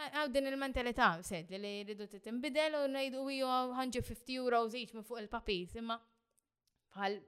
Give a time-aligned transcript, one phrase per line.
[0.00, 5.20] Għaw din il-mentalità, sed li rridu titinbidel u najdu ju 150 euros each minn fuq
[5.26, 5.98] il-papis, imma
[6.94, 7.18] bħal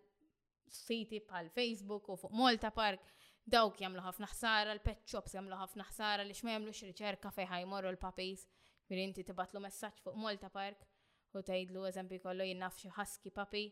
[0.73, 3.05] siti bħal Facebook u fuq Malta Park,
[3.45, 7.91] dawk jamlu ħafna ħsara, l-pet shops jamlu ħafna ħsara li xma jamlux riċerka fej ħajmorru
[7.93, 8.47] l-papis,
[8.89, 10.89] mirinti tibatlu messaċ fuq Malta Park
[11.37, 13.67] u tajdlu eżempi kollu jinnaf xi ħaski papi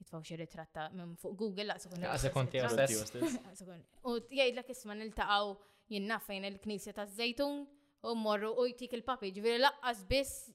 [0.00, 2.08] jitfaw xie ritratta minn fuq Google, laqsu kun.
[2.08, 3.64] Għasa konti għastess.
[4.08, 5.54] U jgħidlek isma niltaqaw
[5.92, 7.66] jinnaf fejn il-knisja ta' zejtun
[8.12, 10.50] u morru u jtik il-papi, ġviri laqqas biss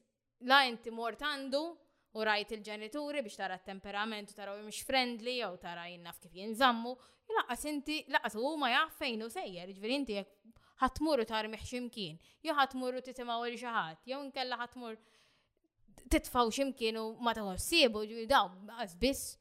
[0.48, 1.60] la inti mort għandu
[2.18, 6.96] u rajt il-ġenituri biex tara temperament u u mx friendly jew tara jinnaf kif jinżammu,
[7.38, 11.46] laqqas inti laqqas u ma jaf fejn u sejjer, ġviri inti jekk ħatmur u tar
[11.46, 14.96] miħximkien, jew ħatmur titimaw li xi ħadd, jew inkella ħatmur
[16.10, 18.48] titfaw ximkien u ma taħossibu, ġviri daw,
[18.98, 19.38] biss.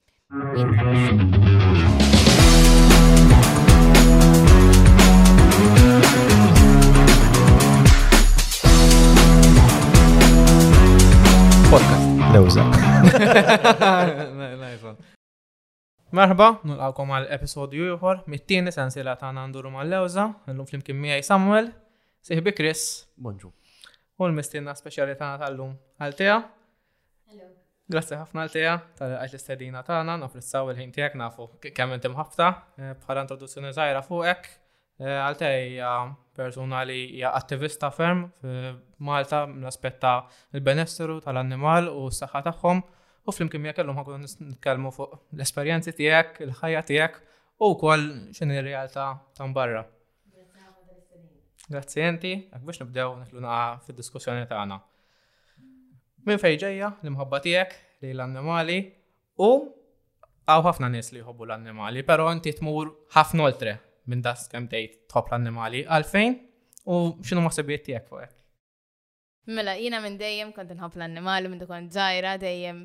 [12.32, 12.64] Lewza.
[16.18, 21.68] Merħba, nulqawkom għal episodju juħor, mit-tieni sensila ta' nanduru mal lewza l-lum flimkien miegħi Samuel,
[22.28, 22.84] siħbi Chris.
[23.26, 23.52] Bonġu.
[24.20, 25.76] U l-mistinna speċjali tagħna tal-lum
[26.08, 26.38] għal-teja.
[27.92, 33.28] Grazie ħafna għal-teja tal-għajt l-istedina tagħna, nofrissaw il-ħin tiegħek nafu kemm inti mħafta eh, bħala
[33.28, 34.61] introduzzjoni zaħira fuqek
[35.02, 35.92] Eh, għalta hija
[36.38, 40.12] persuna li hija attivista ferm f'Malta l-aspetta
[40.54, 42.82] l-benessru tal-annimal u s-saħħa tagħhom
[43.26, 49.08] u flimkien miegħek illum ħakun nitkellmu fuq l-esperjenzi tiegħek, il-ħajja tiegħek u wkoll x'inhi r-realtà
[49.40, 49.82] ta' barra.
[51.72, 54.78] Grazzi enti, għak biex nibdew nitlu naqa fil-diskussjoni tagħna.
[56.30, 58.78] Min fejn ġejja l-imħabba tiegħek li l-annimali
[59.42, 59.54] u
[60.46, 63.80] għaw ħafna nies li jħobbu l-annimali, però inti tmur ħafna oltre
[64.12, 66.36] minn das kem dejt top l-annimali, għalfejn
[66.94, 68.28] u xinu maħsabiet tijek fuq
[69.56, 72.84] Mela, jina minn dejjem kont nħobb l-annimali minn dukon zaħira dejjem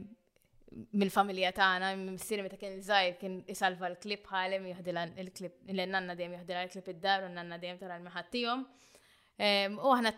[1.01, 6.65] mill-familja tagħna, missieri meta kien żgħir kien isalva l-klip ħalem jieħdilha l-klip, l-nanna dejjem jieħdilha
[6.67, 10.13] l-klip id-dar u nanna dejjem tara l-meħat ehm, U aħna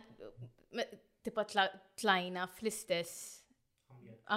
[1.26, 1.44] tipa
[2.00, 3.34] tlajna fl-istess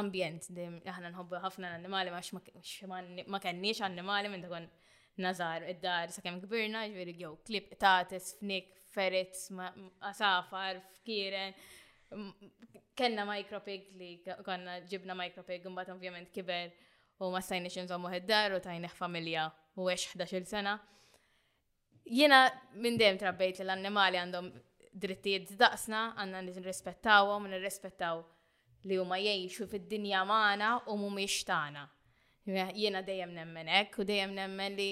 [0.01, 4.69] ambjent dejjem aħna nħobbu ħafna l-annimali ma kenniex annimali minn dakon
[5.19, 9.47] nazar id-dar sa' kem kbirna, ġveri għew klip tates, fnik, ferets,
[10.11, 11.55] asafar, fkiren.
[12.97, 14.11] Kenna micropig li
[14.45, 16.71] konna ġibna micropig, mbagħad ovvjament kiber
[17.21, 20.77] u ma stajni nżommu id-dar u tajni familja u għex 11 sena.
[22.11, 22.45] Jena
[22.81, 24.49] minn dejjem trabbejt li l-annimali għandhom
[24.99, 28.23] drittijiet daqsna, għandna nirrispettawhom, nirrispettaw
[28.89, 31.85] li huma jgħixu fid-dinja magħna u mhumiex tagħna.
[32.47, 34.87] Jiena dejjem nemmen hekk u dejjem nemmen li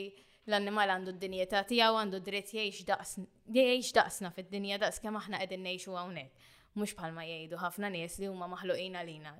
[0.49, 6.47] l-annimal għandu d-dinjeta tiegħu għandu dritt jgħix daqsna fid-dinja daqs kemm aħna qegħdin ngħixu hawnhekk.
[6.79, 9.33] Mhux bħalma jgħidu ħafna nies li huma maħluqin għalina.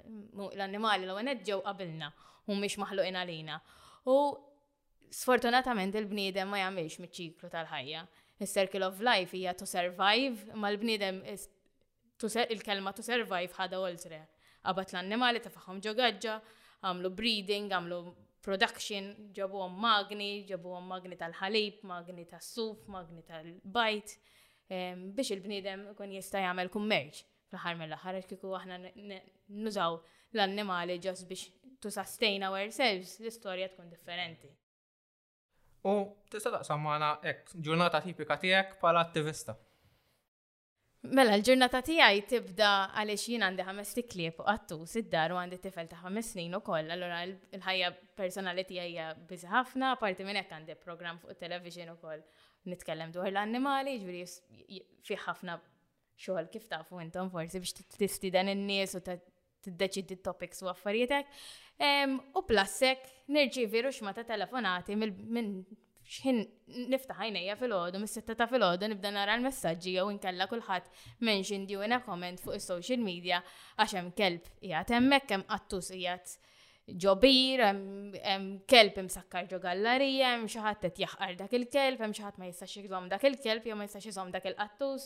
[0.56, 2.10] L-annimali l għanet ġew qabilna
[2.50, 3.60] u mux maħluqin għalina.
[4.10, 4.18] U
[5.14, 8.04] sfortunatament il-bniedem ma jagħmilx miċ-ċiklu tal-ħajja.
[8.40, 14.24] Is-circle of life hija to survive, ma l-bniedem il-kelma to survive ħada oltre.
[14.66, 16.40] Għabat l-annimali tafaħħom ġogaġġa,
[16.86, 17.98] għamlu breeding, għamlu
[18.46, 24.14] production, ġabu għom magni, ġabu għom magni tal-ħalib, magni tal-suf, magni tal-bajt,
[25.14, 28.78] biex il-bnidem kun jista' jagħmel kummerġ fl-ħar mill-ħar kiku aħna
[29.50, 29.96] nużaw
[30.38, 31.48] l-annimali ġas biex
[31.82, 34.52] to sustain ourselves, l-istorja tkun differenti.
[35.90, 35.96] U
[36.32, 39.56] tista' taqsam maħna ek ġurnata tipika tiegħek pala attivista.
[41.08, 45.88] Mela, l-ġurnata tiegħi tibda għaliex jien għandi ħames tiklieb u qattus siddar u għandi tifel
[45.88, 51.22] ta' ħames snin ukoll, allura l-ħajja personali tiegħi hija ħafna, parti minn hekk għandi programm
[51.24, 52.20] fuq television ukoll
[52.68, 55.56] nitkellem dwar l-annimali, ġifieri fi ħafna
[56.20, 57.64] xogħol kif tafu intom forsi
[58.04, 61.32] biex dan in-nies u tiddeċidi topics u għaffarietek.
[62.36, 63.08] U plassek
[63.72, 65.62] virux ma ta' telefonati minn
[66.10, 66.38] xħin
[66.90, 70.88] niftaħajna għajnejja fil-ħodu, mis-sitta ta' fil-ħodu nibda nara l-messagġi jew inkella kulħadd
[71.28, 73.38] mention di una comment fuq is-social media
[73.78, 76.32] għax hemm kelb qiegħed hemmhekk hemm qattus qiegħed
[77.06, 77.62] ġobir,
[78.26, 82.42] hemm kelb imsakkar ġo gallerija, hemm xi ħadd qed jaħqar dak il-kelb, hemm xi ħadd
[82.42, 85.06] ma jistax jżomm dak il-kelb jew ma jistax jżomm dak il-qattus.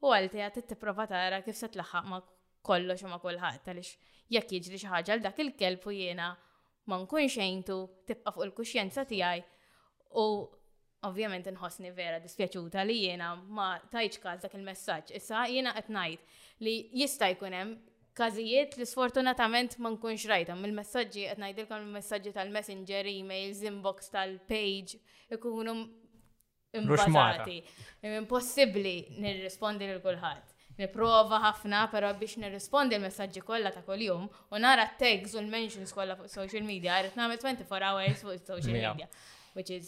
[0.00, 2.22] U għalti qed tipprova tara kif se tlaħħaq ma'
[2.64, 6.30] kollu xo ma' kulħadd għaliex jekk jiġri xi ħaġa l dak il-kelb u jiena
[6.88, 9.44] ma nkun xejntu tibqa' fuq il-kuxjenza tiegħi
[10.18, 10.48] U
[11.06, 15.06] ovvjament nħossni vera dispjaċuta li jiena ma tajċ każ dak il-messaġġ.
[15.16, 16.20] Issa jiena qed ngħid
[16.66, 17.70] li jista' jkun hemm
[18.20, 24.90] każijiet li sfortunatament ma nkunx rajta il messaġġi qed ngħidilkom il-messaġġi tal-messenger, emails, inbox tal-page
[25.30, 26.82] imbazzati.
[26.82, 27.58] Impossibli
[28.20, 30.46] Impossibbli nirrispondi lil kulħadd.
[30.80, 34.30] Niprofa ħafna, però biex nirrispondi l-messaġġi kollha ta' kuljum u
[34.60, 39.08] nara t-tags u l-mentions kollha fuq social media, għarret nagħmel 24 hours fuq social media
[39.54, 39.86] which is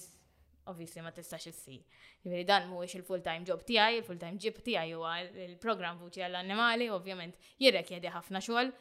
[0.66, 1.76] obviously ma tistax issi.
[2.24, 5.02] Jiviri dan mhuwiex il-full-time job tiegħi, il-full-time job tiegħi u
[5.46, 8.74] il-programm vuċi għall-annimali, ovvjament jirrekjedi ħafna xogħol.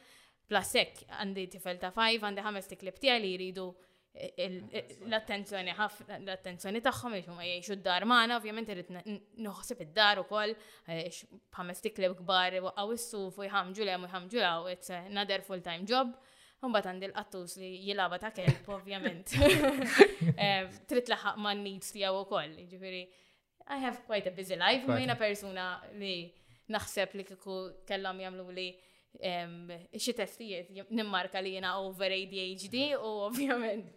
[0.50, 3.62] plasek għandi tifel ta' five għandi ħames tiklib tiegħi li jridu
[4.12, 4.48] eh, eh,
[4.80, 8.90] eh, l-attenzjoni ħafna l-attenzjoni tagħhom biex huma jgħixu d-dar maħna, ovvjament irid
[9.46, 10.52] noħseb id-dar ukoll
[11.56, 15.88] ħames tikleb kbar u għaw suf u jħamġu l-għam u jħamġu l-għaw, it's another full-time
[15.94, 16.12] job.
[16.62, 19.32] Mbagħad għandi l-qattus li jilaba ta' kelb, ovvjament.
[20.36, 22.52] Eh, trid laħaq ma' needs tiegħu wkoll.
[22.62, 23.00] Jiġifieri,
[23.74, 25.66] I have quite a busy life, jiena persuna
[25.98, 26.12] li
[26.70, 27.56] naħseb li kieku
[27.86, 28.68] kellhom jagħmlu li
[29.12, 33.90] xi testijiet nimmarka li jiena over ADHD u ovvjament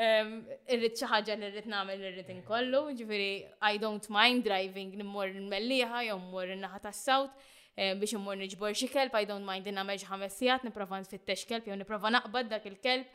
[0.00, 3.28] irrid xi ħaġa li rrid nagħmel irrid inkollu, jiġifieri
[3.68, 7.36] I don't mind driving nimmur melliħa jew mmur in-naħa tas-sawt
[7.76, 11.68] biex immur niġbor xi kelb, I don't mind dinna meġ ħames sigħat, nipprova nfittex kelb
[11.70, 13.06] jew nipprova naqbad dak il-kelb.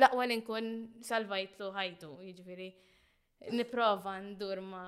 [0.00, 0.70] Laqwa li nkun
[1.06, 2.68] salvajtlu ħajtu, jiġifieri
[3.54, 4.82] niprova ndur ma,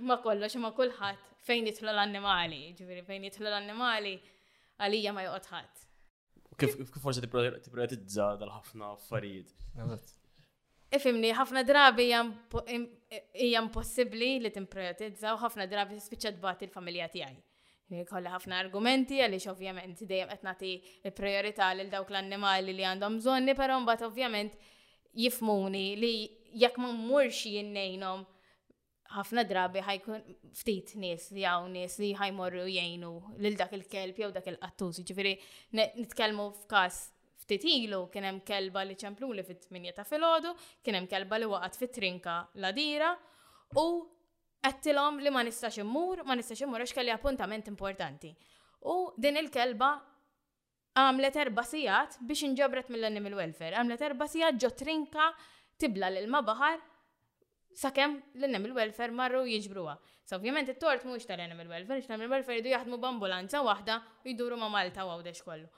[0.00, 4.14] ma kollox ma kulħadd fejn jitlu l-annimali, ġifieri fejn jitlu l-annimali
[4.80, 5.84] għalija ma joqgħod ħadd.
[6.62, 9.52] Kif forsi tipprioritizza dal-ħafna affarijiet.
[10.92, 17.38] Ifimni, ħafna drabi hija impossibbli li timprioritizza u ħafna drabi spiċċat tbagħti il familja tiegħi.
[18.08, 20.70] Kolla ħafna argumenti għaliex ovvjament dejjem qed nagħti
[21.08, 24.58] l-priorità lil dawk l-annimali li għandhom bżonni, però mbagħad ovvjament
[25.20, 26.12] jifmuni li
[26.62, 28.22] jekk ma mmurx jinnejnhom
[29.16, 34.30] ħafna drabi ħajkun ftit nies li hawn nies li ħajmorru jgħinu lil dak il-kelb jew
[34.36, 35.00] dak il-qattuż.
[35.08, 35.38] Ġifieri
[35.78, 37.04] nitkellmu f'każ
[37.58, 40.52] ftit ilu kien hemm kelba li ċempluli fit-8 ta' filgħodu,
[40.82, 43.10] kien hemm kelba li waqgħet fit-trinka la dira
[43.80, 43.84] u
[44.64, 48.30] għattilom li ma nistax immur, ma nistax immur għax kelli appuntament importanti.
[48.88, 49.90] U din il-kelba
[51.00, 53.76] għamlet erba sijat biex inġabret mill il welfare.
[53.76, 55.28] Għamlet erba sijat ġo trinka
[55.80, 56.80] tibla l-ilma baħar
[57.74, 59.98] sakem l il welfare marru jiġbruha.
[60.24, 64.28] So, ovvijament, it-tort mux tal il welfare, x il welfare jdu jaħdmu b'ambulanza wahda u
[64.32, 65.68] jduru ma Malta u għawdex kollu.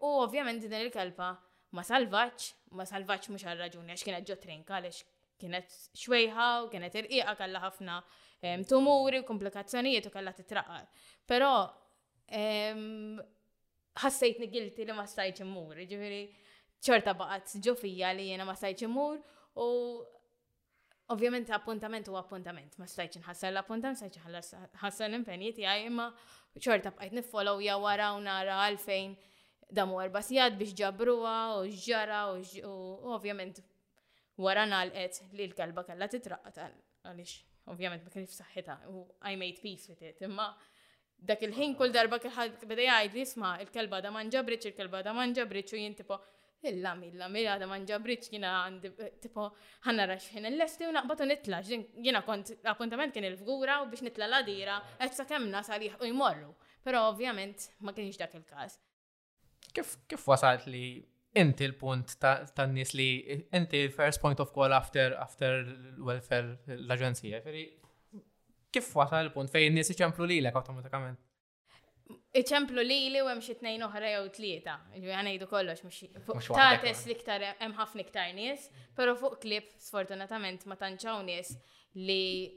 [0.00, 1.28] U ovvjament din il-kelpa
[1.76, 2.44] ma salvaċ,
[2.76, 5.02] ma salvaċ mux għal-raġuni, għax kienet ġotrinka għalix
[5.38, 7.98] kienet xwejħa u kienet irqiqa kalla ħafna
[8.70, 10.86] tumuri, komplikazzjonijiet u kalla titraqqar.
[11.28, 11.50] Pero
[14.00, 16.22] ħassejt nigilti li ma stajċ immur, ġifiri
[16.84, 19.20] ċorta baqat ġofija li jena ma stajċ immur
[19.64, 19.70] u
[21.08, 26.10] Ovvjament appuntament u appuntament, ma stajċ nħassal l-appuntament, stajċ nħassal l-impenjiet, imma
[26.60, 29.14] ċorta bqajt nifollow ja wara u nara għalfejn
[29.70, 32.72] damu erba' sijad biex ġabruha u ġara u
[33.14, 33.58] ovvjament
[34.40, 36.08] wara nalqet li l kalla kellha
[36.56, 36.72] tal
[37.04, 37.34] għaliex
[37.72, 40.46] ovvjament ma kienx saħħita u I made peace with it imma
[41.18, 45.74] dak il-ħin kull darba kħad bada jgħid li isma' il-kelba da manġabriċ, il-kelba da manġabriċ
[45.76, 46.16] u jien tipo
[46.68, 49.50] illa milla milla da manġabriċ jiena għandi tipo
[49.84, 54.40] ħanna raxħin l-lesti u naqbatu nitla jiena kont appuntament kien il-fgura u biex nitla l
[54.48, 56.54] dira qed kemna kemm u jmorru.
[56.82, 58.78] Però ovvjament ma kienx dak il-każ.
[59.76, 60.84] Kif, kif wasalt li
[61.38, 63.06] inti l-punt tan nies li
[63.58, 65.58] inti first point of call after, after
[66.04, 67.42] welfare l-aġenzija?
[68.72, 71.24] Kif wasal l-punt fejn nies iċemplu lilek automatikament?
[72.40, 77.44] iċemplu li li u hemm xi tnejn oħra jew tlieta, ġifieri ngħidu kollox mhux l-iktar
[77.60, 81.50] hemm ħafna iktar nies, però fuq klib sfortunatament ma tantxaw nies
[82.00, 82.48] li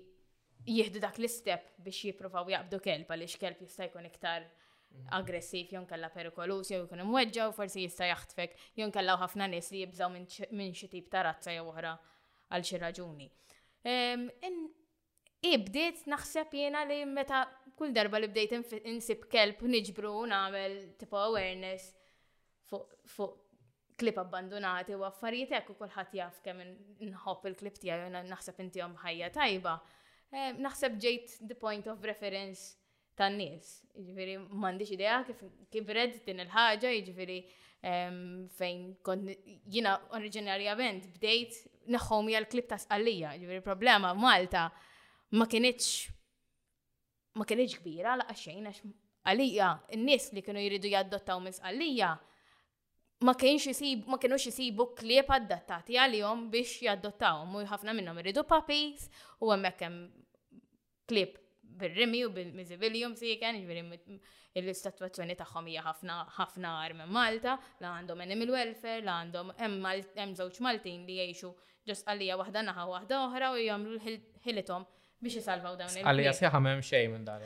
[0.69, 4.47] jieħdu dak l-istep biex jippruvaw jaqbdu kelb għaliex kelb jista' jkun iktar
[4.91, 5.07] Mhm.
[5.19, 9.69] aggressiv jon kalla perikolus jew ikun imweġġa u forsi jista' jaħtfek jon kalla ħafna nies
[9.71, 10.11] li jibżaw
[10.55, 11.93] minn xi tip ta' razza jew oħra
[12.51, 13.27] għal xi raġuni.
[15.51, 17.45] Ibdiet naħseb jiena li meta
[17.79, 18.57] kull darba li bdejt
[18.91, 21.87] insib kelb niġbru nagħmel tipo awareness
[22.71, 23.39] fuq
[24.01, 26.61] klip abbandonati u affarijiet hekk u kulħadd jaf kemm
[27.07, 29.79] inħobb il-klip tiegħu naħseb intihom ħajja tajba.
[30.67, 32.73] Naħseb ġejt the point of reference
[33.21, 33.73] tan-nies.
[33.97, 35.41] Jiġifieri m'għandix idea kif
[35.73, 37.37] kibred din il-ħaġa, jiġifieri
[37.91, 39.33] ehm, fejn kont
[39.75, 41.57] jiena oriġinarjament bdejt
[41.91, 44.63] neħħom hija l-klib ta' sqallija, jiġifieri problema Malta
[45.37, 45.89] ma kienitx
[47.39, 48.83] ma kienitx kbira laqgħa xejn għax
[49.31, 49.67] għalija
[49.99, 52.13] n-nies li kienu jridu jaddottaw minn sqallija
[53.27, 58.47] ma kienx jisib, ma kienux jisibu klieb adattati għalihom biex jaddottawhom u ħafna minnhom iridu
[58.49, 59.11] papis
[59.43, 60.01] u hemmhekk hemm
[61.11, 61.40] klieb
[61.81, 63.83] bil-rimi u bil-mizibilium jikan, ġviri
[64.59, 69.53] il istatwazzjoni tagħhom hija ħafna ħafna għar minn Malta, la għandhom il welfare, la għandhom
[69.61, 71.53] hemm żewġ Maltin li jgħixu
[71.89, 74.01] ġos għalija waħda naħa waħda oħra u jagħmlu
[74.45, 74.87] ħilithom
[75.21, 77.45] biex jisalvaw dawn il Għalija sħiħa m'hemm xejn minn dar.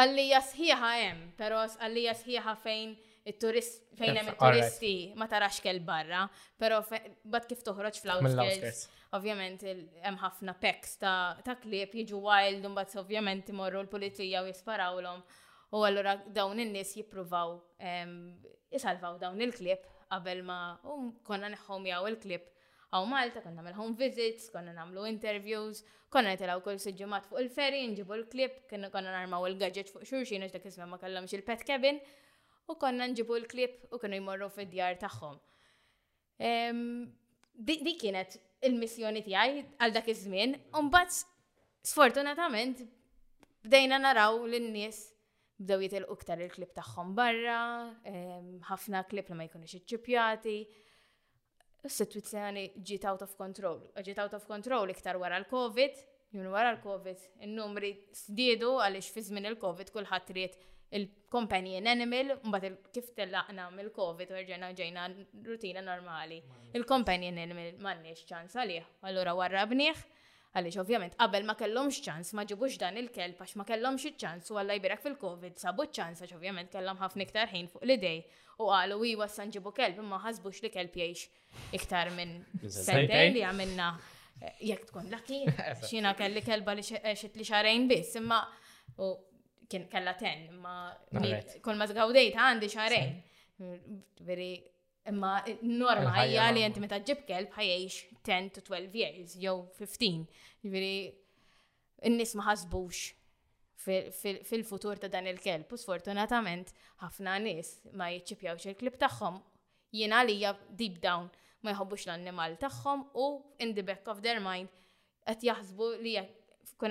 [0.00, 6.24] Għalija sħiħa hemm, però għalija sħiħa fejn il-turist, fejn hemm il-turisti ma tarax kell barra,
[6.62, 6.80] però
[7.26, 8.84] bat kif toħroġ fl-outskirts
[9.16, 15.24] ovvjament hemm ħafna peks ta', ta jiġu wild u mbagħad ovvjament imorru l-pulizija u jisparawlhom.
[15.74, 18.12] U allura dawn in-nies jippruvaw ehm,
[18.72, 20.58] isalvaw dawn il klieb qabel ma
[21.26, 22.44] konna neħħom jaw il klieb
[22.94, 27.50] għaw Malta, konna nagħmel home visits, konna nagħmlu interviews, konna nitilgħu kull siġġimat fuq il
[27.52, 31.64] ferri nġibu l klieb konna narmaw il-gadget fuq xurxin, għax dak isma ma kellhomx il-pet
[31.66, 31.98] cabin,
[32.70, 35.36] u konna nġibu l klip u kienu jmorru fid-djar tagħhom.
[36.46, 36.86] Ehm,
[37.58, 40.80] di kienet il-missjoni tiegħi għal dak iż-żmien, u
[41.86, 42.80] sfortunatament
[43.62, 44.98] bdejna naraw lin-nies
[45.58, 47.60] bdew jitilqu iktar il-klip tagħhom barra,
[48.70, 50.56] ħafna klip li ma jkunux iċċipjati.
[51.86, 53.76] s sitwazzjoni ġiet out of control.
[54.02, 55.98] Ġiet out of control iktar wara l-COVID,
[56.34, 57.92] jun wara l-COVID, in-numri
[58.24, 60.56] sdiedu għaliex fi żmien il-COVID kulħadd ried
[60.94, 65.06] il-companion animal, mbagħad kif tellaqna mill-COVID u rġena ġejna
[65.48, 66.38] rutina normali.
[66.78, 70.04] Il-companion animal m'għandniex ċans għalih, allura warra bniħ,
[70.56, 74.60] għalix ovvjament qabel ma kellhomx ċans ma ġibux dan il-kelb għax ma kellhomx iċ-ċans u
[74.62, 78.22] Alla jbirek fil-COVID sabu ċans għax ovvjament kellhom ħafna iktar ħin fuq l-idej
[78.64, 83.42] u qalu wi wassa nġibu kelb imma ħasbux li kelb jgħix iktar minn sentejn li
[83.44, 83.90] għamilna
[84.40, 85.52] eh, jekk tkun lakin,
[85.90, 88.40] xina kelli kelba li eh, xit li xarejn biss imma
[89.68, 93.14] kien kalla ten, imma kol ma zgawdejt għandi xarejn.
[94.28, 94.48] Veri,
[95.10, 95.32] imma
[95.62, 100.26] norma hija li jenti meta ġib kelb ħajjex 10 to 12 years, jew 15.
[100.72, 101.10] Veri,
[102.10, 103.06] n-nis ma ħasbux
[103.86, 105.70] fil-futur ta' dan il-kelb.
[105.74, 106.72] U sfortunatament,
[107.04, 109.40] ħafna nis ma jitċipjawx il-klib tagħhom.
[109.94, 110.40] Jiena li
[110.78, 111.28] deep down
[111.64, 113.28] ma jħobbux l-annimal tagħhom u
[113.64, 114.68] in the back of their mind
[115.26, 116.14] qed jaħsbu li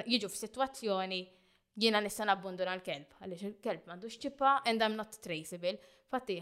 [0.09, 1.23] jiġu f'sitwazzjoni
[1.75, 5.75] jiena nista' nabbunduna l-kelb, għaliex il-kelb mandu ċippa and I'm not traceable.
[6.11, 6.37] Fatti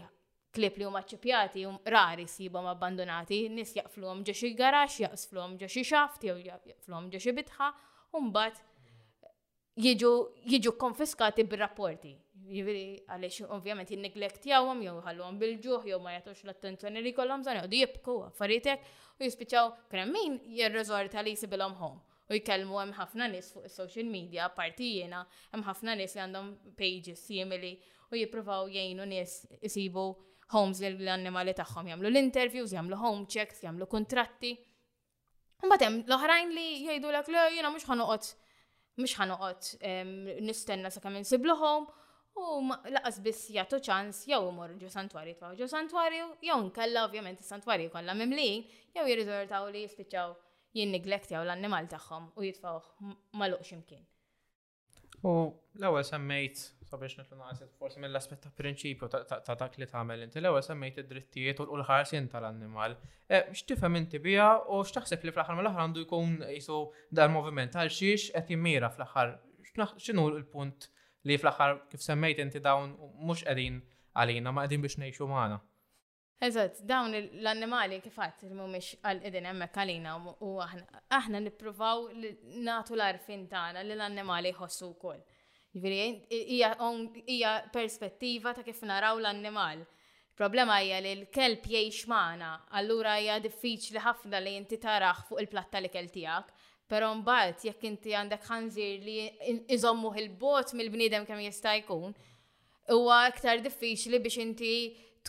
[0.54, 5.66] klip li huma ċipjati hum rari sibhom abbandonati, nis jaqfluhom ġo xi garax, jaqsfluhom ġo
[5.74, 7.72] xi xaft, jew jaqfluhom ġo xi bitħa,
[8.14, 8.60] u mbagħad
[9.82, 12.14] jiġu konfiskati bir-rapporti.
[12.44, 18.20] Jiġri għaliex ovvjament jinneglekjawhom jew ħalluhom bil-ġuħ jew ma jagħtux l-attenzjoni li kollhom di jibku
[18.28, 23.66] affarijiet u jispiċċaw kremmin min jirriżorta li jsibilhom home u jkellmu hemm ħafna nies fuq
[23.68, 24.46] is-social media
[24.78, 25.18] jiena
[25.52, 27.74] hemm ħafna nies li għandhom pages simili
[28.12, 30.04] u jippruvaw jgħinu nies isibu
[30.54, 34.54] homes l-annimali tagħhom jagħmlu l-interviews, jagħmlu home checks, jagħmlu kontratti.
[35.64, 38.30] Mbagħad hemm l-oħrajn li jgħidulek li jiena mhux ħanoqgħod
[39.00, 41.88] mhux ħanoqgħod nistenna sakemm insibluhom
[42.40, 42.46] u
[42.96, 47.92] laqas biss jagħtu ċans jew imorru ġo santwari tfgħu ġo santwarju jew nkella ovvjament is-santwarju
[47.92, 48.64] kollha mimlijin
[48.96, 50.34] jew jirriżortaw li jispiċċaw
[50.74, 52.88] jinniglektjaw l-annimal tagħhom u jitfawh
[53.38, 54.02] maluq imkien.
[55.24, 55.34] U
[55.78, 60.40] l-ewwel semmejt sabiex nitlu naqset forsi mill aspet ta' prinċipju ta' dak li tagħmel inti
[60.42, 62.96] l-ewwel semmejt id-drittijiet u l-ħarsien tal-annimal.
[63.30, 66.80] E, x'tifhem inti biha u x'taħseb li fl-aħħar mill-aħħar għandu jkun jisu
[67.18, 69.32] dar moviment għal xiex qed jimmira fl-aħħar.
[69.96, 70.90] X'inhu l-punt
[71.30, 73.78] li fl-aħħar kif semmejt inti dawn mhux qegħdin
[74.20, 75.62] għalina ma qegħdin biex ngħixu magħna.
[76.42, 80.14] Eżatt, dawn l-annimali kifat mumiex għal-idin emmek għalina
[80.44, 82.08] u aħna nipruvaw
[82.66, 85.20] natu l-arfin tagħna li l-annimali jħossu wkoll.
[85.74, 89.84] Ġifieri hija perspettiva ta' kif naraw l-annimal.
[90.34, 92.50] Problema hija li l-kelb jgħix magħna,
[92.82, 96.52] allura hija diffiċli ħafna li inti taraħ fuq il-platta li kel tiegħek,
[96.90, 99.18] però mbagħad jekk inti għandek ħanżir li
[99.78, 102.10] iżommu il-bot mill-bniedem kemm jista' jkun,
[102.90, 104.74] huwa aktar diffiċli biex inti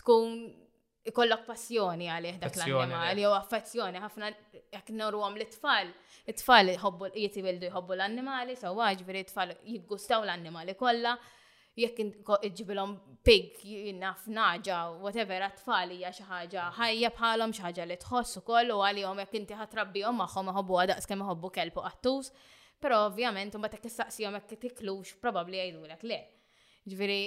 [0.02, 0.64] tkun
[1.10, 4.30] ikollok passjoni għalih dak l-annimal, jew affezzjoni, ħafna
[4.74, 5.90] jekk għom l-tfal,
[6.32, 6.72] it-tfal
[7.16, 11.14] jitibildu jħobbu l-annimali, so għagġbiri it-tfal jiggustaw l-annimali kollha,
[11.76, 12.06] jekk
[12.48, 12.94] iġibilhom
[13.26, 18.72] pig, jinaf naġa, whatever, għat-tfal hija xi ħaġa ħajja bħalhom xi ħaġa li tħossu ukoll
[18.74, 22.32] u għalihom jekk inti ħatrabbihom magħhom iħobbu għadaqs kemm iħobbu kelb u qattus,
[22.82, 26.20] però ovvjament imbagħad jekk issaqsihom jekk tiklux probabbli jgħidulek le.
[26.86, 27.20] Ġviri,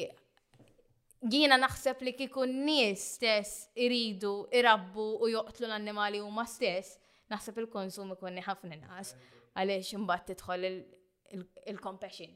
[1.28, 6.96] jiena naħseb li kiku n-nies stess iridu, irabbu u joqtlu l-annimali huma stess,
[7.34, 9.16] naħseb il-konsum ikun ħafna naqas
[9.60, 10.70] għaliex imbagħad tidħol
[11.74, 12.32] il-compassion.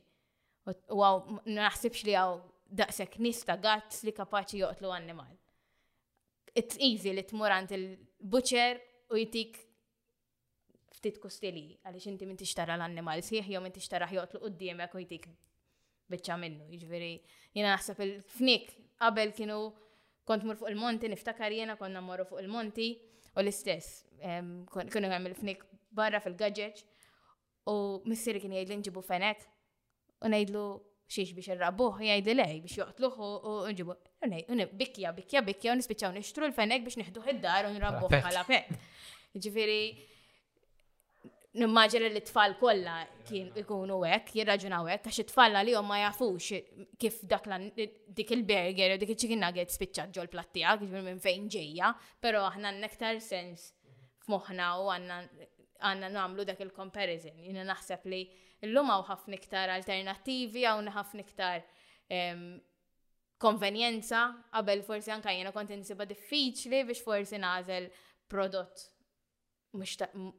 [0.91, 2.35] U għaw, naħsebx li għaw
[2.81, 5.31] daqsek nista gatt li kapaċi joqtlu annimal.
[6.53, 9.57] It's easy li t-murant il-butcher u jitik
[10.99, 15.27] ftit kustili, għaliex inti minti tixtara l-annimal sieħ u minn tixtara joqtlu d-djemek u jitik
[16.11, 17.11] bieċa minnu, jġveri,
[17.55, 19.59] jena naħseb il-fnik, qabel kienu
[20.27, 22.91] kont mur fuq il-monti, niftakar jena konna morru fuq il-monti,
[23.35, 25.63] u l-istess, kienu għam il-fnik
[25.95, 26.81] barra fil-gadġeċ,
[27.71, 27.75] u
[28.11, 29.45] missiri kien jgħidli nġibu fenek,
[30.23, 30.65] u najdlu
[31.13, 33.97] xiex biex irrabuħ, jgħidli lej biex joqtluħ u nġibu,
[34.79, 38.71] bikja bikja bikja u nispiċaw nixtru l-fenek biex nihduħ id-dar u nirrabuħ bħala pet.
[39.33, 39.79] Ġveri, jiġifieri
[41.59, 42.95] nimmaġel li t-tfal kolla
[43.27, 46.47] kien ikunu għek, jirraġunaw għek, għax t-tfalla li ma jafux
[46.99, 47.45] kif dak
[47.77, 51.91] dik il berger dik il-chicken nugget spiċċa ġol plattija, kif minn fejn ġeja,
[52.21, 53.69] pero aħna nektar sens
[54.25, 57.37] f'moħna u għanna namlu dak il-comparison.
[57.45, 58.23] Jina naħseb li
[58.63, 61.59] l-lum għaw ħafna iktar alternativi, għaw ħafna iktar
[62.09, 62.47] ehm,
[63.43, 64.23] konvenjenza,
[64.55, 67.91] qabel forsi għanka jena kont insiba diffiċli biex forsi nażel
[68.33, 68.87] prodott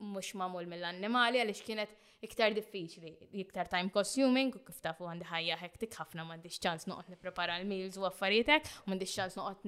[0.02, 3.10] mux mamul mill-annimali għalix kienet iktar diffiċli,
[3.42, 7.58] iktar time consuming, u kif tafu għandi ħajja hektik ħafna ma xċans ċans noqot niprepara
[7.60, 9.66] l-meals u affarietek, u xċans ċans noqot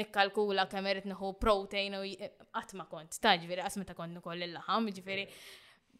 [0.00, 5.26] nikkalkula kemm irid neħu protein u għatma kont, taġviri, għasma ta' kont nukoll il-laħam, ġviri,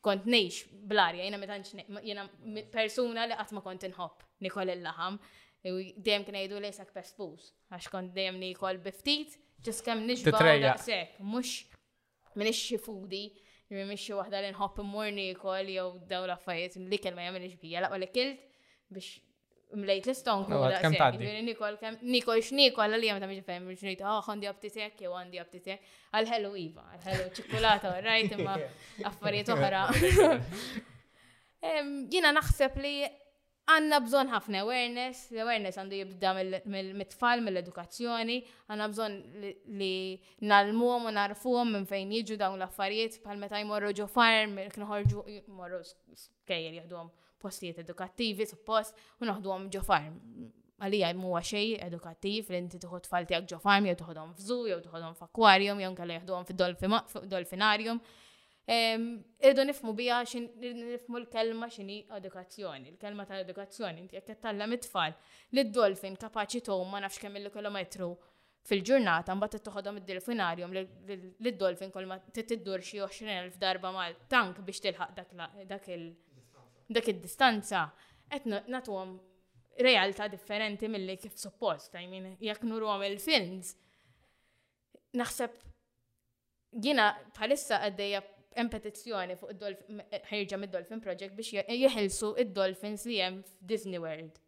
[0.03, 1.75] kont neħx blarja, jena metanċ,
[2.09, 2.25] jena
[2.73, 5.19] persuna li għatma kont nħob nikoll il-laħam,
[6.03, 10.35] dejjem jidu li lejsak pespus għax kont dejjem nikoll biftit, ġis kemm nixba
[10.71, 11.53] daqsek, mux
[12.39, 13.25] minix xi foodi,
[13.73, 17.99] minix xi waħda li nħobb immorni wkoll jew daw l-affarijiet li ma jagħmilx bija, laqwa
[18.01, 18.41] li kilt
[18.93, 19.09] biex
[19.73, 20.55] mlejt l-istonku.
[20.85, 21.23] Kem taddi.
[21.47, 25.13] Nikol, kem nikol, x'nikol li jemta miġi fejn, miġi nejt, oh, ah, għandi aptitek, jew
[25.17, 25.79] għandi aptitek.
[26.13, 28.55] Għal-ħelu Iva, għal-ħelu ċikolata, rajt imma
[29.09, 29.81] affarijiet oħra.
[32.13, 32.95] Jina naħseb li
[33.71, 36.33] għanna bżon ħafna awareness, l-awareness għandu jibda
[36.71, 38.39] mill-tfal, mill-edukazzjoni,
[38.73, 39.19] għanna bżon
[39.79, 39.91] li
[40.51, 45.83] nalmuhom u narfuhom minn fejn jiġu dawn l-affarijiet bħal meta jmorru ġo farm, knoħorġu jmorru
[45.85, 50.19] skejjer jieħduhom postijiet edukattivi suppost u naħduhom ġo farm.
[50.83, 54.79] Għalija muwa xej edukattiv li inti tuħod falti tiegħek ġo farm jew tħodhom f'żu jew
[54.83, 58.03] tħodhom f'akwarium jew nkella jeħduhom fid-dolfinarium.
[59.43, 65.17] Irdu nifmu bija xin nifmu l-kelma xini edukazzjoni, l-kelma ta' edukazzjoni, inti jekk talla mit-tfal
[65.57, 68.13] li d-dolfin kapaċi tom ma nafx kemm il-kilometru
[68.71, 75.17] fil-ġurnata, mbagħad toħodhom id-delfinarium li dolfin kol ma tiddur xi 20,000 darba mal-tank biex tilħaq
[75.17, 76.13] dak il-
[76.87, 77.89] distanza id-distanza,
[78.31, 83.75] qed realta realtà differenti mill-li kif suppost, jmin, jek jekk għom il-films,
[85.19, 85.59] naħseb
[86.87, 88.23] jina palissa għaddejja
[88.55, 94.01] hemm petizzjoni fuq id-dolfin eh, ħejġa mid dolfin Project biex jeħilsu id-dolphins li hemm f'Disney
[94.03, 94.39] World.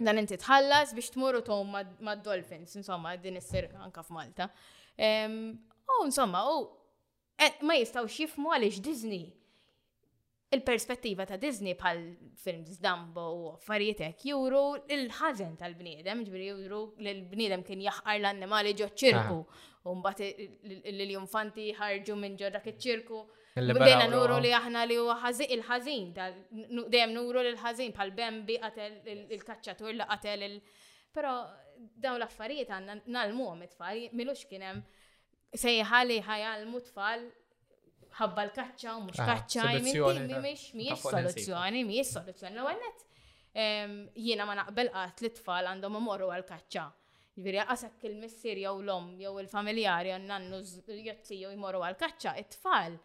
[0.00, 4.48] Dan inti tħallas biex tmurru tom mad-dolphins, insomma, din issir anka f'Malta.
[4.98, 6.62] U insomma, u
[7.44, 9.24] eh, ma jistgħux xifmu għaliex Disney
[10.48, 11.98] il-perspettiva ta' Disney bħal
[12.40, 14.60] films Dumbo u affarijietek juru
[14.94, 19.88] il-ħażen tal-bniedem, ġbiri juru l-bniedem kien jaħqar l-annimali ġo ċirku, ah.
[19.92, 23.20] u mbagħad l-infanti ħarġu minn ġo dak iċ-ċirku.
[23.58, 24.44] Bdejna nuru ah.
[24.44, 26.14] li aħna li huwa il-ħażin,
[26.80, 29.00] dejjem nuru l-ħażin bħal Bembi qatel
[29.36, 30.62] il-kaċċatur li qatel il-
[31.12, 31.30] Però
[31.98, 35.04] dawn l-affarijiet għandna għom it-tfal, milux kien hemm
[35.56, 37.28] sejħa li tfal
[38.18, 39.66] ħabba l-kaċċa u mhux ah, kaċċa,
[40.38, 42.96] mhix miex, soluzzjoni, mhijiex soluzzjoni l
[43.58, 46.82] Jiena ma naqbel għat li tfal għandhom imorru għal kaċċa
[47.38, 50.58] Jiġifieri għasak il-missier jew l-om jew il-familjari jew nannu
[51.06, 52.98] jotzi jew jmorru għall-kaċċa, it-tfal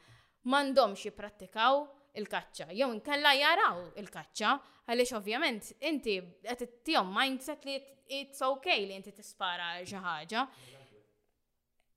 [0.52, 1.80] m'għandhomx jipprattikaw
[2.19, 4.54] il-kaċċa, jew nkella jaraw il-kaċċa,
[4.91, 7.80] għaliex ovvjament inti qed tittihom mindset li
[8.19, 10.45] it's okay li inti tispara xi ħaġa.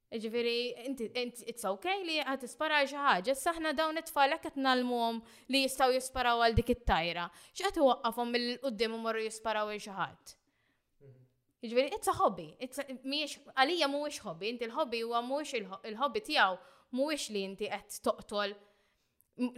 [0.06, 1.18] Ġifiri,
[1.50, 5.16] it's okay li għat ispara ħaġa, saħna dawn it-tfalek għat nalmum
[5.50, 7.24] li jistaw jisparaw għal dik it-tajra.
[7.58, 10.34] ċaħat waqqafom mill-qoddim u morru jisparaw xaħat.
[11.00, 11.18] Mhm.
[11.72, 12.54] Ġifiri, it's a hobby.
[13.56, 15.54] Għalija muwix hobby, inti l-hobby u muwix
[15.90, 16.56] il-hobby tijaw,
[16.94, 18.54] muwix li inti għat toqtol,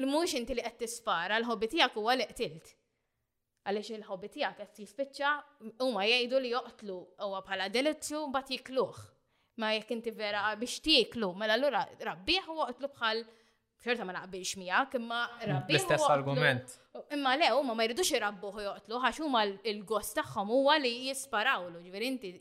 [0.08, 2.72] muwix inti li għat tispara, l-hobby tijak u għal qtilt.
[3.68, 5.30] Għalix il-hobby tijak għat jispicċa
[5.84, 8.96] u ma jgħidu li joqtlu u bħala delizzju bat jikluħ
[9.59, 13.23] ma jekk inti vera biex tieklu, mela allura rabbieħ u waqtlu bħal
[13.83, 15.77] xorta ma naqbilx miegħek, imma rabbieħ.
[15.77, 16.73] L-istess argument.
[17.14, 21.83] Imma le, ma ma jridux irabbuh u joqtlu, għax huma l-gost tagħhom huwa li jisparawlu,
[21.87, 22.33] ġifieri inti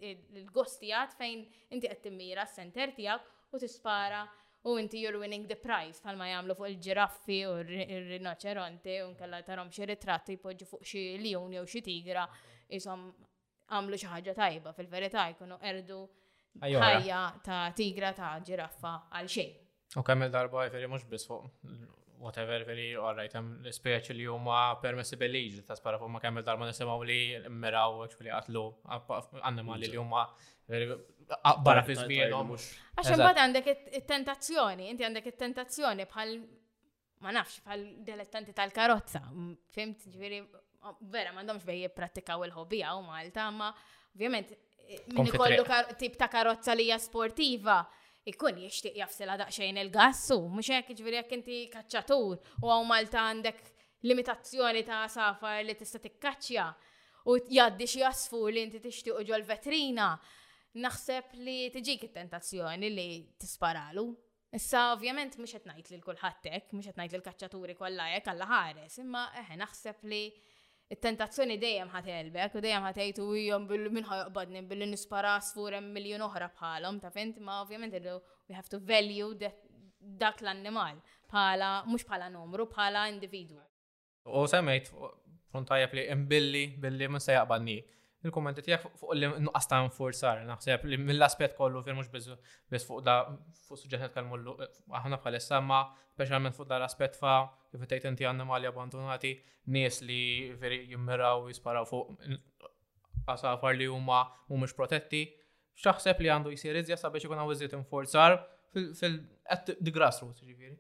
[0.42, 1.44] l-gost tiegħek fejn
[1.78, 4.24] inti qed timmira s-senter tiegħek u tispara
[4.68, 9.70] u inti you're winning the prize bħalma jagħmlu fuq il-ġiraffi u r-rinoċeronti u nkella tarom
[9.74, 12.26] xi ritratti jpoġġu fuq xi lijun jew xi tigra
[12.80, 13.12] isom
[13.70, 16.02] għamlu xi ħaġa tajba fil-verità jkunu erdu
[16.62, 19.54] ħajja ta' tigra ta' ġiraffa għal xejn.
[19.98, 21.46] U kemm darba jferi mhux biss fuq
[22.20, 26.66] whatever veri alright hemm l-ispeċi li huma permissible age ta' spara fuq ma kemm darba
[26.68, 28.66] nisimgħu li mmiraw li qatlu
[29.48, 30.26] annimali li huma
[31.64, 32.52] barra fi żmienhom.
[32.58, 33.68] Għax imbagħad għandek
[34.02, 36.36] it-tentazzjoni, inti għandek it-tentazzjoni bħal
[37.26, 39.22] ma nafx bħal dilettanti tal-karozza,
[39.74, 40.42] fimt ġifieri
[41.12, 43.72] vera m'għandhomx bej jippratikaw il-ħobija u Malta, ma'
[44.18, 45.62] Ovvijament, eh, minn ikollu
[46.02, 47.76] tip ta' karozza li hija sportiva,
[48.28, 53.62] ikkun jixtieq jafsela daqsxejn il-gassu, mhux hekk jiġifieri jekk inti kaċċatur u għaw Malta għandek
[54.10, 56.66] limitazzjoni ta' safar li tista' tikkaċċja
[57.30, 60.10] u jgħaddi xi jasfu li inti tixtiequ ġol vetrina,
[60.82, 63.08] naħseb li tiġik it-tentazzjoni li
[63.42, 64.08] tisparalu.
[64.56, 68.34] Issa ovvjament mhux qed ngħid lil kulħadd hekk, mhux qed ngħid lil kaċċaturi kollha hekk
[68.34, 70.22] alla ħares, imma eħe eh, naħseb li
[70.92, 77.00] it-tentazzjoni dejjem jelbek, u dejjem ħatejtu jom bil-minħa joqbadni billi nispara sfurem miljon uħra bħalom,
[77.04, 77.94] ta' fint ma ovvjament
[78.48, 80.96] we have to value dak l-annimal
[81.30, 83.60] bħala mhux bħala numru bħala individu.
[84.26, 84.92] U semmejt
[85.52, 87.82] fontajja li imbilli billi ma se jaqbadni
[88.26, 92.36] il-kommenti tijak fuq li nuqqas ta' nfurzar, naħseb li mill-aspet kollu fir mux bizzu
[92.72, 93.16] biz fuq da
[93.68, 94.56] fuq suġġetet kalmullu
[95.00, 95.82] aħna bħalissa ma
[96.14, 97.36] specialment fuq da l-aspet fa
[97.72, 99.36] kif tgħid inti annimali abbandonati
[99.76, 100.22] nies li
[100.62, 102.32] veri jimmiraw jisparaw fuq
[103.28, 105.26] għasafar li huma mhumiex protetti.
[105.78, 107.78] X'taħseb li għandu jsir iżja sabiex ikun hawn iżjed
[108.74, 110.74] fil-at the grassroots ġiviri.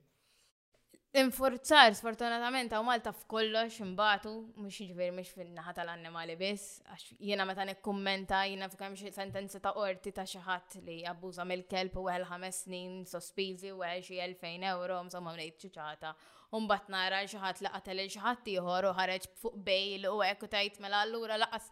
[1.17, 7.45] Infurzar, sfortunatament, għaw Malta f'kollox imbatu, mux ġveri jiġifieri, mux fin-naħa tal-annimali biss, għax jena
[7.49, 12.05] meta nekkummenta, jena f'kem xie sentenza ta' orti ta' xaħat li abbuża mill kelp u
[12.11, 16.13] għel ħames snin sospiżi u għel xie 2000 euro, msomma mnejt ċiċata.
[16.59, 20.79] Umbat nara xaħat li qatel xaħat tiħor u ħareġ fuq bejl u għek u tajt
[20.85, 21.71] mela allura laqas.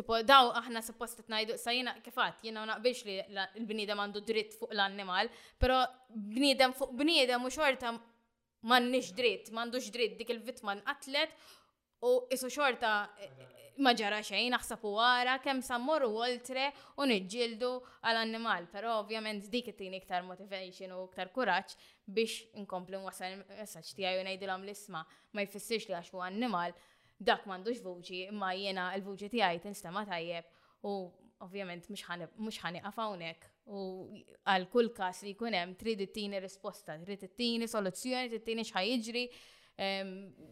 [0.00, 4.72] Tipo, daw aħna suppost t-najdu, sa jena kifat, jena naqbix li l-bnidem għandu dritt fuq
[4.74, 5.30] l-annimal,
[5.62, 7.94] pero bnidem fuq bnidem u xorta
[8.62, 11.30] Mannix dritt, mandux dritt dik il-vittma nqatlet
[12.04, 12.90] u isu xorta
[13.24, 13.30] eh,
[13.80, 16.66] ma ġara xejn naħseb u għara kemm sammor u oltre
[17.00, 17.70] u niġġieldu
[18.04, 21.72] għal-annimal, però ovvjament dik it-tini iktar motivation u iktar kuraġġ
[22.18, 25.06] biex inkomplu wasal messaġġ tiegħi u ngħidilhom l-isma'
[25.38, 26.76] ma jfissirx li għax huwa annimal
[27.30, 30.52] dak m'għandux vuċi imma jiena l-vuċi tiegħi tinstema' tajjeb
[30.88, 30.94] u
[31.48, 33.80] ovvjament mhux ħani hawnhekk U
[34.50, 39.24] għal kull kas li jkun hemm trid ittini risposta, trid ittini soluzzjoni, trid ittini x'ħajġri.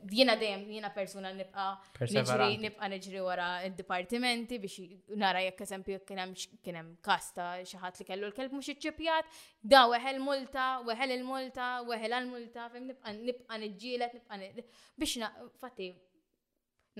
[0.08, 4.78] Jiena dejjem jiena persuna nibqa' niġri nibqa' niġri wara d-dipartimenti biex
[5.20, 6.32] nara jekk eżempju kien hemm
[6.64, 9.34] kien hemm kasta xi ħadd li kellu l-kelb mhux iċċipjat,
[9.74, 12.88] da weħel multa, weħel il-multa, weħel għall-multa, fejn
[13.26, 15.90] nibqa' niġġielet, nibqa' biex fatti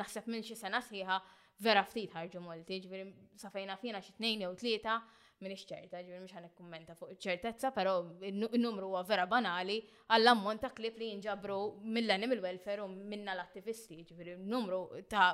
[0.02, 1.20] naħseb minn xi sena sħiħa
[1.64, 3.08] vera ftit ħarġu multi, ġifieri
[3.56, 4.98] fejna fina xi tnejn jew tlieta
[5.44, 7.92] minix ċerta, ġivir mux ħanek kummenta fuq ċertezza, pero
[8.26, 9.76] n numru huwa vera banali
[10.14, 15.28] għall-ammont ta' klip li jinġabru mill il welfare u minna l-attivisti, ġivir n numru ta'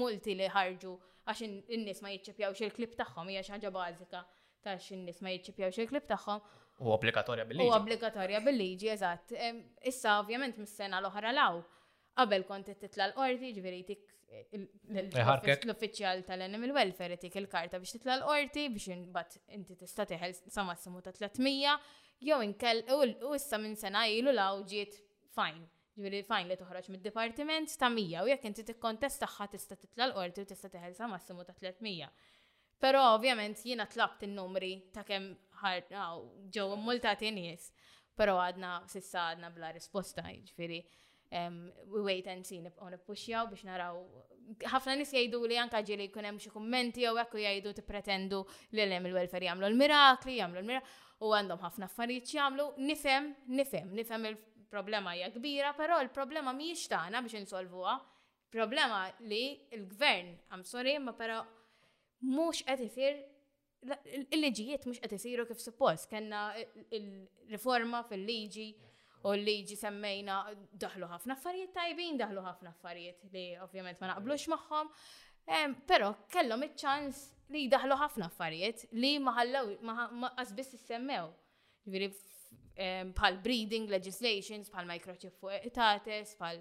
[0.00, 0.94] multi li ħarġu
[1.28, 4.24] għax in-nis ma jitċipjawx il-klip tagħhom hija xi ħaġa bażika
[4.64, 6.40] ta' in-nis ma jitċipjawx il-klip tagħhom.
[6.82, 7.68] U obbligatorja bil-liġi.
[7.70, 9.34] U obbligatorja bil-liġi, eżatt.
[9.92, 11.60] Issa ovvjament mis-sena l-oħra law.
[12.18, 14.13] Qabel kont titla l-qorti, ġveri tik
[14.52, 21.02] l-uffiċjal tal-animal welfare tik il-karta biex titla l-orti biex bat inti tista' teħel sa massimu
[21.04, 21.76] ta' 300
[22.24, 25.00] jew inkell u issa minn sena ilu law ġiet
[25.36, 25.62] fajn.
[25.94, 30.48] Ġifieri fajn li toħroġ mid-dipartiment ta' 100 u jekk inti tikkontestaħħa tista' titla l-qorti u
[30.52, 32.08] tista' teħel sa massimu ta' 300.
[32.82, 35.28] Però ovvjament jiena tlabt in-numri ta' kemm
[36.54, 37.68] ġew multati nies,
[38.18, 40.82] però għadna sissa għadna bla risposta, ġifieri
[41.92, 43.96] we wait and see push nippuxjaw biex naraw.
[44.68, 48.42] Ħafna nis jgħidu li anka ġieli jkun hemm xi kummenti jew hekk jgħidu tippretendu
[48.76, 52.66] li hemm il-welfare jagħmlu l-mirakli, jagħmlu l-mirakli u għandhom ħafna affarijiet jagħmlu.
[52.90, 57.96] Nifhem, nifhem, nifhem il-problema hija kbira, però l-problema mhijiex tagħna biex insolvuha.
[58.54, 59.42] Problema li
[59.80, 61.40] l-gvern, I'm sorry, ma però
[62.28, 63.18] mhux qed isir
[64.28, 66.06] il-liġijiet mhux qed isiru kif suppost.
[66.12, 66.50] Kenna
[66.90, 68.68] il-riforma fil-liġi
[69.24, 70.42] U liġi semmejna
[70.76, 74.90] daħlu ħafna affarijiet tajbin, daħlu ħafna affarijiet li ovvjament ma naqblux magħhom.
[75.88, 77.22] Però kellhom iċ-ċans
[77.54, 81.30] li daħlu ħafna affarijiet li ma ħallew biss issemmew.
[81.86, 82.10] Ġifieri
[83.16, 86.60] bħal breeding legislations, bħal microchip fuq etates, bħal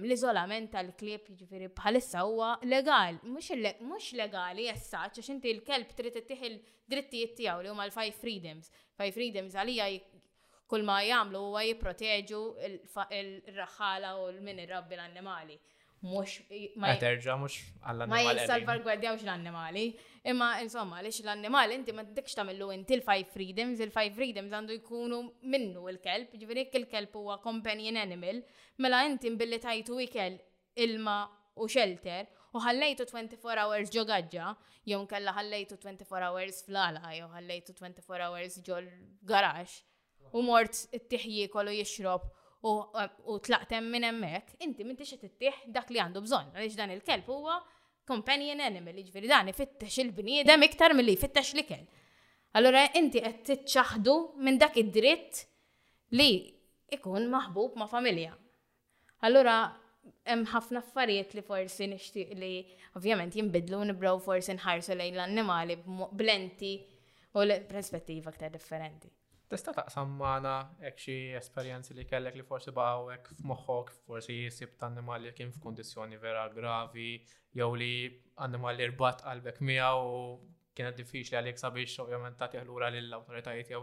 [0.00, 6.58] l-izolament tal-klib ġifiri bħalissa huwa legal, mux legali jessa, ċax inti l-kelb trid tiħil
[6.90, 8.74] drittijiet tiegħu li huma l-five freedoms.
[8.98, 9.86] Five freedoms għalija
[10.70, 15.58] kull ma jagħmlu huwa jipproteġu il-raħala u l-min il-rabbi l-annimali.
[16.00, 16.36] Mux
[16.80, 18.28] ma ah, terġa' mhux għall-annimali.
[18.30, 19.82] Ma jissalvargwardjawx l-annimali.
[20.32, 25.18] Imma insomma, għaliex l-annimali inti ma t-dikx tamillu inti l-five freedoms, il-five freedoms għandu jkunu
[25.54, 28.40] minnu il-kelb, ġifieri il-kelb huwa companion animal,
[28.80, 30.38] mela inti mbilli tajtu ikel
[30.86, 31.18] ilma
[31.60, 34.54] u shelter u ħallejtu 24 hours ġo gaġġa,
[34.92, 39.78] jew kella ħallejtu 24 hours fl għala jew ħallejtu 24 hours ġo l-garax
[40.32, 42.26] u mort it-tiħji kollu jixrob
[42.62, 47.30] u tlaqtem minn hemmhekk, inti m'inti qed ittieħ dak li għandu bżonn, għaliex dan il-kelb
[47.32, 47.54] huwa
[48.10, 51.84] companion animal, jiġifieri dan ifittex il-bniedem iktar milli jfittex l-ikel.
[52.58, 55.44] Allora inti qed tiċċaħdu minn dak id-dritt
[56.18, 56.28] li
[56.96, 58.34] ikun maħbub ma' familja.
[59.28, 59.56] Allora
[60.26, 62.52] hemm ħafna affarijiet li forsi nixtieq li
[62.98, 66.74] ovvjament jinbidlu nibraw forsi nħarsu lejn l-annimali blenti
[67.38, 69.10] u l-perspettiva aktar differenti.
[69.50, 70.50] Tista taqsam maħna
[70.92, 71.00] ek
[71.34, 76.44] esperienzi li kellek li forsi baqawek f'moħħok, forsi jisib ta' animali li kien f'kondizjoni vera
[76.54, 77.16] gravi,
[77.58, 77.88] jew li
[78.46, 80.20] animali rbat qalbek miegħu u
[80.78, 83.82] kienet diffiċli għalek sabiex ovvjament ta' tiħlura l-autoritajiet jew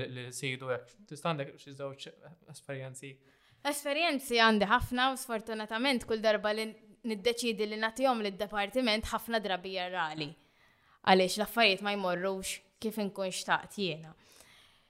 [0.00, 0.90] l-sidu ek.
[1.06, 2.08] Tista għandek xie żewġ
[2.56, 3.14] esperienzi?
[3.70, 6.66] Esperienzi għandi ħafna u sfortunatament kull darba li
[7.12, 10.32] niddeċidi li natijom d departiment ħafna drabi jarrali.
[11.06, 14.16] Għaliex l-affarijiet ma jmorrux kif inkun xtaqt jiena.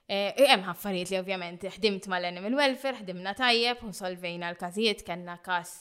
[0.05, 5.71] Eh, e hemm ħaffariet li ovvjament ħdimt mal-animal welfare, ħdimna tajjeb, solvejna l-każijiet, kellna każ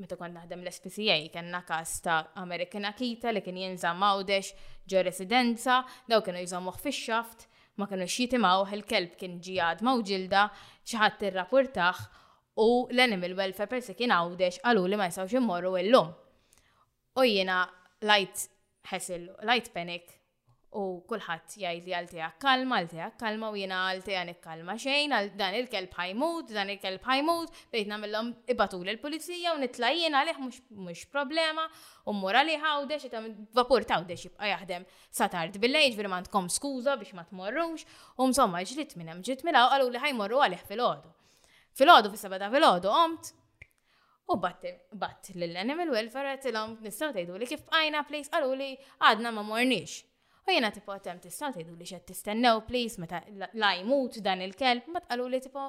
[0.00, 4.54] meta kont naħdem l-SPCA, kellna każ ta' American Akita li kien jinżamm' Għawdex
[4.88, 7.44] ġo residenza, daw kienu jżommuh fix-xaft,
[7.80, 10.46] ma kienu xitimawh il-kelb kien ġi għad mawġilda,
[10.86, 12.00] xi ħadd rapportaħ
[12.64, 16.08] u l-animal welfare persi kien għawdex għalu li ma jistgħux immorru illum.
[17.20, 17.60] U jiena
[18.08, 18.46] Light
[18.88, 20.21] ħesil, Light panic,
[20.72, 25.28] U kullħat jgħid li għalti kalma, għalti kalma, u jena għalti għan kalma xejn, għal
[25.36, 31.66] dan il-kelb ħajmut, dan il-kelb ħajmut, bejt namillom ibatul il-polizija u nitlajjen għalih mux problema,
[32.08, 37.12] u mura li ħawdex, jtam vapur tawdex jibqa jaħdem satard bil-lejġ, vir tkom skuza biex
[37.20, 37.84] ma tmorrux,
[38.16, 41.12] u msomma ġlit minnem, ġlit minna u għalu li ħajmorru għalih fil-ħodu.
[41.76, 43.34] Fil-ħodu, fil-sabata fil-ħodu, omt,
[44.32, 44.62] U batt,
[44.96, 48.68] batt l-animal welfare għetilom nistaw tajdu li kif għajna place għalu li
[49.02, 49.96] għadna ma mornix.
[50.46, 53.20] U jena tipo għatem tistaw tgħidu li xed tistennew, please, meta
[53.54, 55.68] lajmut dan il-kelb, ma tqalu li tipo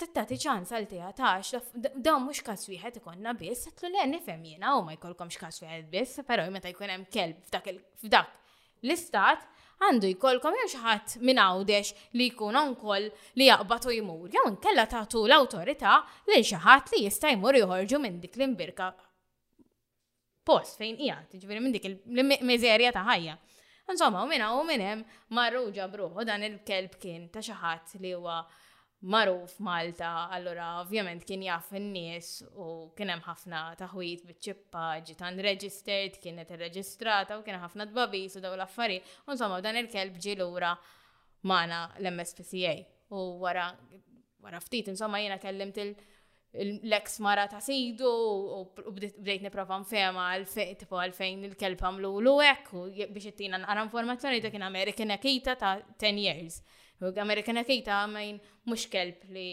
[0.00, 1.50] tattati ċans għal tija tax,
[1.92, 5.60] dawn mux kas wieħed ikonna biss, għatlu li nifem jena u oh ma jkolkom xkas
[5.64, 9.44] wieħed biss, pero meta jkun hemm kelb f'dak l-istat,
[9.82, 14.46] għandu jkolkom jew xi ħadd minn għawdex li jkun onkol li jaqbad u jmur, jew
[14.48, 15.98] inkella tagħtu l-awtorità
[16.32, 18.88] lil xi ħadd li jista' jmur joħorġu minn dik l-imbirka
[20.48, 23.36] post fejn hija, tiġifieri minn dik il-miżerja ta' ħajja.
[23.90, 25.00] Insomma, u minna u minnem
[25.32, 28.34] marru bruħu dan il-kelb kien ta' xaħat li huwa
[29.14, 32.28] maruf Malta, allora ovvjament kien jaff in-nies
[32.64, 32.66] u
[32.98, 38.58] kien hemm ħafna taħwit biċ-ċippa, ġitan registered, kienet irreġistrata u kien ħafna dbabis u daw
[38.58, 39.08] l-affarijiet.
[39.32, 40.74] Insomma, dan il-kelb ġi lura
[41.48, 42.74] magħna l-MSPCA
[43.16, 43.70] u wara
[44.44, 45.96] wara ftit insomma jiena kellimt il-
[46.52, 48.08] l-ex mara ta' sidu
[48.86, 50.28] u bdejt niprofa nfema
[50.80, 55.76] tipo għalfejn il-kelb għamlu l u biex jittina nqara informazzjoni ta' kien American Akita ta'
[56.00, 56.62] 10 years.
[57.04, 59.48] American Akita għamajn mux kelb li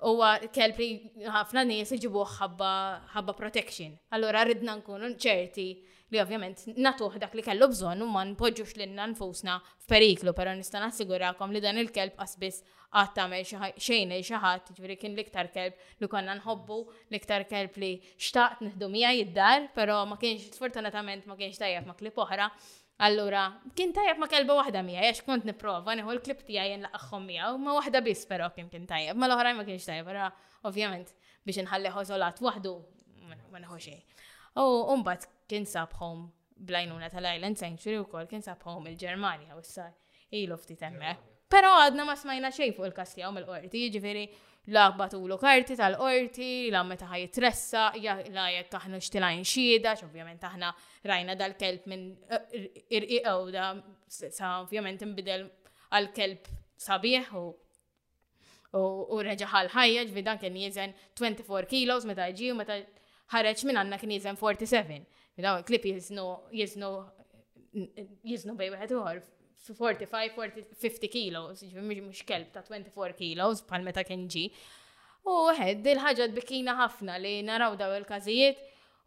[0.00, 0.88] huwa kelb li
[1.28, 3.92] ħafna nies iġibu ħabba protection.
[4.16, 5.68] Allora rridna nkunu ċerti
[6.12, 10.82] li ovvjament natuħ dak li kellu bżonn u ma npoġġux lilna nfusna f'periklu, però nista'
[10.82, 12.60] nassigurakom li dan il-kelb qasbis
[12.94, 16.78] għatta me xejn xi ħadd, jiġifieri kien l-iktar kelb li konna nħobbu,
[17.10, 21.96] l-iktar kelb li xtaqt nħdu mija jiddar, pero ma kienx sfortunatament ma kienx tajjeb ma
[21.98, 22.50] klib oħra.
[23.04, 27.24] Allura, kien tajab ma kelba wahda mija, jax kont niprofa, niħu l-klip tijaj jen laqqom
[27.26, 30.36] mija, ma wahda bis pero kien kien tajab, ma l-oħrajn ma kienx tajab,
[30.70, 31.10] ovvjament
[31.44, 32.76] biex nħalli ħozolat wahdu,
[33.50, 33.98] ma nħu xej.
[34.62, 36.22] U umbat, kien sabħom
[36.68, 39.90] blajnuna tal-Island Sanctuary u kol kien sabħom il-Germania u s-sar
[40.34, 41.22] ilu ftit emmek.
[41.54, 44.24] Pero għadna ma smajna xej fuq il-kastjaw mill-qorti, ġifiri
[44.74, 50.72] laqbatu l karti tal-qorti, la meta ħaj tressa, jgħajek taħna aħna xtilajn xieda, ovvjament aħna
[51.10, 52.56] rajna dal-kelb minn eh,
[52.98, 53.66] irqiqaw da,
[54.08, 55.46] sa ovvjament imbidel
[55.98, 56.50] għal-kelb
[56.88, 57.50] sabieħ u
[58.74, 62.80] u reġaħal ħajja, ġvidan kien jizen 24 kilos meta ġi meta
[63.34, 65.04] ħareċ minn għanna kien jizen 47
[65.36, 69.22] no, klip no, is no baby at uħor
[69.64, 74.44] 45-50 kilos, mux kelb ta' 24 kilos bħal meta kien ġi.
[75.24, 78.60] U għed, il-ħagġa bikina ħafna li naraw daw il-kazijiet,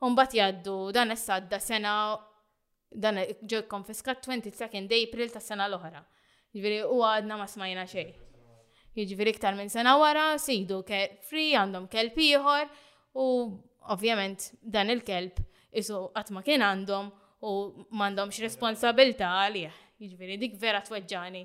[0.03, 1.93] un bat jaddu dan s-sadda sena,
[2.89, 6.01] dan ġo konfiskat 22 nd April ta' sena l-oħra.
[6.57, 8.09] Ġviri, u għadna ma smajna xej.
[8.09, 8.23] Ġviri,
[8.97, 12.71] jiġifieri iktar minn sena wara, sidu ke free, għandhom kelb ieħor,
[13.21, 13.27] u
[13.93, 15.37] ovvjament dan il-kelb
[15.75, 17.09] isu għatma kien għandhom
[17.47, 17.53] u
[17.95, 19.83] mandomx responsabilta għalih.
[19.97, 21.41] Iġveri, dik vera t-wagġani.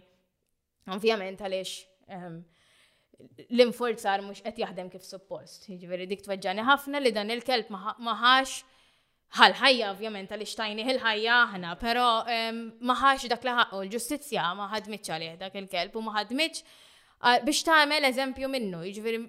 [0.93, 2.39] Ovvjament għaliex ehm,
[3.55, 5.65] l-inforzar mux qed jaħdem kif suppost.
[5.73, 8.63] Iġveri, dik t-wagġani ħafna li dan il-kelb maħax
[9.33, 15.09] ħal-ħajja ovvjament għaliex tajni il-ħajja aħna, pero ehm, maħax dak li ħaqqu l-ġustizzja ma ħadmitx
[15.17, 16.81] għalih dak il-kelb u ma ħadmitx
[17.47, 19.21] biex tagħmel eżempju minnu, iġveri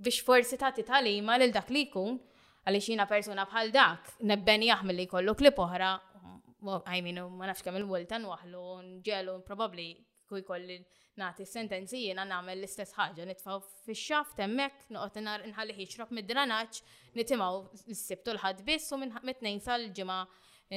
[0.00, 2.16] biex forsi tagħti talima lil dak li jkun
[2.68, 5.92] għaliex jiena persuna bħal dak, nebbeni jaħmel li kollu klip oħra,
[6.60, 8.64] għajmin, mean, ma nafx kemm il-woltan waħlu,
[8.98, 9.86] nġelu, probabli
[10.30, 10.76] kuj kolli
[11.20, 16.84] nati sentenzi jiena nagħmel l-istess ħaġa, nitfaw fix temmek, hemmhekk, noqgħod inħalli jiexrob mid dranaċ
[17.18, 20.20] nitimaw s-sibtu l-ħadd biss u mit nejn sal-ġimgħa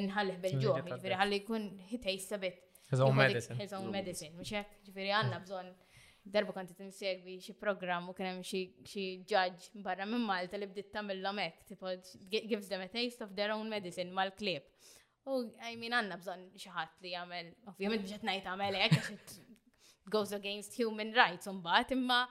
[0.03, 2.63] inħallih bil-ġuħ, ġifieri ħalli jkun hitej sabit.
[2.93, 3.59] His own medicine.
[3.59, 5.75] His own medicine, mhux hekk, għanna bżon
[6.31, 10.67] darba kont qed insegwi xi programm u kien xie xi judge barra minn Malta li
[10.71, 11.91] bdiet tagħmilhom hekk, tipo
[12.31, 14.63] gives them a taste of their own medicine mal-klib.
[15.27, 20.07] U I mean għandna bżonn xi ħadd li jagħmel, ovvjament biex qed ngħid għamel hekk
[20.13, 22.21] goes against human rights bat, imma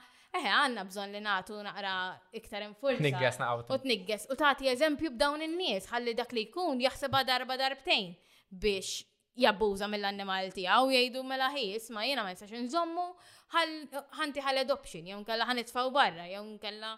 [0.40, 1.92] eħe għanna bżon li natu naqra
[2.40, 3.02] iktar infurza.
[3.05, 3.72] Nigges naqawtu.
[3.76, 4.26] U tnigges.
[4.33, 8.14] U tagħti eżempju b'dawn in-nies ħalli dak li jkun jaħseba darba darbtejn
[8.48, 9.02] biex
[9.44, 13.07] jabbuża mill-annimal tiegħu jgħidu mela ħis ma jiena ma jistax inżommu
[13.52, 16.92] ħanti ħal adoption, jew kalla ħan itfaw barra, jew kalla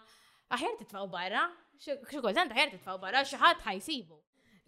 [0.55, 1.45] aħjar titfaw barra,
[1.79, 4.19] xikultant aħjar titfaw barra, xaħat ħajsibu.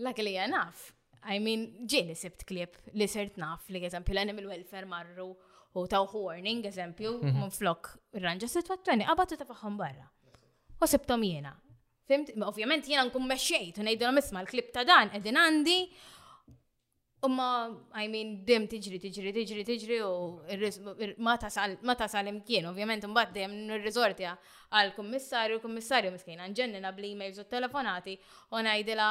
[0.05, 0.89] Lak li għanaf,
[1.33, 5.31] I mean, ġieni sibt klip li sert naf li eżempju l-animal welfare marru
[5.77, 7.55] u taw warning eżempju, mun mhm.
[7.55, 10.07] flok ranġa situazzjoni, għabatu tafaħħom barra.
[10.79, 11.55] U sebtom jena.
[12.07, 15.79] Ovvijament ovvjament jena nkun meċċejt, u nejdu l-misma l-klip ta' dan, edin għandi,
[17.19, 21.33] Umma, I mean, dim tiġri, tiġri, tiġri, tiġri, u ma
[21.97, 24.27] tasal imkien, ovvjament, dem dejjem rizorti
[24.77, 28.13] għal kummissarju, kummissarju miskien, għanġennina bl-emails u telefonati,
[28.53, 29.09] u ngħidilha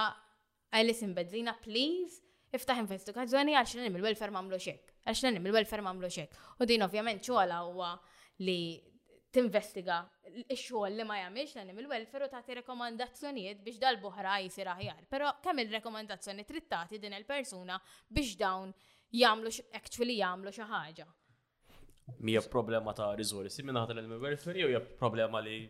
[0.76, 2.22] għal-isim bedzina, please,
[2.54, 6.38] iftaħ investigazzjoni għal il welfare mamlu xek, għal il welfare mamlu xek.
[6.60, 7.90] U din ovvjament xogħla u
[8.46, 8.60] li
[9.36, 9.96] tinvestiga
[10.48, 15.04] il xogħol li ma jagħmilx l il welfare u tagħti rekomandazzjonijiet biex dal-boħra jsir aħjar.
[15.12, 17.76] Però kemm il-rekomandazzjoni trid tagħti din il-persuna
[18.08, 18.72] biex dawn
[19.12, 21.08] jagħmlu actually jagħmlu xi ħaġa.
[22.22, 25.60] Mija problema ta' riżorsi minn ħadd l-animal welfare jew hija problema li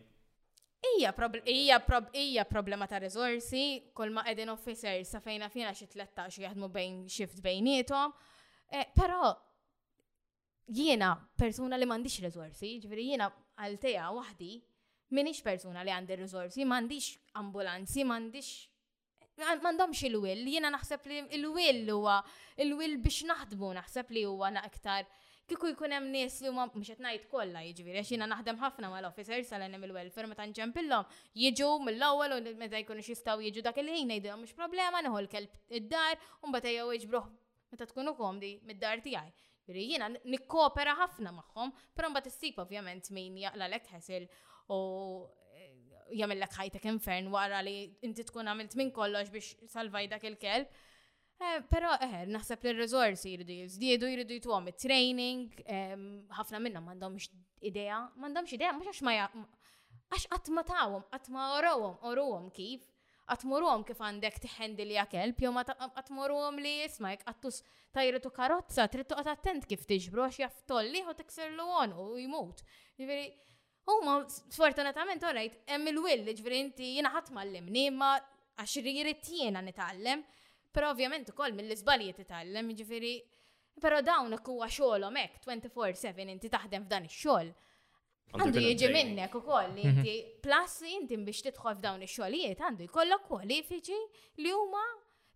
[0.87, 1.09] Ija,
[1.49, 1.79] ija,
[2.21, 6.99] ija problema ta' rizorsi, kol ma' edin officer sa' fejna fina xie 13 jahdmu bejn
[7.09, 8.13] shift bejniethom.
[8.69, 9.23] Eh, pero
[10.69, 13.25] jiena persuna li mandiċ rizorsi, ġviri jiena
[13.57, 14.49] għal teja wahdi,
[15.17, 18.51] minix persuna li għandi rizorsi, mandiċ ambulanzi, mandiċ
[19.63, 22.19] mandomx il-will, jiena naħseb li il-will huwa
[22.57, 25.05] il-will biex naħdmu, naħseb li huwa naqtar
[25.47, 28.89] kiku jkun hemm nies li huma mhux qed ngħid kollha jiġifieri għax jiena naħdem ħafna
[28.95, 31.05] mal-officers sal hemm il-welfare meta nġempilhom
[31.43, 36.17] jiġu mill-ewwel u meta jkunu jistgħu jiġu dak il-ħin ngħidilhom mhux problema nieħu l-kelb id-dar
[36.41, 37.29] u mbagħad jew jiġbruh
[37.75, 39.31] meta tkunu komdi mid-dar tiegħi.
[39.67, 44.27] Iri jina nikkopera ħafna magħhom, però mbagħad issib ovvjament min jaqlalek ħesil
[44.71, 44.77] u
[45.51, 45.73] eh,
[46.15, 47.73] jagħmellek ħajtek infern wara li
[48.07, 50.71] inti tkun għamilt minn kollox biex salvajdak il-kelb.
[51.37, 55.43] Eh, Pero eħe, naħseb li r-resorsi jridu jizdiedu, jridu jitwom il-training,
[56.33, 57.27] ħafna minna x
[57.61, 62.87] idea, x idea, mux għax ma għax għatma tawom, għatma orawom, orawom kif
[63.27, 67.59] għatmurum kif għandek tiħendi li għakel, pjom għatmurum li jismajk għattus
[67.95, 72.63] tajritu karozza, trittu għatattent attent kif tiġbru għax jaftolli u tikser l għon u jimut.
[72.99, 73.27] Ġveri,
[73.91, 78.15] u ma sfortunatament rajt, emm il-will, ġveri inti jina ħatmallim, nima
[78.61, 80.23] għax rrit jena nitallem,
[80.73, 83.15] pero ovvjament ukoll mill-izbalji titallem, ġveri,
[83.81, 87.53] pero dawn huwa xogħolhom hekk 24/7 inti taħdem f'dan ix-xogħol.
[88.35, 89.83] Għandu jieġi minnek u koll, mhm.
[90.03, 93.99] inti plus inti biex tidħol f'dawn ix-xogħlijiet għandu jkollok kwalifiċi
[94.43, 94.81] li huma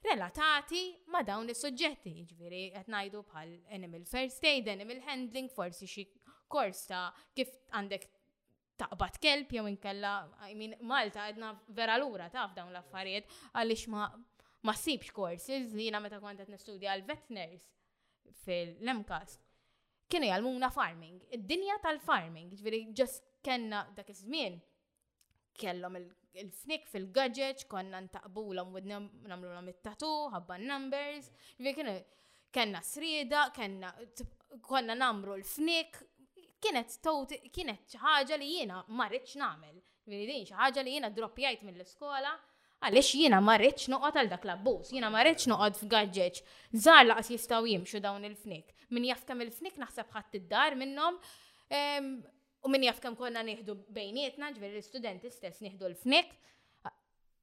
[0.07, 0.81] relatati
[1.13, 6.05] ma dawn is-suġġetti, jiġifieri qed ngħidu bħal animal first aid, animal handling, forsi xi
[6.51, 7.05] kors ta'
[7.37, 8.09] kif għandek
[8.81, 10.15] taqbad kelb jew inkella,
[10.49, 14.09] I mean, Malta għedna vera lura taf dawn l-affarijiet għaliex ma
[14.67, 17.63] ma sibx courses li jina meta kont qed nistudja għal vetners
[18.43, 19.39] fil-lemkas
[20.11, 23.13] kienu jgħalmuna farming, id-dinja tal-farming, ġviri ġas
[23.45, 24.57] kena dak iż-żmien
[25.61, 31.95] kellhom il-fnik fil-gadget, konna ntaqbulhom u namlulhom it-tatu, ħabba numbers, ġviri kienu
[32.57, 33.93] kena srieda, kena
[34.67, 35.99] konna namru l-fnik,
[36.61, 39.81] kienet toti, kienet ħaġa li jiena ma namel, nagħmel.
[40.11, 42.33] Ġviri din xi ħaġa li jiena droppjajt mill-iskola
[42.81, 46.39] għaliex jiena ma rridx noqgħod għal dak l jina jiena ma rridx noqgħod f'gaġġeġ.
[46.81, 48.71] Żgħar laqas jistgħu jimxu dawn il-fnik.
[48.95, 51.19] Min jafkam il-fnik naħseb ħadd id-dar minnhom
[52.61, 56.33] u min jafkam konna nieħdu bejnietna, ġveri l-istudenti stess nieħdu l-fnik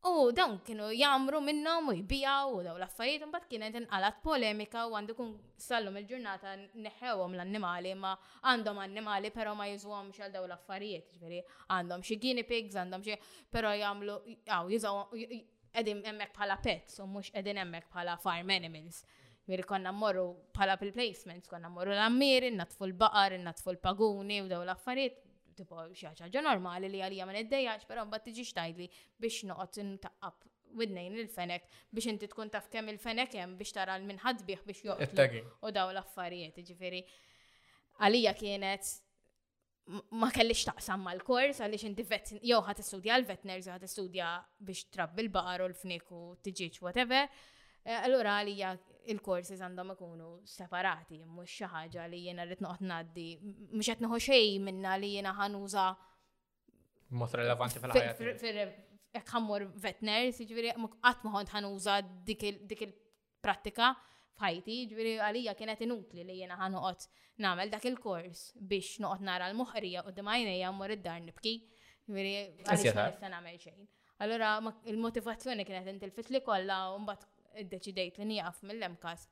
[0.07, 4.95] U dawn kienu jamru minnom u jibijaw u daw l-affarijiet, mbagħad kienet inqalat polemika u
[4.95, 6.53] għandu kun sallum il-ġurnata
[6.85, 8.13] neħewom l-annimali ma
[8.47, 11.41] għandhom annimali però ma jizwom xal daw laffajiet, ġveri
[11.75, 13.19] għandhom xi guinea pigs, għandhom xi
[13.51, 15.23] pero jagħmlu għaw jużawhom
[15.75, 19.03] qegħdin hemmhekk bħala pets u mhux qegħdin hemmhekk bħala farm animals.
[19.51, 25.25] Miri konna morru pala pil-placements, konna morru l-ammir, natfu l-baqar, natfu l-paguni u daw l-affarijiet,
[25.63, 28.87] tipo xaħġa normali li għalija ma niddejax, pero mbagħad tiġi xtajdli
[29.23, 30.47] biex noqgħod intaqqab
[30.79, 35.53] widnejn il-fenek biex inti tkun taf kemm il-fenek hemm biex tara l-minħad biex biex joqgħod.
[35.67, 37.03] U daw l-affarijiet, ġifieri.
[38.07, 38.93] Għalija kienet
[40.21, 44.33] ma kellix taqsam mal kors għaliex inti vet, jew ħat istudja l-vetners, ħat istudja
[44.63, 47.25] biex trabbi l-baqar u l-fnik u t-ġiġ, whatever.
[47.89, 48.75] Eh, allura għalija
[49.13, 53.27] il korsis għandhom ikunu separati, mhux xi ħaġa li jiena rrit noqgħod ngħaddi,
[53.79, 55.85] mux qed noħu xej minna li jiena ħanuża
[57.21, 58.13] mod relevanti fil-ħajja.
[58.13, 59.29] Jekk
[59.85, 61.99] vetner, jiġifieri qatt ma ħanuża
[62.29, 63.93] dik il-prattika
[64.39, 67.09] f'ħajti, ġviri jiġifieri għalija kienet inutli li jiena ħanuqot
[67.41, 71.57] nagħmel dak il-kors biex noqgħod nara l muħrija u d-majnejja mmur id-dar nibki.
[72.05, 73.91] Jiġifieri għalija, ma nista' nagħmel xejn.
[74.19, 74.55] Allora
[74.91, 77.03] il-motivazzjoni kienet intilfit li kollha u
[77.57, 79.27] id-deċidejt li nijaf mill-emkas.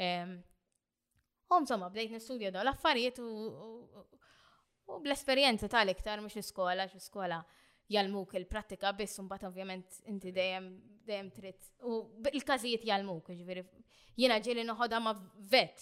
[0.00, 0.36] Um,
[1.58, 3.30] insomma, bdejt nistudja dawn l-affarijiet u
[5.04, 7.40] bl-esperjenza tal-iktar mux l skola x skola
[7.92, 10.68] jalmuk il-prattika biss, mbagħad ovvjament inti dejjem
[11.08, 11.66] dejjem trid.
[11.88, 13.66] U il-każijiet jalmuk, jiġifieri
[14.16, 15.14] Jiena ġieli noħodha ma'
[15.48, 15.78] vet.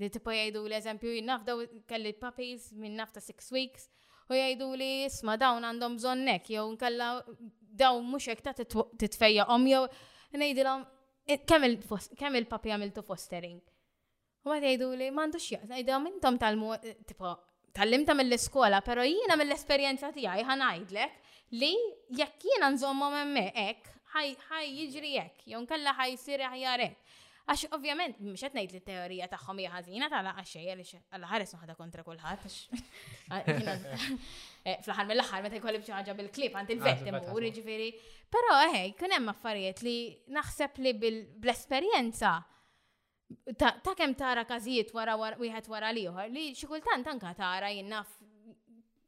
[0.00, 1.54] Li tipo jgħidu l-eżempju jinnafda
[1.88, 3.88] kelli puppies minn nafta six weeks
[4.28, 7.10] u jgħidu li isma' dawn għandhom bżonnek jew nkella
[7.82, 9.82] dawn mhux hekk ta' titfejjaqhom jew
[10.36, 10.84] ngħidilhom
[11.36, 13.60] kemm il-papi għamiltu fostering.
[14.48, 16.68] U għad jgħidu li mandux jgħazna, jgħidu għamintom tal-mu,
[17.10, 17.34] tipo,
[17.76, 21.74] tal-limta mill-iskola, pero jina mill-esperienza ħa ngħidlek li
[22.16, 26.84] jekk jina nżommhom emme ek, ħaj jiġri hekk, jon kalla ħaj siri ħajar
[27.48, 32.04] Għax ovvjament, mux għetnejt li teorija taħħom hija ħażina tal għaxej, għalix għal-ħares nħada kontra
[32.04, 32.42] kullħat.
[33.28, 37.82] Ah, eh, Fl-ħar mill-ħar, meta jkolli bċaħġa bil-klip, għant il-vettim u però
[38.32, 39.98] Pero, eh, eħe, kunem affarijiet li
[40.32, 42.30] naħseb li bil bl-esperjenza
[43.60, 48.08] ta' kemm tara każijiet wara wieħed wara liħor, li xi kultant anke tara jinnaf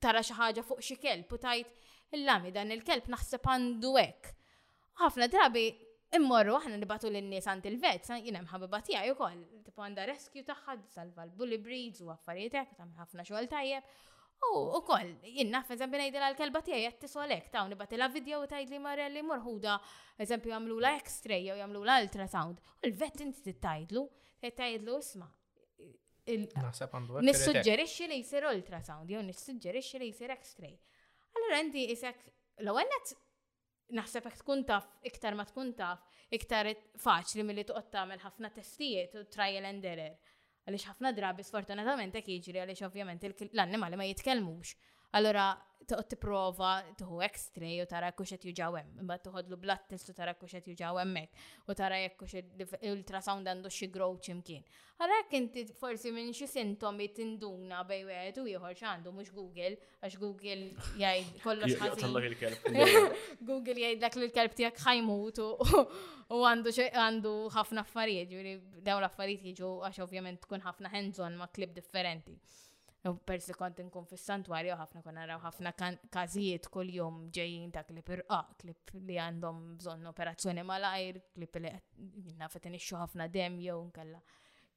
[0.01, 4.35] tara xi ħaġa fuq xi kelb u tajt il-lami dan il-kelb naħseb għandu hekk.
[5.01, 5.69] Ħafna drabi
[6.11, 10.89] Immorru, aħna nibatu l-nies għand il-vet, jina mħabba tijaj u koll, tipu għanda rescue taħħad,
[10.91, 13.93] salva l-bully breeds u għaffarietek, tam ħafna xogħol tajjeb.
[14.49, 18.73] U u koll, jina f'eżempju najdil l kelba t-solek, taw nibati la video u tajd
[18.75, 19.77] li marelli morħuda,
[20.27, 22.59] eżempju għamlu la x-ray u għamlu la ultrasound.
[22.59, 24.03] U l-vet inti tittajdlu,
[24.43, 25.31] tittajdlu isma.
[26.31, 30.75] Nissuġġerixxi li jisir ultrasound, jew nissuġġerixxi li jisir x-ray.
[31.39, 32.33] Allora inti jisek,
[32.67, 33.15] l għallet
[33.99, 36.05] naħseb jekk tkun taf, iktar ma tkun taf,
[36.37, 36.69] iktar
[37.05, 40.15] faċli milli tuqqot tagħmel ħafna testijiet u trial and error.
[40.69, 44.75] Għaliex ħafna drabi sfortunatament kħiġri jiġri għaliex ovvjament l-annimali ma jitkellmux.
[45.19, 45.51] Allora,
[45.91, 46.67] toqgħod tipprova
[47.01, 50.53] tuħu X-ray u tara kux qed jiġaw, hemm, imma toħodlu blood test u tara kux
[50.61, 54.63] qed jiġaw hemmhekk u tara jekk hux ultrasound għandu xi growth imkien.
[55.03, 59.75] Allora jekk inti forsi minn xi sintomi tinduna bej wieħed u ieħor x'għandu mhux Google
[59.99, 60.61] għax Google
[61.03, 62.95] jgħid kollox ħażin.
[63.51, 68.39] Google jgħidlek li l-kelb tiegħek ħajmut u għandu għandu ħafna affarijiet,
[68.87, 72.39] dawn l-affarijiet jiġu għax ovvjament tkun ħafna hands-on ma' klib differenti.
[73.09, 75.71] U persi kont inkonfissant warja ħafna kon naraw ħafna
[76.13, 76.93] każijiet kull
[77.33, 78.51] ġejjin ta' klip irqaq.
[78.61, 81.71] klip li għandhom bżonn operazzjoni malajr, klip li
[82.43, 84.21] nafet inixxu ħafna dem jew nkella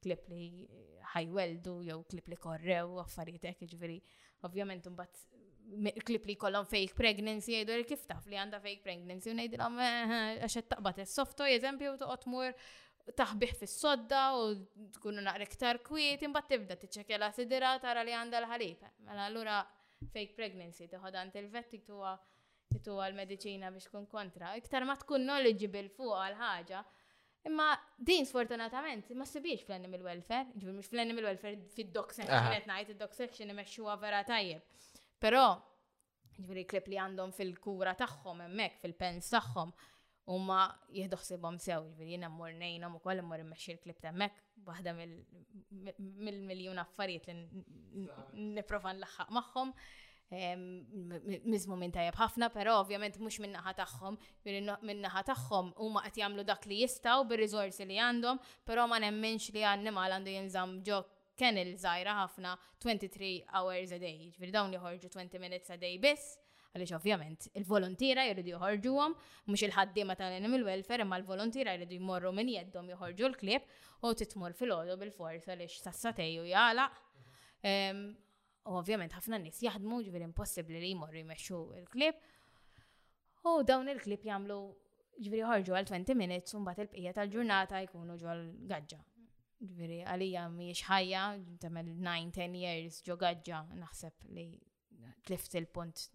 [0.04, 0.66] klip li
[1.12, 4.00] ħajweldu jew klip li korrew affarijiet hekk jiġifieri.
[4.48, 9.36] Ovvjament imbagħad klip li kollhom fake pregnancy jgħidu kif taf li għandha fake pregnancy u
[9.36, 12.56] ngħidilhom eh, eh, għax qed taqbad is-softo eżempju u toqgħod mur
[13.12, 14.44] taħbiħ fis-sodda u
[14.96, 19.58] tkunu naqra iktar kwiet, imbagħad tibda la sidira tara li għandha l ħalifa Mela allura
[20.14, 22.14] fake pregnancy tieħod għand il-vet tuwa
[22.82, 24.48] tuwa l-mediċina biex tkun kontra.
[24.58, 26.80] Iktar ma tkun knowledgeable fuq għal ħaġa.
[27.46, 32.94] Imma din sfortunatament ma sibiex fl-animal welfare, ġibil mhux fl-animal welfare fid-dog section qed ngħid
[32.96, 34.64] id-dog section imexxuha vera tajjeb.
[35.22, 35.44] Però
[36.34, 39.70] ġifieri klip li għandhom fil-kura tagħhom hemmhekk fil-pens tagħhom
[40.26, 44.94] Umma jihdu xsibom sew, ġviri jina mmur nejnom u koll mmur immexxi l-klib temmek, waħda
[45.00, 49.74] mill-miljun affarijiet li niprofan laħħaq maħħom.
[51.52, 54.16] Mizmu minn tajab ħafna, pero ovvjament mux minn naħa taħħom,
[54.48, 58.86] minn naħa taħħom u ma qed jagħmlu dak li jistaw bir rizorsi li għandhom, pero
[58.88, 61.12] ma nemmenx li għannimal għandu jinżam ġok
[61.42, 66.38] kennel zaħira ħafna 23 hours a day, ġviri dawn joħorġu 20 minutes a day biss,
[66.74, 69.14] għalix ovvjament il-volontira jridu għom,
[69.46, 73.68] mhux il-ħaddiema tal-animal welfare, imma l-volontira jridu jmorru minn jeddom joħorġu l klib
[74.04, 76.98] u titmur fil-għodu bil-forsa għaliex sassatejju jgħalaq.
[77.70, 78.02] Ehm,
[78.66, 82.20] u ovvjament ħafna nies jaħdmu ġifieri impossibbli li jmorru jmexxu l klib
[83.44, 84.54] U dawn il klib jagħmlu
[85.20, 89.00] ġifieri jħorġu għal 20 minutes u mbagħad il-bqija tal-ġurnata jkunu ġol gaġġa.
[89.64, 91.24] Ġifieri għalija mhijiex ħajja,
[91.66, 94.46] tagħmel 9-10 years ġo gaġġa naħseb li
[95.28, 96.06] tlift il-punt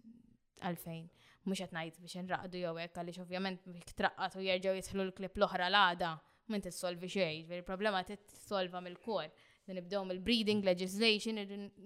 [0.66, 1.08] għalfejn.
[1.48, 5.68] Mux għetnajt biex nraqdu jew hekk għaliex ovvjament biex traqqat u jerġgħu jitħlu l-klip l-oħra
[5.70, 6.10] l-għada,
[6.52, 9.30] minn t-solvi xejn, il-problema t-solva mill-kor.
[9.70, 11.38] Nibdew mill-breeding legislation,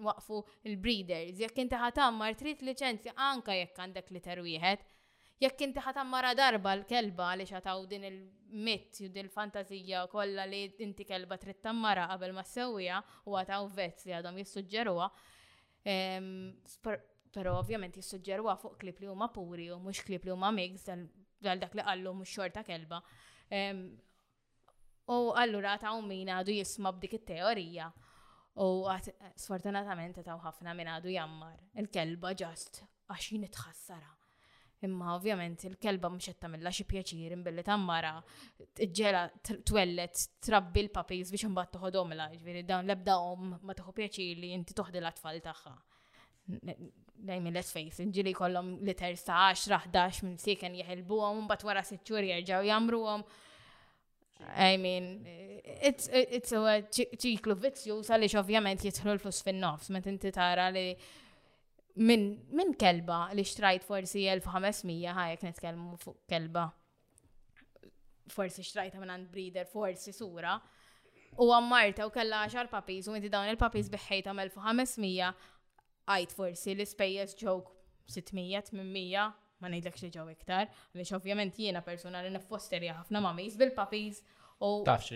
[0.07, 0.39] waqfu
[0.71, 1.37] il-breeders.
[1.43, 4.87] Jekk inti ħatammar trid liċenzja anka jekk għandek liter wieħed,
[5.45, 8.19] jekk inti ħatammara darba l-kelba li xataw din il
[8.55, 14.07] mit din il-fantazija kollha li inti kelba trid tammara qabel ma s-sewija u għataw vezz
[14.09, 15.09] li għadhom jissuġġeruha
[15.93, 16.31] ehm,
[17.35, 21.59] Pero ovvjament jissuġġerwa fuq klip li huma puri u mhux klip li huma mix għal
[21.61, 23.01] dak li qallu mhux xorta kelba.
[25.17, 27.89] U allura ta' min għadu jisma b'dik it-teorija.
[28.63, 28.69] U
[29.35, 31.57] sfortunatament ta' ħafna minn għadu jammar.
[31.83, 34.13] Il-kelba ġast għaxin itħassara.
[34.87, 38.13] Imma ovvjament il-kelba mhux qed tagħmilha xi pjaċir billi tammara
[39.01, 44.53] ġela twellet trabbi l-papiż biex imbagħad toħodhomla, ġifieri dawn l-ebda om ma tieħu pjaċir li
[44.59, 45.75] inti toħdi l-atfal tagħha
[47.29, 52.25] dajmi let's face, nġili kollom li sa' 10-11 minn siken jihelbu għom, bat wara sitxur
[52.25, 53.25] jirġaw jamru għom.
[54.67, 55.05] I mean,
[55.89, 60.91] it's, it's a ċiklu vizzju għaliex ovvjament jitħlu l-flus fin-nofs, met inti tara li
[62.03, 62.25] minn
[62.59, 66.67] min kelba li xtrajt forsi 1500 ħajek netkelmu fuq kelba.
[68.35, 70.57] Forsi xtrajta minn għand breeder, forsi sura.
[71.39, 75.54] U għammarta u kella 10 papiz u inti dawn il-papiz biħħejta 1500
[76.11, 77.57] għajt forsi l-ispejjeż ġew
[78.13, 79.27] 600 Mija,
[79.63, 84.21] ma ngħidlekx li ġew iktar, għaliex ovvjament jiena personali nifosterja ħafna mamis bil-papis
[84.65, 85.07] u naf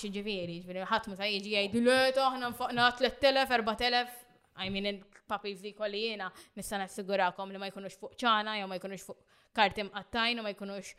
[0.00, 4.14] xi ġifieri, ġifieri ħadd ma' jiġi jgħid: le aħna nfaqna 3000, 4000,
[4.62, 6.26] I mean il-papis li kolli jiena
[6.58, 10.52] nista' nassigurakom li ma jkunux fuq ċana jew ma jkunux fuq kartim għattajn u ma
[10.52, 10.90] jkunux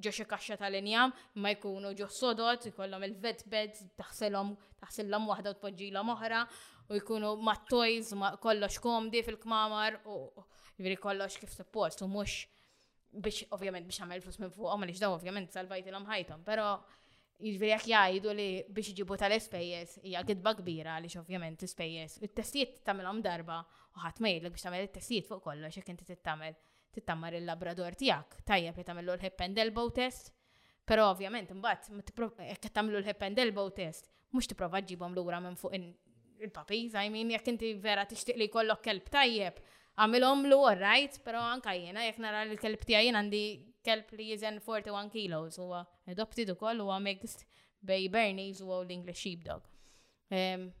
[0.00, 6.12] ġoxi kaxxa tal-injam, ma jkunu ġo sodot, ikollhom il-vet beds, taħsilhom taħsilhom waħda u tpoġġilhom
[6.14, 6.44] oħra
[6.90, 10.16] u jkunu ma' toys, ma' kollox komdi fil-kmamar u
[10.80, 12.48] jveri kollox kif suppost u mux
[13.12, 16.64] biex ovvjament biex għamil flus minn fuq, għamil daw ovvjament salvajti l-om ħajtom, pero
[17.46, 23.22] jveri għak jgħidu li biex ġibu tal-espejjes, hija gidba kbira li ovvjament l-espejjes, il-testijiet tamilom
[23.24, 23.60] darba
[23.94, 26.10] u ħatmejlek biex tamil t testijiet fuq kollox, jek inti
[26.98, 30.32] t-tamar il-labrador tijak, tajjeb li tamillu l-hip and elbow test,
[30.84, 31.92] pero ovvjament, mbatt,
[32.50, 35.78] jek tamillu l-hip and elbow test, mux tiprofa ġibom l-ura minn fuq
[36.42, 39.58] il-papiz, I mean, jek inti vera tixtiq li kollok kelb tajjeb,
[40.00, 43.42] għamilhom lu right, pero anka jena, jek nara l kelb tijaj jena għandi
[43.86, 45.70] kelb li jizen 41 kilos, u
[46.12, 47.44] adopted u koll, u mixed
[47.86, 49.66] bej Bernies u l-English Sheepdog.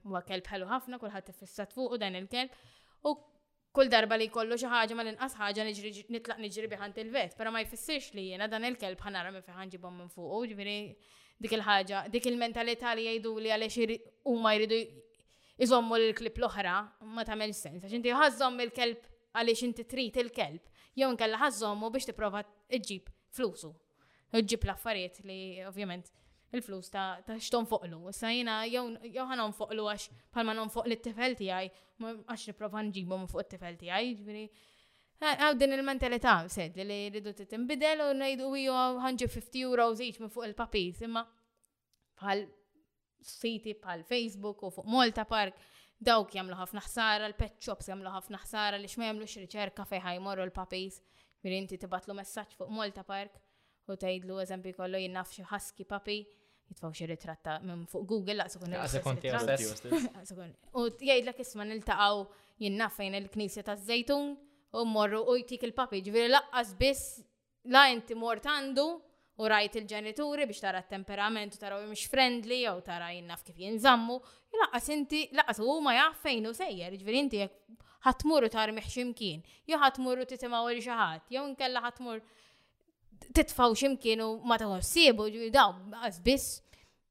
[0.08, 2.54] U kelb ħelu ħafna, kullħat fissat fuq u dan il-kelb,
[3.08, 3.14] u
[3.70, 7.62] kull darba li kollu xi ħaġa ma l-inqas ħaġa nitlaq niġri biħant il-vet, pero ma
[7.64, 10.78] jfissirx li jena dan il-kelb ħanara minn fiħanġibhom minn fuq, ġviri
[11.40, 14.00] dik il-ħaġa, dik il-mentalità li jgħidu li għaliex
[14.32, 14.80] huma jridu
[15.64, 16.74] iżommu l-klip l-oħra,
[17.12, 17.84] ma tagħmel sens.
[17.84, 22.40] Għax inti ħażomm il-kelb għaliex inti trid il-kelb, jew inkella ħażommu biex tipprova
[22.74, 23.70] iġib flusu.
[24.32, 25.38] Ġib l-affarijiet li
[25.68, 26.08] ovvjament
[26.56, 28.00] il-flus ta' ta' xton fuqlu.
[28.10, 28.86] Issa jina jew
[29.28, 34.46] ħanon foqlu għax palma non fuq l-tifel tiegħi, għax nipprova nġibhom fuq it-tifel tiegħi, ġifieri.
[35.20, 40.46] Għaw din il-mentalità sed li rridu titinbidel u ngħidu ju 150 euros each minn fuq
[40.48, 41.26] il-papir, imma
[42.20, 42.46] bħal
[43.26, 45.56] siti bħal Facebook u fuq Malta Park
[46.00, 50.44] dawk jamlu ħafna ħsara, l-pet shops jamlu ħafna ħsara li xma jamlux riċerka fej ħajmorru
[50.46, 51.00] l-papis.
[51.44, 53.38] Mir inti tibatlu messaċ fuq Malta Park
[53.90, 56.18] u tajdlu eżempi kollu jinnaf xi ħaski papi
[56.70, 58.88] jitfaw xi ritratta minn fuq Google ah, il ah,
[60.36, 62.20] kun U jgħidlek isma' niltaqgħu
[62.60, 64.34] jinnaf fejn il-Knisja taż-Żejtun
[64.76, 67.16] u mmorru u jtik il-papi ġifieri laqqas biss
[67.72, 68.86] la inti mort għandu
[69.38, 73.58] u rajt il-ġenituri biex tara temperament u tara u mx friendly jew tara jinnaf kif
[73.62, 74.16] jinżammu,
[74.62, 79.42] laqas inti laqas u ma jaf fejn u sejjer, ġifieri inti jekk ħatmuru tar ximkien,
[79.68, 81.46] jew ħatmuru titimgħu li xi ħadd, jew
[81.86, 82.22] ħatmur
[83.36, 86.20] titfaw ximkien u ma taħossibu, daw, għazbis.
[86.24, 86.69] biss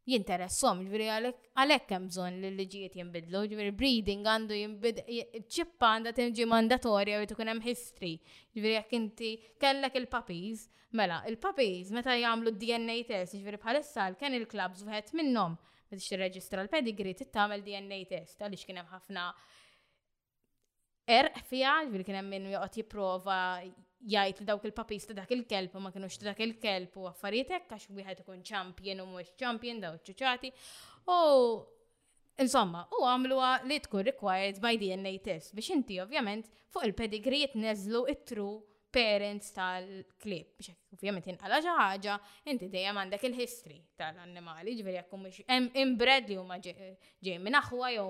[0.09, 1.07] jinteressom, ġviri
[1.55, 5.01] għalek hemm bżonn li l-liġijiet jinbidlu, ġviri breeding għandu jinbid,
[5.53, 8.15] ċippa għandha tinġi mandatorja u tkun hemm history,
[8.57, 9.31] ġviri għak inti
[9.61, 15.57] kellek il-papiz, mela, il-papiz meta jagħmlu d-DNA test, ġviri bħalissa l-ken il-klabs wieħed minnhom
[15.89, 19.29] biex tirreġistra l t-tamel DNA test għaliex kien hemm ħafna
[21.19, 23.37] erq fija, ġviri kien hemm min jiprofa jipprova
[24.07, 27.67] jgħid li dawk il-papis ta' dak il-kelb u ma kienux ta' dak il-kelb u għaffarietek
[27.75, 30.51] għax wieħed ikun champion u mhux champion daw ċuċati.
[31.11, 31.19] U
[32.39, 37.41] insomma, u għamluha li tkun required by DNA test biex inti ovvjament fuq il pedigri
[37.55, 38.47] tneżlu it-tru
[38.97, 39.85] parents tal
[40.21, 42.15] klip Biex ovvijament jen xi ħaġa,
[42.49, 45.39] inti dejjem għandek il-history tal-annimali, ġveri jekk mhux
[45.83, 48.07] imbred li huma ġej minn aħwa jew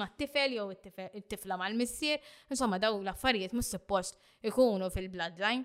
[0.00, 0.92] mat-tifel jew t
[1.30, 2.18] tifla mal-missier,
[2.50, 5.64] insomma daw l-affarijiet mhux suppost ikunu fil-bloodline.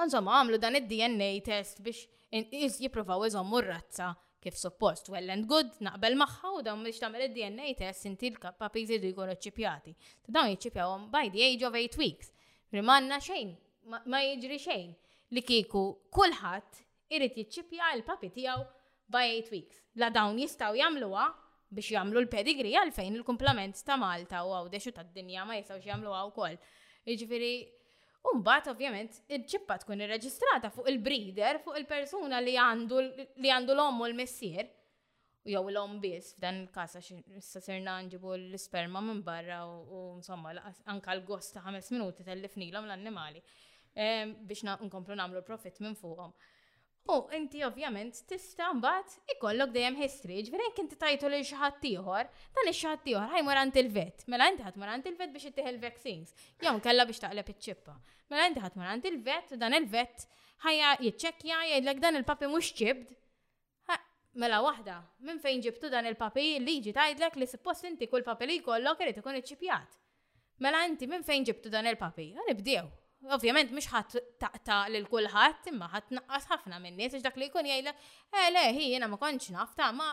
[0.00, 6.14] Insomma, għamlu dan id-DNA test biex jippruvaw iżommu r-razza kif suppost, well and good, naqbel
[6.20, 9.96] maħħa u dawn biex tagħmel id-DNA test inti l-kappa jridu jkunu ċipjati.
[10.28, 12.30] Dawn jiċċipjawhom by the age of 8 weeks
[12.74, 13.52] rimanna xejn,
[14.06, 14.90] ma jiġri xejn.
[15.34, 15.82] Li kieku
[16.14, 16.80] kulħadd
[17.14, 18.64] irid jiċċipja l-papi tiegħu
[19.10, 19.80] by 8 weeks.
[19.98, 21.24] La dawn jistgħu jagħmluha
[21.70, 26.24] biex jagħmlu l pedigri għalfejn il-kumplament ta' Malta u għawdexu ta' dinja ma jistgħux jagħmluha
[26.30, 26.58] wkoll.
[27.06, 27.52] Jiġifieri
[28.30, 34.66] Umbat, ovvjament, il-ċippa tkun irreġistrata fuq il-breeder, fuq il-persuna li għandu l-ommu l missier
[35.44, 40.52] u jew l-om biss f'dan il-każ għax sirna nġibu l-isperma minn barra u insomma
[40.92, 43.40] anka l-gost ta' ħames minuti tal tal-lifni l-annimali
[43.96, 46.34] ehm, biex nkomplu nagħmlu profit minn fuqhom.
[47.10, 51.86] U inti ovvjament tista' mbagħad ikollok dejjem history, ġifieri jekk inti tajtu lil xi ħadd
[51.94, 54.26] ieħor, dan ix ħadd ieħor ħajmur għand il-vet.
[54.30, 56.36] Mela inti ħadd morant il-vet biex ittieħ il-vaccines.
[56.60, 57.96] Jew kellha biex taqleb iċ-ċippa.
[58.30, 60.26] Mela inti ħadd morant il-vet u dan il-vet
[60.66, 63.16] ħajja jiċċekkja jgħidlek dan il-papi mhux ċibd
[64.38, 66.44] Mela wahda, minn fejn ġibtu dan il-papi
[66.84, 69.96] ġi tajdlek li suppost inti kull papi li kollok irid ikun iċċipjat.
[70.62, 72.28] Mela inti minn fejn ġibtu dan il-papi?
[72.52, 72.84] ibdew.
[73.36, 77.66] Ovvjament mhux ħadd taqta lil kulħadd, imma ħat naqqas ħafna minni, nies dak li jkun
[77.68, 77.96] jgħidlek,
[78.38, 80.06] eh le hi jiena ma kontx nafta ma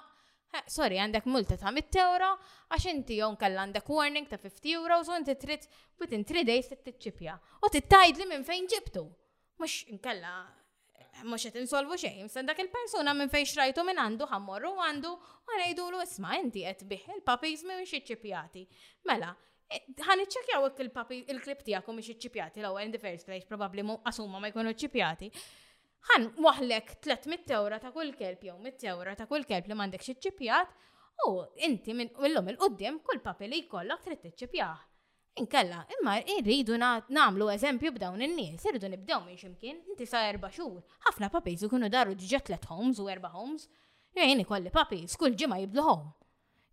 [0.55, 2.33] eh, sorry għandek multa ta' 100 euro
[2.73, 5.69] għax inti jon kell għandek warning ta' 50 euro u inti trid
[6.01, 9.05] within 3 days t-tċipja, u tittajli minn fejn ġibtu.
[9.61, 10.35] Mhux inkella
[11.25, 15.55] mux qed insolvu xejn, msan dak il-persuna minn fejn xrajtu minn għandu ħammorru għandu u
[15.55, 18.65] għanajdulu isma' inti qed bih il papiż mhumiex iċċipjati.
[19.09, 19.31] Mela,
[19.69, 24.51] eh, ħan iċċekjaw il-klip tiegħek mhux iċċipjati l-ewwel in the first place, probabbli assuma ma
[24.51, 25.29] jkunu ċċipjati.
[26.11, 30.13] Ħan waħlek 300 ewra ta' kull kelb jew 100 ewra ta' kull kelb li m'għandekx
[30.13, 30.83] iċċipjat
[31.25, 34.86] U inti minn l il-qoddim kull papi li jkollok trid tiċċipjah.
[35.41, 36.77] Inkella, imma irridu
[37.17, 40.77] namlu eżempju b'dawn in-nies, irridu nibdew minn ximkien, inti sa erba' xhur.
[41.05, 43.67] Ħafna papis ikunu daru ġetlet tlet homes u erba' homes.
[44.17, 46.07] Jien ikolli papis, kull ġimgħa jibdu home.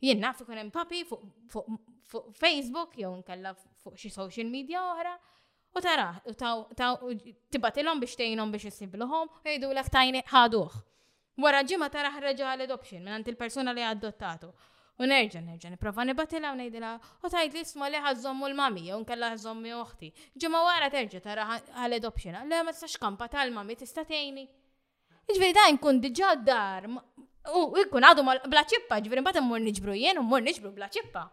[0.05, 3.53] Jien naf ikun hemm papi fuq Facebook jew inkella
[3.85, 5.15] fuq xi social media oħra.
[5.75, 6.11] U tara,
[7.55, 10.81] tibatilhom biex tgħinhom biex isibluhom u jgħidu l tajni ħaduh.
[11.45, 14.53] Wara ġimgħa tara ħreġa għal adoption minn il-persuna li għaddottatu.
[14.95, 16.91] U nerġa' nerġa' niprofa nibatila u ngħidilha
[17.27, 20.11] u tajt li isma' li ħażommu l-mami jew nkella ħażommi uħti.
[20.39, 24.45] Ġemma wara terġa' tara ħaled adoption le ma t-sax kampa tal-mami tista' tgħinni.
[25.35, 30.21] Iġveri da' nkun diġà dar u jkun għadu bla ċippa, ġveri mbata mmur nġbru jien
[30.23, 31.25] u mmur niġbru bla ċippa.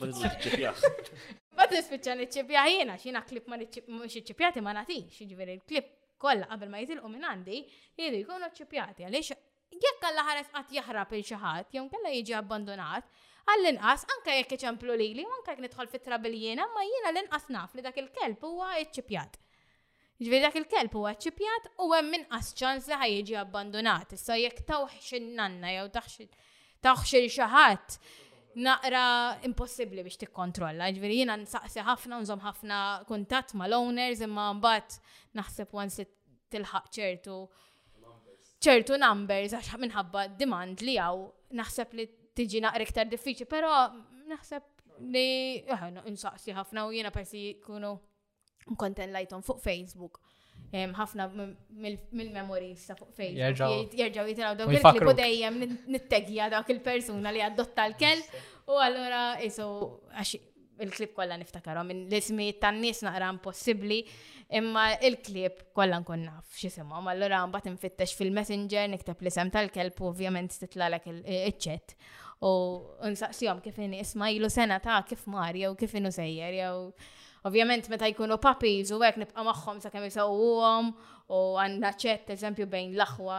[0.00, 2.64] Mbagħad nispiċċa niċċipja
[2.98, 7.60] x'ina klip ma niċċipjati ma nagħtix, ġifieri klip kollha qabel ma jitilqu minn għandi
[8.00, 9.36] jridu jkunu ċċipjati għalix
[9.80, 13.06] jekk għalla ħares qatt jaħrab il xaħat, jom kalla jiġi abbandonat,
[13.50, 17.84] għall-inqas anke jekk iċemplu lili, anke jekk nidħol fit jiena, ma jiena l-inqas naf li
[17.86, 19.38] dak il-kelb huwa ċċipjat.
[20.20, 24.10] Ġviri jiġifieri dak il-kelb huwa ċċipjat u hemm inqas ċans li ħajjiġi abbandonat.
[24.18, 25.86] Issa jekk tawħx in-nanna jew
[26.80, 27.96] taħx il-xaħat,
[28.66, 29.00] naqra
[29.46, 30.90] impossibli biex tikkontrolla.
[30.90, 32.78] Ġviri jiġifieri jiena nsaqsi ħafna, nżom ħafna
[33.08, 34.98] kuntatt mal-owners imma mbagħad
[35.40, 36.06] naħseb once
[36.50, 37.38] tilħaq ċertu
[38.64, 41.24] ċertu numbers għax minħabba demand li għaw
[41.62, 43.70] naħseb li tiġi naqra iktar diffiċi, pero
[44.30, 47.94] naħseb li eh, insaqsi ħafna u jiena persi kunu
[48.78, 50.20] kontent lajton fuq Facebook.
[50.70, 53.94] ħafna mill-memories ta' fuq Facebook.
[53.98, 55.56] Jerġaw jitiraw dawk il-klip dejjem
[55.90, 58.20] nittegja dawk il-persuna li għaddotta l-kel
[58.70, 59.66] u għallura isu
[60.20, 60.34] għax
[60.80, 64.00] il-klip kolla niftakarhom minn l ismi tan-nies naqra impossibbli,
[64.60, 67.08] imma il-klip kollha nkun naf x'isimhom.
[67.12, 71.22] Allura mbagħad infittex fil-Messenger nikteb l-isem tal-kelb ovvjament titlalek il
[71.60, 71.96] ċett
[72.46, 72.50] u
[73.12, 76.78] nsaqsihom kif inhi isma' ilu sena ta' kif mar jew kif inu sejjer jew
[77.44, 80.88] ovvjament meta jkunu papis u hekk nibqa' magħhom sakemm isewwuhom
[81.30, 83.36] u għandna ċett eżempju bejn l-axwa,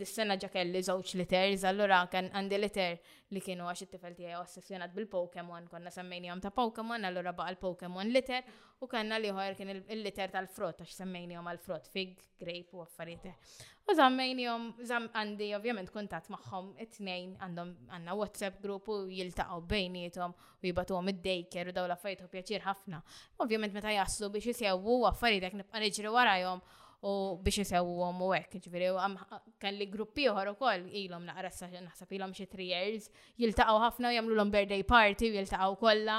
[0.00, 2.94] dis-sena ġa kelli żewġ liters, allura kan għandi liter
[3.34, 8.46] li kienu għax it-tifel tiegħi ossessjonat bil-Pokemon, konna semmejnijom ta' Pokemon, allura baqa l-Pokemon liter
[8.80, 13.52] u kanna liħor kien il-liter tal-frott għax semmejnijom għal-frott, fig, grape u affarijiet.
[13.86, 20.72] U zammejnijom, għandi ovvjament kuntat magħhom it-tnejn għandhom għandna WhatsApp grupp u jiltaqgħu bejnietom u
[20.72, 23.04] għom id-dejker u daw l-affarijiet pjaċir ħafna.
[23.44, 26.64] Ovvjament meta jaslu biex jisewwu affarijiet nibqa' niġri warajhom
[27.02, 31.50] u biex jisewwhom u hekk, u kelli gruppi oħra wkoll ilhom naqra
[31.84, 36.18] naħseb ilhom xi tri years, jiltaqgħu ħafna u jagħmlulhom birthday party jiltaqaw jiltaqgħu kollha.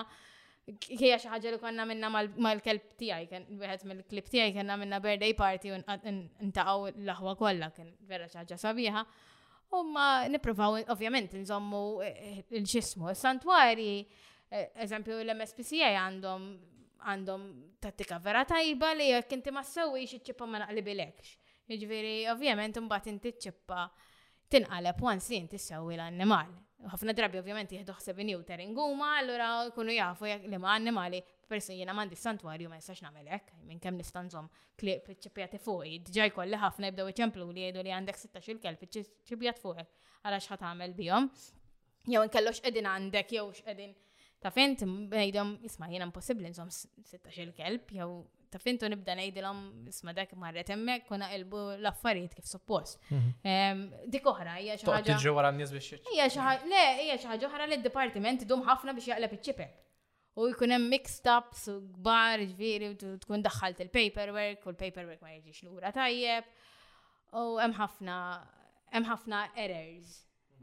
[0.84, 5.71] Kija ħaġa li konna minna mal-kelb tiegħi, kien wieħed mill-klib tiegħi konna minna birthday party
[5.73, 9.05] u ntaqgħu l-aħwa kollha, kien vera xi ħaġa sabiħa.
[9.78, 13.09] U ma nippruvaw ovvjament nżommu eh, l-ġismu.
[13.15, 14.05] Is-santwari,
[14.51, 16.51] eh, eżempju l-MSPCA għandhom
[17.03, 17.43] għandhom
[17.83, 21.33] tattika vera tajba li jek inti ma sewwi ċippa ma naqlibilekx.
[21.69, 23.87] Jiġifieri ovvjament imbagħad inti ċippa
[24.51, 26.53] tinqaleb għan si inti sewwi l-annimal.
[26.87, 28.35] Ħafna drabi ovvjament jieħdu ħseb in
[28.67, 33.31] inguma allura kunu jafu jekk li ma annimali persi jena m'għandi santwarju ma jessax nagħmel
[33.33, 37.83] hekk, minn kemm nista' nżomm kliq ċipjati fuq, diġà kolli ħafna jibdew iċemplu li jgħidu
[37.87, 41.31] li għandek 16-il kelb ċipjat fuqek għalax ħat għamel bihom.
[42.07, 43.95] Jew nkellux qegħdin għandek jew edin
[44.43, 48.11] ta' fint bejdom, isma' jena impossibli, nżom 16-il kelb jow
[48.53, 49.61] ta' fint u nibda ngħidilhom
[49.91, 52.99] isma' dak marret hemmhekk kuna naqilbu l-affarijiet kif suppost.
[53.11, 53.31] Mhm.
[53.53, 53.81] Ehm,
[54.13, 54.93] dik uħra, hija xaħġa.
[54.99, 55.09] ħaġa.
[55.17, 58.63] Tiġi wara n-nies biex Hija xi ħaġa le hija xaħġa ħaġa oħra li d-dipartiment idum
[58.69, 59.67] ħafna biex jaqleb iċ
[60.38, 65.31] U jkun hemm mixed ups u gbar ġviri u tkun daħħalt il-paperwork u l-paperwork ma
[65.33, 66.45] jiġix lura tajjeb.
[67.41, 68.17] U hemm ħafna
[68.93, 70.19] hemm ħafna errors.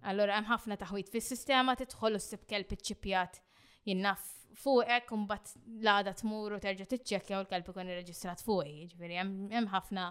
[0.06, 3.40] Allora hemm ħafna taħwit fis-sistema tidħol u ssib kelb iċċipjat
[3.88, 4.20] jinnaf
[4.64, 5.50] fuqek un bat
[5.84, 10.08] laħda tmur u terġa tiċċekkja u l-kalb ikun irreġistrat fuq ġviri, hemm ħafna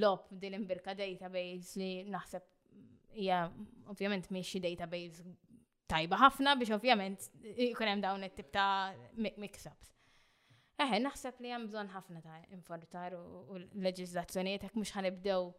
[0.00, 3.40] lob dil-imbirka database li naħseb hija
[3.92, 5.24] ovvjament miex database
[5.92, 7.26] tajba ħafna biex ovvjament
[7.72, 9.90] ikun hemm dawn it-tip ta' mix-ups.
[10.80, 15.50] Eħe, naħseb li hemm bżonn ħafna ta' informatar u l leġiżlazzjonijiet hekk mhux ħanibdew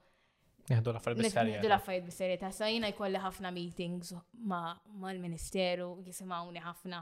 [0.64, 1.58] Nihdu l-affarijiet bis-serjetà.
[1.60, 2.50] Nihdu l-affarijiet bis-serjetà.
[2.56, 4.14] Sa jkolli ħafna meetings
[4.48, 4.78] ma'
[5.12, 7.02] l-Ministeru jisimgħuni ħafna.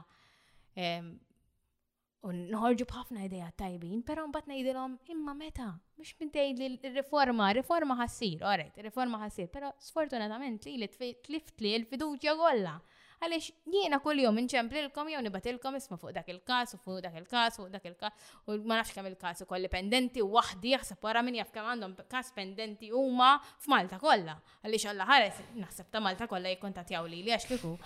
[2.22, 7.96] U nħorġu bħafna ideja tajbin, pero mbagħad ngħidilhom imma meta, mux mintejn li riforma, riforma
[7.98, 10.88] ħassir, orajt, riforma ħassir, però sfortunatament li li
[11.26, 12.76] tlift li l-fiduċja kollha.
[13.22, 17.68] Għaliex jiena kuljum inċemplilkom jew nibatilkom isma' fuq dak il-każ u fuq dak il-każ fuq
[17.70, 21.38] dak il kas u ma nafx kemm il-każ ukoll pendenti u waħdi jaħseb wara min
[21.38, 24.34] jaf kam għandhom każ pendenti huma f'Malta kollha.
[24.66, 27.76] Għaliex Alla ħares naħseb ta' Malta kollha jikkontattjaw li li għax kiku.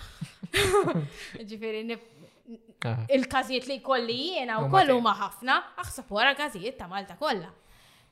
[1.52, 1.84] Ġifiri
[2.86, 3.04] Ah.
[3.16, 7.50] il-każijiet li kolli jiena u kollu maħafna, ħafna, aħsab wara każijiet ta' Malta kollha.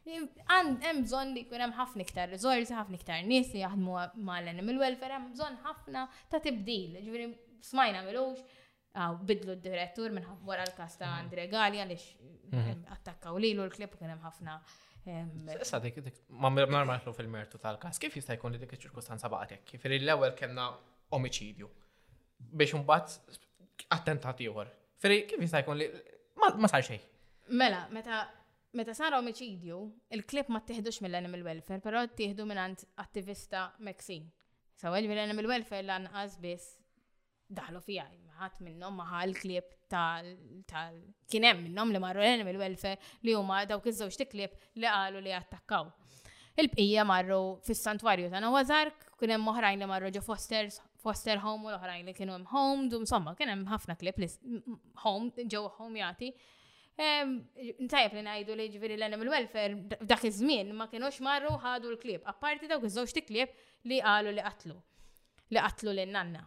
[0.07, 3.95] Għand hemm bżonn li jkun hemm ħafna iktar riżorsi, ħafna iktar nies li jaħdmu
[4.31, 6.97] mal-animal welfare, hemm bżonn ħafna ta' tibdil.
[7.07, 7.29] Ġifieri
[7.69, 8.43] smajna milux,
[9.31, 11.23] bidlu d-direttur minn wara l-kas ta' mm-hmm.
[11.23, 12.83] Andre Gali għaliex mm-hmm.
[12.99, 14.59] attakkaw lilu l-klip kien hemm ħafna
[15.61, 16.49] Issa dik dik ma
[17.05, 19.65] fil-mertu tal-kas, kif jista' jkun li dik iċ-ċirkustanza baqgħet hekk?
[19.75, 20.71] Kif l-ewwel kellna
[21.19, 21.69] omiċidju.
[22.61, 23.37] Biex imbagħad
[23.95, 24.69] attentat ieħor.
[25.03, 25.89] Feri, kif jistajkun li
[26.37, 27.03] ma sar xejn.
[27.61, 28.23] Mela, meta
[28.75, 29.77] meta sara omicidju,
[30.19, 34.25] il-klip ma t-tihdux mill-animal welfare, però tihdu minnant attivista Mexin.
[34.81, 36.73] Sawel mill-animal welfare lanqas biss
[37.55, 40.33] daħlu fija, maħat minnom maħal klip tal,
[40.67, 40.97] tal,
[41.31, 45.87] kienem minnom li marru l-animal welfare li huma dawk iż-żewġ tiklib li qalu li attakkaw.
[46.59, 52.09] Il-bqija marru fis-santwarju ta' Nawazark, kienem moħrajn li marru ġo Fosters, foster home u l-oħrajn
[52.09, 54.29] li kienu hemm home, dum somma kien hemm ħafna klip li
[55.07, 56.33] home, ġewwa home jati
[56.95, 62.69] Ntajab li najdu li ġviri l-animal welfare dak iż-żmien ma kienux marru ħadu l-klieb, apparti
[62.71, 63.57] dawk iż-żewġ klip
[63.91, 64.77] li qalu li qatlu.
[65.51, 66.45] Li qatlu lil nanna.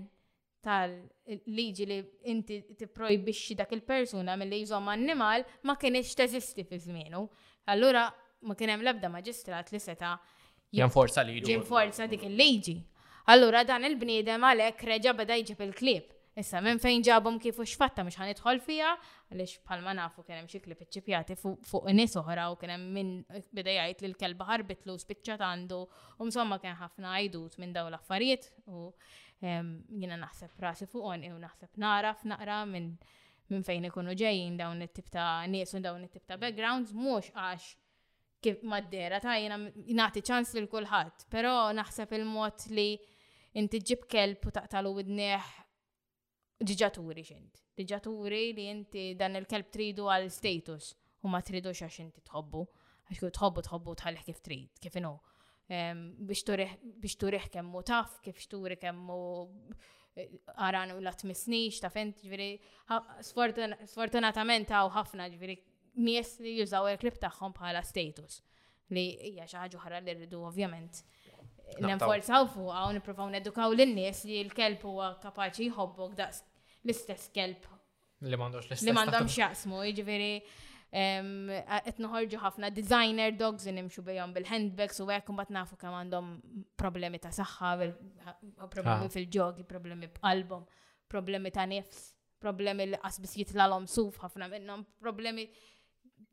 [0.65, 1.97] tal-liġi li
[2.35, 7.25] inti tipprojbixxi dak il-persuna mill-li jżomm annimal ma kienx teżisti fi żmienu.
[7.73, 8.07] Allura
[8.47, 10.15] ma kien hemm l-ebda maġistrat li seta'
[10.77, 11.47] jinforza liġi.
[11.55, 12.77] Jinforza dik il-liġi.
[13.35, 18.17] Allura dan il-bniedem għalhekk reġa' beda jġib il-klib Issa, minn fejn ġabom kifu xfatta mhux
[18.21, 18.91] ħanidħol fija,
[19.33, 23.11] għaliex bħalma nafu kien hemm xi klip iċċipjati fuq nies oħra u kien hemm min
[23.59, 23.65] li
[24.09, 28.87] l-kelba ħarbit lu spiċċat għandu u msomma kien ħafna għajdut minn dawn l-affarijiet u
[29.43, 32.91] jiena naħseb rasi on, u naħseb naraf naqra minn
[33.51, 37.71] minn fejn ikunu ġejjin dawn it-tip ta' nies u dawn it-tip ta' backgrounds mhux għax
[38.41, 42.89] kif maddera ta' jiena nagħti ċans lil kulħadd, però naħseb il-mod li
[43.61, 45.19] inti ġib kelb u taqtalu id
[46.61, 47.57] Diġaturi xint.
[47.79, 50.91] Diġaturi li inti dan il-kelb tridu għal status
[51.25, 52.61] u ma tridux għax inti tħobbu.
[53.11, 55.15] Għaxku tħobbu tħobbu tħallih kif trid, kif inu.
[55.71, 59.17] Biex turiħ kemmu taf, kif xturi kemmu
[60.21, 62.51] għaran eh, u la tmisnix, ta' fent ġviri.
[63.25, 65.57] Sfortunatament għaw ħafna ġviri
[66.05, 68.43] mies li jużaw il-klib tagħhom bħala status.
[68.93, 74.43] Li hija xi ħaġa li rridu ovvjament eh, Nenforzaw fuq għaw niprofaw nedukaw l-nies li
[74.45, 76.45] l-kelb huwa kapaċi jħobbok daqs
[76.87, 77.67] l-istess kelb.
[78.25, 78.87] Li mandomx l-istess.
[78.89, 80.33] Li mandomx jaqsmu, iġveri,
[80.91, 86.31] qed ħafna designer dogs nimxu bejhom bil-handbags u hekk bat nafu kemm għandhom
[86.81, 87.75] problemi ta' saħħa,
[88.75, 90.65] problemi fil-ġogi, problemi b'album,
[91.11, 92.11] problemi ta' nifs,
[92.43, 95.47] problemi li qasbis jitlalom suf ħafna minnhom, problemi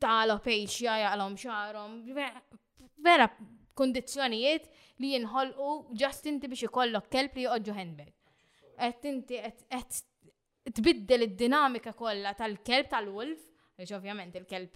[0.01, 2.01] ta' xja jgħalom xarom,
[3.05, 3.27] vera
[3.77, 4.71] kondizjonijiet
[5.03, 5.69] li jinħolqu
[6.01, 8.13] ġast inti biex ikollok kelp li joqġu handbag.
[8.77, 9.99] Qed inti qed
[10.75, 13.41] tbiddel id-dinamika kollha tal-kelb tal-wolf,
[13.77, 14.71] biex ovvjament il-kelb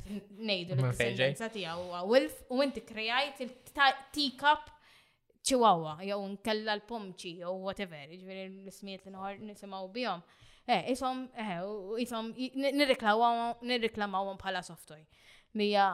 [0.46, 4.64] nejdu l-presenza tiegħu huwa wolf, u inti krejajt il-teacup
[5.48, 10.22] ċiwawa, jew nkella l-pomċi, jew whatever, jiġri l ismijiet li nħor nisimaw bihom.
[10.70, 11.56] Eh, isom, eh,
[12.04, 15.02] isom, nirreklamawhom bħala softoj.
[15.58, 15.86] Mija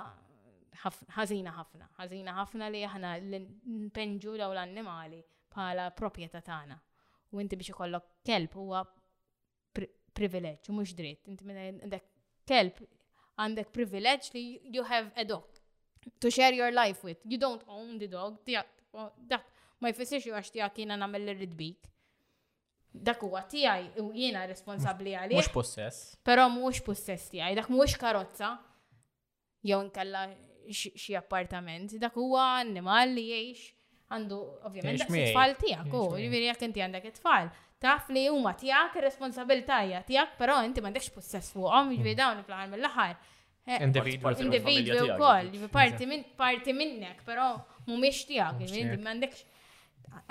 [1.15, 5.21] ħażina ħafna, ħażina ħafna li aħna l-penġu daw l-annimali
[5.55, 6.77] bħala proprjetà tagħna.
[7.31, 8.79] U inti biex ikollok kelb huwa
[10.17, 11.27] privileġġ, mhux dritt.
[11.31, 12.07] Inti minna għandek
[12.49, 12.79] kelb,
[13.43, 14.45] għandek privileġ li
[14.77, 15.45] you have a dog
[16.23, 17.21] to share your life with.
[17.27, 18.39] You don't own the dog,
[19.29, 19.45] dak
[19.83, 21.89] ma jfissirx ju għax tiegħek jiena nagħmel l-ridbik.
[22.97, 25.37] Dak huwa tiegħi u jiena responsabbli għalih.
[25.37, 26.01] Mhux possess.
[26.25, 28.55] Però mhux possess tiegħi, dak mux karozza
[29.67, 30.25] jew nkella
[30.71, 33.75] xi appartament, dak huwa annimal li jgħix
[34.07, 34.35] għandu
[34.69, 37.49] ovvjament tfal tiegħek, u jiġifieri jekk inti għandek it-tfal
[37.83, 42.21] taf li huma tiegħek ir-responsabilità tiegħek, però inti m'għandekx possess fuqhom, jiġri hmm.
[42.21, 43.19] dawn fl-aħħar mill-aħħar.
[43.77, 47.51] Individwi wkoll, parti minn parti minnek, però
[47.87, 49.45] mhumiex tiegħek, inti m'għandekx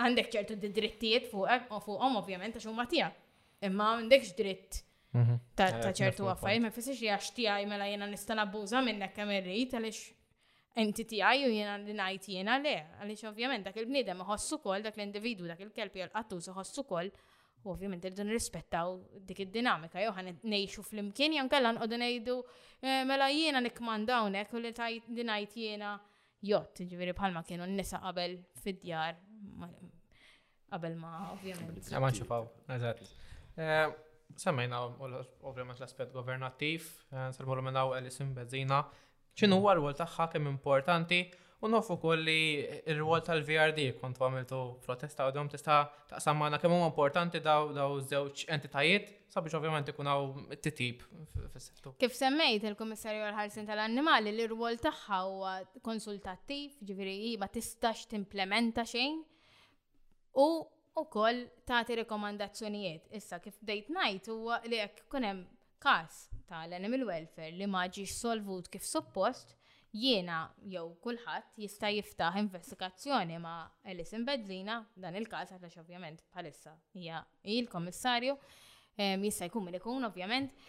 [0.00, 3.22] għandek ċertu drittijiet fuqek u fuqhom ovvjament għax huma tiegħek.
[3.70, 4.80] Imma m'għandekx dritt
[5.16, 5.38] mhm.
[5.38, 9.36] eh, ta' ċertu affarijiet, ma jfissirx li għax tiegħi mela jiena nista' nabbuża minnek kemm
[9.38, 10.02] irrid għaliex
[10.80, 14.96] inti tiegħi u jiena li ngħid jiena le, għaliex ovvjament dak il-bniedem iħossu kol dak
[14.98, 17.14] l-individwu dak il-kelb jew l-qattus iħossu kol.
[17.66, 18.92] U ovvijament irridu nirrispettaw
[19.26, 24.52] dik id-dinamika, jew ħan nejxu fl-imkien jan kalla nqodu ngħidu eh, mela jiena nikman dawnek
[24.54, 25.96] u li tajt dinajt jiena
[26.46, 29.18] jott, ġifieri bħalma kienu n-nisa qabel fid-djar
[30.70, 33.00] qabel ma ovvjament.
[33.56, 33.88] Eh,
[34.44, 38.84] semmejna ovvjament l-aspett governattiv, eh, semmurru minnaw Elisim Bezzina,
[39.34, 39.80] ċinu għal mm.
[39.82, 41.24] l-wol tagħha kemm importanti
[41.66, 42.36] U nofu kolli
[42.86, 48.46] il-rwol tal-VRD kontu għamiltu protesta u dom tista taqsam maħna kemmu importanti daw daw zewċ
[48.56, 50.28] entitajiet sabiex ovvjament ikunaw
[50.66, 51.02] t-tip
[51.64, 55.54] settu Kif semmejt il-Komissarju għal-ħarsin tal-Annimali li rwol taħħa huwa
[55.88, 59.18] konsultattiv, ġifiri ma iva tistax timplementa xejn
[60.46, 60.48] u
[60.96, 63.10] u koll taħti rekomandazzjonijiet.
[63.18, 65.42] Issa kif dejt najt huwa li jekk kunem
[65.84, 69.55] kas tal-animal welfare li maġiġ solvut kif suppost,
[69.96, 70.38] jiena
[70.72, 77.22] jew kulħadd jista' jiftaħ investigazzjoni ma' Elisin Bedlina dan il-każ għaliex ovvjament bħalissa hija
[77.56, 78.34] il-Kommissarju
[79.24, 80.66] jista' jkun min ikun ovvjament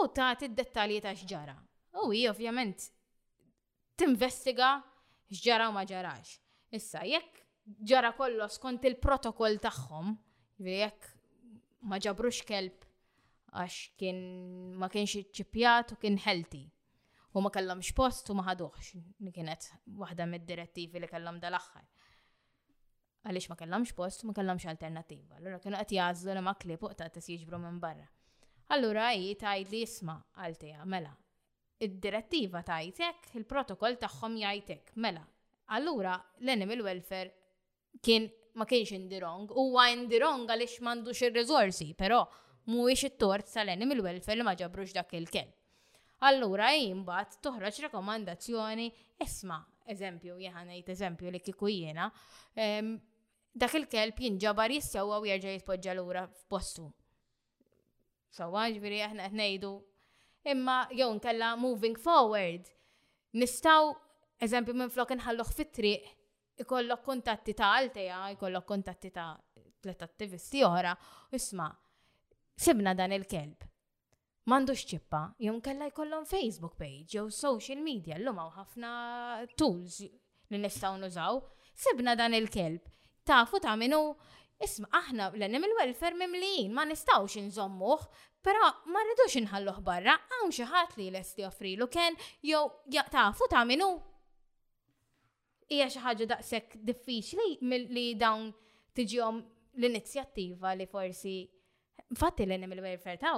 [0.00, 1.54] u tagħti id-dettalji ta' x'ġara.
[2.04, 2.88] U hi ovvjament
[4.02, 4.72] tinvestiga
[5.30, 6.34] x'ġara u ma ġarax.
[6.76, 7.40] Issa jekk
[7.88, 10.12] ġara kollox skont il-protokoll tagħhom,
[10.66, 11.12] jekk
[11.88, 12.84] ma ġabrux kelb
[13.54, 14.20] għax kien
[14.82, 16.66] ma kienx iċċipjat u kien healthy
[17.34, 18.92] u ma kellhomx post u ma ħadux
[19.34, 19.66] Kienet
[20.00, 21.84] waħda mid-direttivi li kellhom dal aħħar
[23.26, 25.38] għaliex ma kellhomx post u ma kellhomx alternattiva.
[25.40, 28.06] Allura kienu qed jażlu li ma klipu ta' tis jiġbru minn barra.
[28.76, 31.12] Allura hi tgħid li jisma' għaltija mela.
[31.84, 34.94] Id-direttiva tajtek, il-protokoll tagħhom jgħidek.
[35.02, 35.24] mela.
[35.78, 36.14] Allura
[36.44, 37.32] l-animal welfare
[38.04, 42.22] kien ma kienx indirong, huwa indirong għaliex m'għandux ir-riżorsi, però
[42.70, 45.56] mhuwiex it-tort tal-animal welfare li ma ġabrux dak il-kelb.
[46.22, 48.86] Allura jimbat toħroġ rekomandazzjoni,
[49.24, 49.58] isma,
[49.94, 52.06] eżempju, jħanajt eżempju li kiku jena,
[52.54, 52.92] ehm,
[53.64, 56.86] dak il-kelb jinġabar jistaw għaw jirġa jitpoġġa lura f'postu.
[58.34, 59.72] Sawa għanġbiri, aħna ngħidu.
[60.54, 62.66] Imma jow nkella moving forward.
[63.34, 63.92] Nistaw,
[64.42, 66.08] eżempju, minn flok nħalluħ fit-triq,
[66.64, 69.32] ikollok kontatti ta' għalteja, ikollok kontatti ta'
[69.82, 70.94] tlet attivisti oħra,
[71.36, 71.70] isma'
[72.56, 73.70] sibna dan il-kelb
[74.44, 78.90] mandu xċippa, jom kella jkollhom Facebook page jew social media, l għaw ħafna
[79.58, 80.00] tools
[80.52, 81.38] li nistgħu nużaw.
[81.74, 82.84] Sibna dan il-kelb,
[83.26, 84.02] tafu ta' minu,
[84.62, 88.04] Isma, aħna l il welfare mimlijin, ma nistawx nżommuħ,
[88.40, 92.60] pero ma rridux nħalluħ barra, għaw xaħat li l-esti offrilu kien, jew
[92.92, 93.88] jaqtafu ta' minnu.
[95.74, 97.48] Ija xaħġa daqsek diffiċli
[97.96, 98.52] li dawn
[98.94, 99.40] tiġihom
[99.80, 101.36] l-inizjattiva li forsi
[102.14, 103.34] fatti l il welfare ta'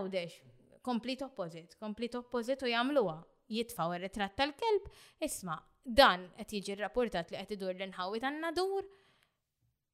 [0.89, 3.14] Complete opposite, complete opposite u jagħmluha.
[3.55, 4.84] Jitfaw il ritratt tal-kelb,
[5.26, 8.87] isma' dan qed jiġi rrapportat li qed idur l-inħawi tan-nadur.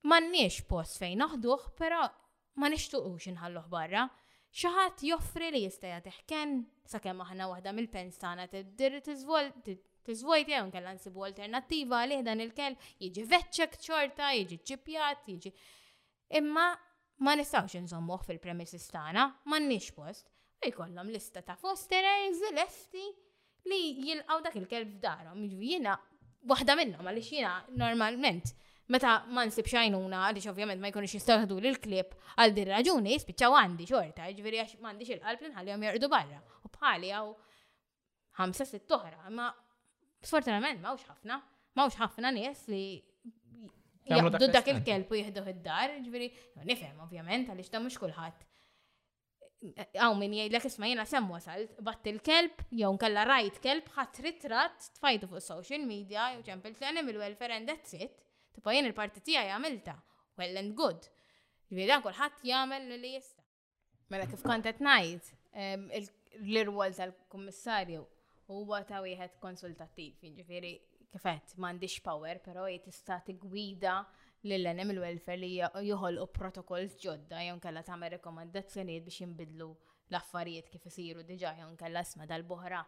[0.04, 2.02] M'għandniex post fejn naħduh, però
[2.60, 4.02] ma nixtuqux inħalluh barra.
[4.52, 6.52] Xaħat joffri li jista' jagħtihken
[6.92, 12.76] sakemm aħna waħda mill-pens tagħna tiddir tiżvojt jew kellha nsibu alternattiva li dan il kelb
[13.00, 15.54] jiġi veċċek ċorta, jiġi ċipjat, jiġi.
[16.42, 16.68] Imma
[17.24, 20.31] ma nistgħux nżommuh fil premises tagħna, m'għandniex post.
[20.70, 23.04] Ikollhom lista ta' foster eggs, lefti
[23.70, 25.40] li jilqaw dak il-kelb f'darhom.
[25.46, 25.96] Jiġifieri jiena
[26.50, 28.52] waħda minnhom għaliex jiena normalment
[28.92, 33.86] meta ma nsib xajnuna għaliex ovvjament ma jkunux jistaħdu l-klib għal din raġuni spiċċaw għandi
[33.90, 36.38] xorta, ġifieri għax mandi xil qalb li nħallihom jerqdu barra.
[36.66, 37.32] U bħali għaw
[38.40, 39.48] 5 sitt oħra, ma
[40.24, 41.40] sfortunatament mawx ħafna,
[41.78, 42.84] mawx ħafna nies li
[44.10, 48.50] jaqbdu dak il-kelb u id-dar, ġviri, jiġifieri nifhem ovvjament għaliex ta' mhux kulħadd
[49.62, 54.88] għaw minn jgħidlek isma jena sem wasalt, batt il-kelb, jew nkella rajt kelb, ħat ritrat,
[54.98, 58.16] tfajtu fuq social media, jew ċempil t il welfare and that's it,
[58.52, 59.94] tipa jien il-parti tijaj għamilta,
[60.38, 61.06] well and good.
[61.72, 63.40] Ġviri dan kullħat jgħamil li jista.
[64.12, 65.86] Mela kif kontet najt, ehm,
[66.40, 68.02] l-irwol tal-kommissarju
[68.50, 70.74] huwa ta' wieħed konsultattiv, ġifiri,
[71.14, 74.02] kifet, mandiċ power, pero jtista' istati gwida
[74.42, 79.68] lill il welfare li joħolqu protokolls ġodda jew kalla tagħmel rekomandazzjonijiet biex jinbidlu
[80.10, 82.82] l-affarijiet kif isiru diġa jew kalla sma dal bohra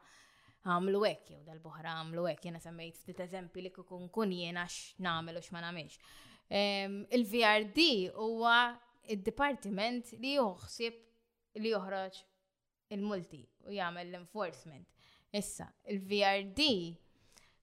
[0.66, 4.66] għamlu hekk jew dal bohra għamlu hekk jiena semmejt ftit eżempi li kukun kun jena
[4.66, 5.98] x-namlu x u x nagħmilx.
[6.44, 7.84] Ehm, Il-VRD
[8.18, 8.74] huwa
[9.08, 12.18] il dipartiment li juħsib li joħroġ
[12.94, 13.40] il-multi
[13.70, 14.84] u jagħmel l-enforcement.
[15.34, 16.68] Issa, il-VRD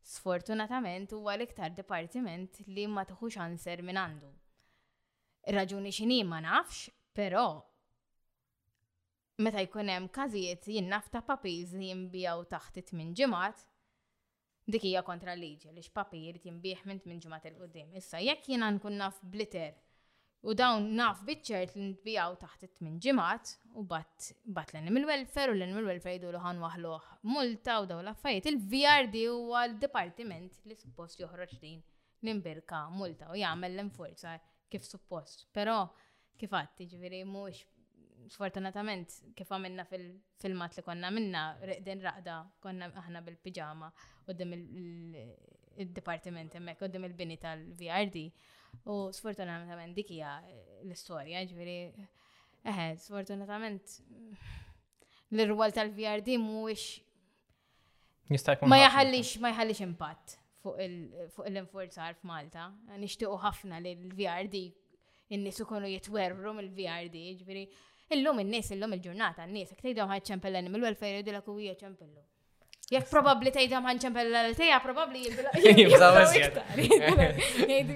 [0.02, 4.30] Sfortunatament huwa l-iktar dipartiment li ma tħux anser minn għandu.
[5.56, 6.88] Raġuni xini ma nafx,
[7.20, 7.44] però
[9.46, 13.62] meta jkun hemm każijiet jinnaf ta' papiż li jinbijaw taħt it-tmin ġimgħat,
[14.74, 18.70] dik hija kontra liġi li x'papir jrid jinbih minn tmin il qudiem Issa jekk jiena
[18.76, 19.74] nkun naf bliter
[20.42, 25.54] U dawn naf bitċert li nbijaw taħt it min ġimat u bat, bat l-animal welfare
[25.54, 28.48] u l-animal welfare jidu l-ħan waħluħ multa u daw l-affarijiet.
[28.50, 31.84] Il-VRD huwa l-departiment li suppost joħroġ din
[32.26, 34.34] l-imbirka multa u jagħmel l-enforza
[34.72, 35.46] kif suppost.
[35.54, 35.76] Però
[36.42, 37.60] kif għatti ġviri mux
[38.34, 41.44] sfortunatament kif għamilna fil-filmat li konna minna
[41.86, 43.92] din raqda konna aħna bil-pijama
[44.26, 44.58] u dim
[45.86, 48.26] il-departiment emmek u dim il-bini tal-VRD
[48.92, 50.52] U sfortunatament dik hija eh,
[50.88, 51.76] l-istorja, ġveri,
[52.72, 54.34] eħe, sfortunatament mm,
[55.36, 56.86] l-irwal tal-VRD mhuwiex
[58.72, 62.64] ma jaħallix ma jħallix impatt fuq l-infurzar f'Malta.
[63.02, 64.56] Nixtiequ ħafna li l-VRD
[65.36, 67.64] in-nies ukunu jitwerru mill-VRD, ġveri.
[68.16, 72.24] illum in-nies illum il-ġurnata, n-nies jekk tgħidhom ħadd ċempel welfare jgħidu l hija ċempellu.
[72.92, 75.46] Jek probabli tejda manċem l teja probabli jibdu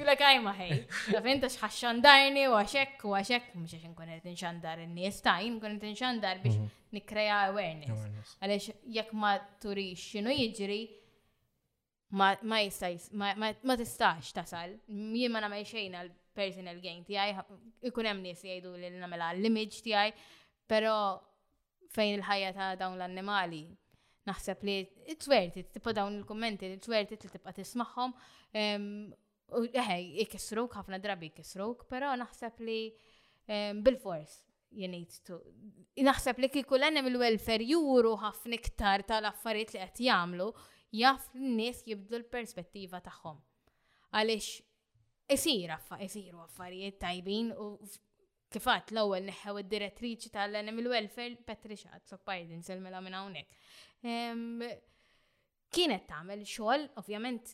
[0.07, 0.71] la kajma ħej.
[1.09, 5.83] Ta' finta xħaxxandarni u għaxek u għaxek, mux għaxin kunet nxandar n-nies ta' jim kunet
[5.91, 6.67] nxandar biex mhm.
[6.95, 7.91] nikreja awareness.
[8.39, 8.65] Għalix
[9.01, 9.31] jek ma
[9.65, 10.31] turi xinu
[12.15, 14.77] ma jistajs, ma tistax tasal.
[14.87, 17.35] Jien ma namel xejn għal personal gain tijaj,
[17.91, 20.13] ikunem nies jgħidu li namela l-image tijaj,
[20.67, 20.95] pero
[21.95, 23.65] fejn il-ħajja ta' dawn l-annimali
[24.29, 24.75] naħseb li
[25.13, 28.15] it's worth it, tipo dawn il-kommenti, it's worth it li tibqa tismaħħom.
[29.59, 32.79] U eħe, ikisruk, ħafna drabi ikisruk, pero naħseb li
[33.85, 34.41] bil-fors
[34.75, 35.37] you need to.
[36.03, 40.49] Naħseb li kiku l-enem il-welfare juru ħafna iktar tal-affarijiet li qed jagħmlu,
[41.01, 43.37] jaf n-nies jibdu l-perspettiva tagħhom.
[44.15, 44.49] Għaliex
[45.35, 45.71] isir
[46.05, 47.75] isiru affarijiet tajbin u
[48.55, 53.51] kifat l-ewwel neħħew id-direttriċi tal-enem il-welfare Patricia Tsok Biden selmela minn hawnhekk.
[55.75, 57.53] Kienet tagħmel xogħol, ovvjament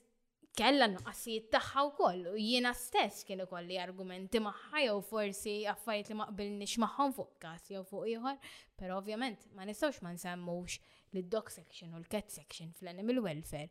[0.57, 6.17] kella nuqqasijiet tagħha wkoll u jiena stess kien ikolli argumenti magħha jew forsi affajt li
[6.19, 8.41] ma qbilniex magħhom fuq każ jew fuq ieħor,
[8.75, 10.75] però ovvjament ma nistgħux ma nsemmux
[11.15, 13.69] lid dog section u l-cat section fl-animal welfare.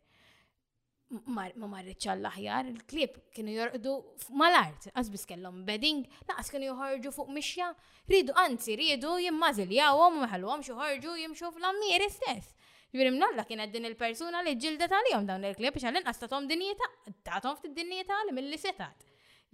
[1.27, 3.91] Ma marriċ għall-aħjar, il-klib kienu jorqdu
[4.39, 7.67] mal-art, għazbis kellhom bedding, laqas kienu joħorġu fuq mixja,
[8.07, 12.55] ridu, anzi, ridu jimmażiljawhom u meħallhom xoħorġu jimxu fl-ammiri stess.
[12.91, 16.89] Ġviri mnalla kienet din il-persuna li ġilda tal-jom dawn il-klib biex għallin għastatom dinjeta,
[17.27, 19.05] tatom fit dinjeta li mill-li setat.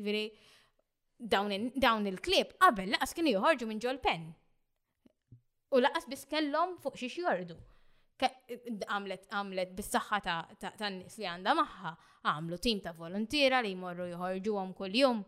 [0.01, 0.23] Ġviri
[1.29, 4.25] dawn il-klib qabel laqas kienu joħorġu minn ġol pen.
[5.77, 7.59] U laqas bis kellhom fuq xiex jordu.
[8.25, 10.19] Għamlet għamlet bis-saħħa
[10.65, 11.93] ta' nis li għandha maħħa,
[12.31, 15.21] għamlu tim ta' volontira li jmorru joħorġu għom kull-jum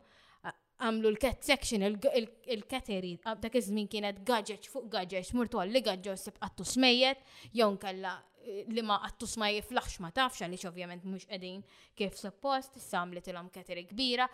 [0.79, 6.39] għamlu l-cat section, il-kateri, uh, dak iż-żmien kienet gadget fuq gadget, murtu għalli gadget sib
[6.43, 7.23] għattu smejjet,
[7.59, 8.13] jon kalla
[8.45, 11.65] eh, li ma għattu smajje flax ma tafx għalix ovvjament mux għedin
[11.99, 14.27] kif suppost, samlet il-għam kateri kbira.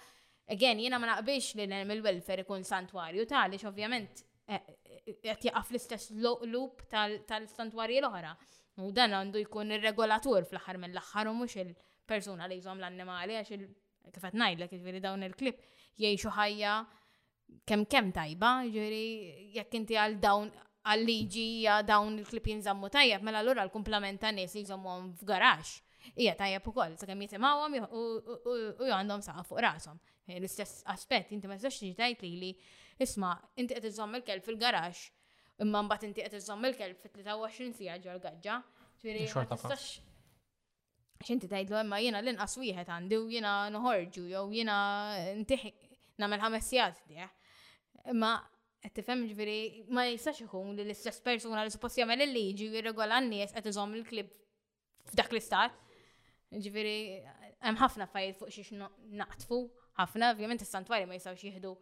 [0.53, 4.69] Again, jena ma naqbix li l il welfare ikun santwarju ta' għalix ovvjament għat
[5.09, 8.35] eh, eh, jaqaf l-istess loop tal-santwarji l-oħra.
[8.85, 14.35] U dan għandu jkun il-regolatur fl-ħar mill-ħar u mux il-persuna li jżom l-annimali għax il-kifat
[14.37, 15.63] najdlek, ġviri jiġifieri dawn il-klip
[15.99, 16.75] jiexu ħajja
[17.69, 19.03] kemm kemm tajba, ġiri
[19.57, 20.49] jekk inti għal dawn
[20.85, 21.45] għal-liġi
[21.87, 25.71] dawn il-klip jinżammu tajjeb, mela l għura l-kumplament ta' nies jinżammu f-garax.
[26.21, 29.97] Ija tajjeb ukoll, sakemm jisimgħuhom u għandhom sa' fuq rashom.
[30.29, 32.51] Eh, l-istess aspett, inti ma tistax tajt li li
[33.01, 35.07] isma' inti qed iżomm il-kelb fil-garax,
[35.65, 38.59] imma mbagħad inti qed iżomm il-kelb fit-23 sija ġol gaġġa.
[39.05, 39.25] ġiri
[41.27, 44.75] xinti tajdlu imma jena l-inqas wieħed għandi u jena nħorġu jew jena
[45.39, 45.71] ntiħi
[46.21, 47.23] namel ħames sijat diħ.
[47.23, 48.11] Eh?
[48.13, 48.31] Imma
[48.85, 49.57] qed tifhem ġifieri
[49.95, 54.29] ma jistax ikun li l-istess persuna li suppost jagħmel il-liġi jirregola n-nies qed iżomm il-klib
[55.13, 55.81] f'dak l-istat.
[56.55, 56.97] Ġifieri
[57.65, 58.85] hemm ħafna fajt fuq xiex
[59.19, 59.63] naqtfu,
[59.97, 61.73] ħafna ovvjament is-santwari ma jistgħux jieħdu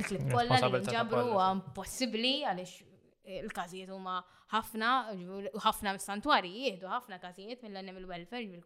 [0.00, 1.56] il-klib mm, kollha li ġabru huwa eh.
[1.60, 2.89] impossibbli għaliex
[3.28, 4.16] il kazijiet huma
[4.52, 4.90] ħafna,
[5.66, 8.60] ħafna mis-santwari jieħdu ħafna kazijiet mill-animal welfare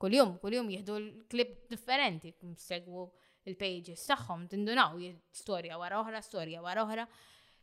[0.00, 3.04] kuljum, kuljum jihdu l-klib differenti, segwu
[3.50, 4.98] il-pages taħħom, tindunaw
[5.34, 7.06] storja wara oħra, storja wara oħra.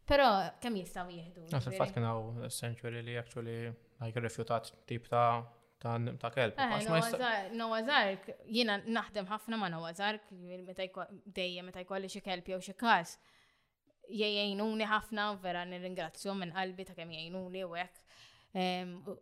[0.07, 0.25] Però
[0.63, 1.45] kemm jistgħu jieħdu?
[1.51, 3.65] Naf il-fatt kena hawn essentially li actually
[3.99, 5.41] like irrifjutat tip ta'
[5.81, 6.55] ta' kelb.
[6.57, 12.61] Eh, Nowa Zark, jiena naħdem ħafna ma' Nowa Zark, dejjem meta jkolli xie kelb jew
[12.63, 13.17] xie kas
[14.13, 18.03] jgħinuni ħafna, vera nir-ingrazzju minn qalbi ta' kem jgħinuni u għek.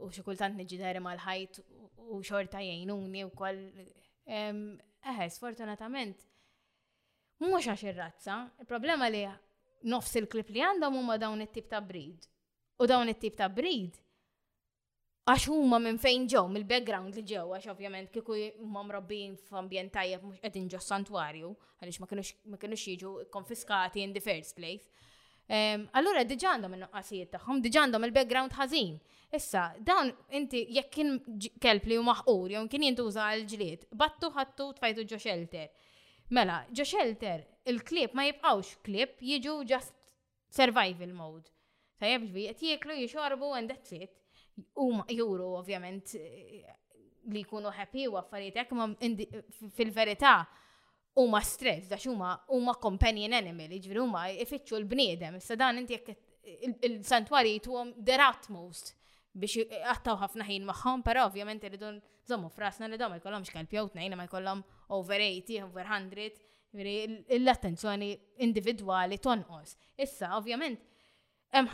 [0.06, 1.60] U xikultant nġi deri mal-ħajt
[2.16, 3.64] u xorta jgħinuni u koll.
[4.26, 6.24] Eħes, fortunatament,
[7.46, 9.26] mux għax ir-razza, il-problema li
[9.92, 12.26] nofs il-klip li għandhom huma dawn it-tip ta' breed.
[12.82, 14.00] U dawn it-tip ta' breed
[15.26, 20.22] għax huma minn fejn ġew mill-background li ġew għax ovvjament kieku huma mrobbin f'ambjent tajjeb
[20.22, 21.48] mhux qegħdin ġo santwarju
[21.82, 24.86] għaliex ma kinux jiġu konfiskati in the first place.
[25.98, 28.94] Allura diġà għandhom il-noqqasijiet tagħhom, diġà għandhom il-background ħażin.
[29.34, 31.16] Issa, dawn inti jekk kien
[31.62, 35.72] kelb li huma ħqur jew kien jintuża għal ġlied, battu ħattu tfajtu ġo shelter.
[36.38, 39.94] Mela, ġo shelter, il-klib ma jibqawx klib, jiġu just
[40.54, 41.50] survival mode.
[41.98, 44.14] Tajjeb ġbi, qed jieklu jixorbu and that's it
[44.76, 46.64] huma juru ovvjament eh,
[47.32, 48.88] li jkunu happy u affarijiet ma
[49.76, 50.36] fil-verità
[51.20, 55.40] huma stress għax huma huma companion animal, jiġifieri huma ifittxu l-bniedem.
[55.40, 56.16] sa dan inti jekk
[56.88, 58.94] il-santwari jituhom their utmost
[59.34, 61.92] biex għattaw ħafna ħin magħhom, però ovvjament irridu
[62.28, 64.64] nżommu frasna li dawn ma jkollhomx kalpja tnejna ma jkollhom
[64.96, 68.14] over 80, over 100, jiġifieri l-attenzjoni
[68.48, 69.76] individwali tonqos.
[69.98, 70.80] Issa, ovvjament,
[71.54, 71.72] hemm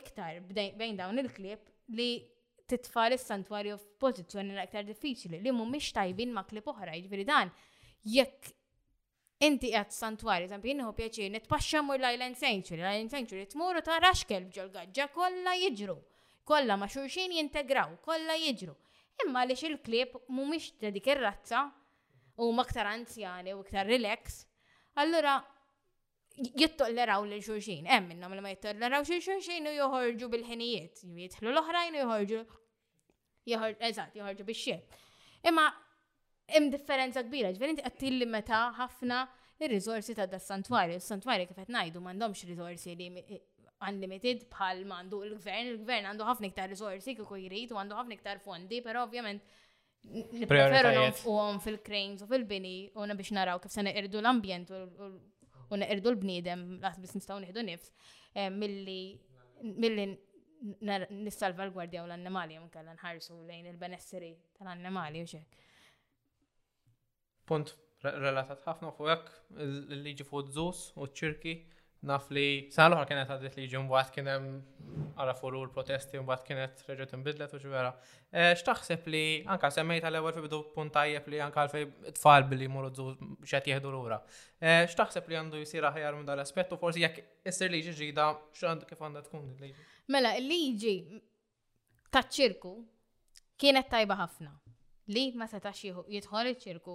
[0.00, 2.22] iktar bejn dawn il-klib li
[2.70, 7.50] titfal is-santwarju f'pożizzjoni l-aktar diffiċli li mhumiex tajbin ma' klip oħra, jiġifieri dan
[8.08, 8.52] jekk
[9.44, 14.46] inti qed santwarju, zampi jinħu pjaċi, nitpaxxa mur l-Island Sanctuary, l-Island Sanctuary t-muru ta' raxkel
[14.54, 15.96] ġol-gaġġa kollha jiġru,
[16.48, 18.72] kollha ma' xulxin jintegraw, kollha jiġru.
[19.24, 21.66] Imma li il klip mhumiex miex dik ir-razza
[22.40, 24.46] u ktar anzjani u ktar relax,
[24.94, 25.36] allora
[26.34, 31.94] jittolleraw li xurxin, hemm minnhom li ma jittolleraw xi xurxin u joħorġu bil-ħinijiet, jitħlu l-oħrajn
[31.94, 32.40] u joħorġu
[33.52, 34.76] joħorġu, joħorġu biex xie.
[35.46, 35.68] Imma
[36.50, 39.20] hemm differenza kbira, ġverinti għattilli meta ħafna
[39.62, 43.42] il rizorsi ta' da santwari is santwari kif qed ngħidu m'għandhomx li
[43.84, 48.40] unlimited bħal mandu il-gvern, il-gvern għandu ħafna iktar rizorsi kieku jrid u għandu ħafna iktar
[48.42, 49.42] fondi, però ovvjament
[50.04, 51.04] Preferu
[51.64, 55.08] fil-cranes u fil-bini u biex naraw kif sena irdu l-ambjent u
[55.74, 57.90] u neqirdu l-bniedem, laqs bis nistaw nieħdu nifs,
[58.38, 60.08] eh, mill-li
[61.24, 65.60] nissalva l-gwardja u l-annimali, jom kalla nħarsu lejn il-benesseri tal-annimali u xek.
[67.50, 67.74] Punt
[68.04, 69.32] relatat ħafna fuq hekk
[69.66, 71.56] l liġi fuq żus u ċirki
[72.04, 74.46] naf li sena l kienet għadet li ġum bat kienem
[75.16, 77.92] għara l protesti un bat kienet reġet imbidlet u ġvera.
[78.30, 82.68] E, xtaħseb li anka semmejt għal ewwel fi bidu puntajjeb li anka għalfej tfal billi
[82.68, 83.06] muru dżu
[83.50, 84.20] xet jihdu l-ura.
[84.60, 88.84] E, xtaħseb li għandu jisira aħjar minn dal-aspet u forsi jek jessir liġi ġida xand
[88.88, 89.88] kif għanda tkun liġi.
[90.12, 90.96] Mela, liġi
[92.12, 92.74] ta' ċirku
[93.56, 94.52] kienet tajba ħafna.
[95.12, 96.94] Li ma setax jitħol iċ-ċirku,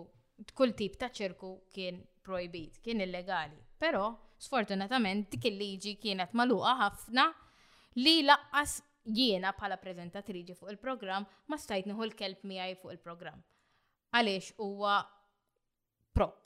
[0.57, 3.57] kull tip ta' ċirku kien projbit, kien illegali.
[3.79, 4.09] Pero,
[4.39, 7.25] sfortunatament dik il-liġi kienet maluqa ħafna
[7.99, 8.77] li laqqas
[9.19, 13.41] jiena bħala prezentatriġi fuq il-programm ma stajt nieħu l-kelb miegħi fuq il-programm.
[14.15, 14.95] Għaliex huwa
[16.15, 16.45] prop.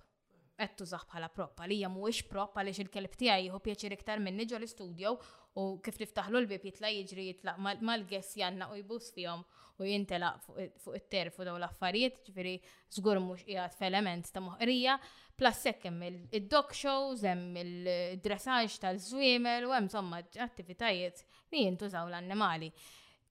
[0.64, 4.60] Qed tużaħ bħala prop, għalija mhuwiex prop għaliex il-kelb tiegħi jieħu pjaċir iktar minn niġu
[4.60, 5.15] l
[5.53, 9.44] u kif niftaħlu l-bib jitla jiġri jitlaq mal-gess janna u jibus fihom
[9.80, 10.41] u jintelaq
[10.84, 12.54] fuq it-terf u daw l-affarijiet, ġifiri
[12.94, 14.98] żgur mhux qiegħed f'element ta' moħqrija,
[15.40, 16.04] plassekk hemm
[16.40, 21.24] il dog shows, hemm il-dressage tal zwimel u hemm somma attivitajiet
[21.54, 22.70] li jintużaw l-annimali.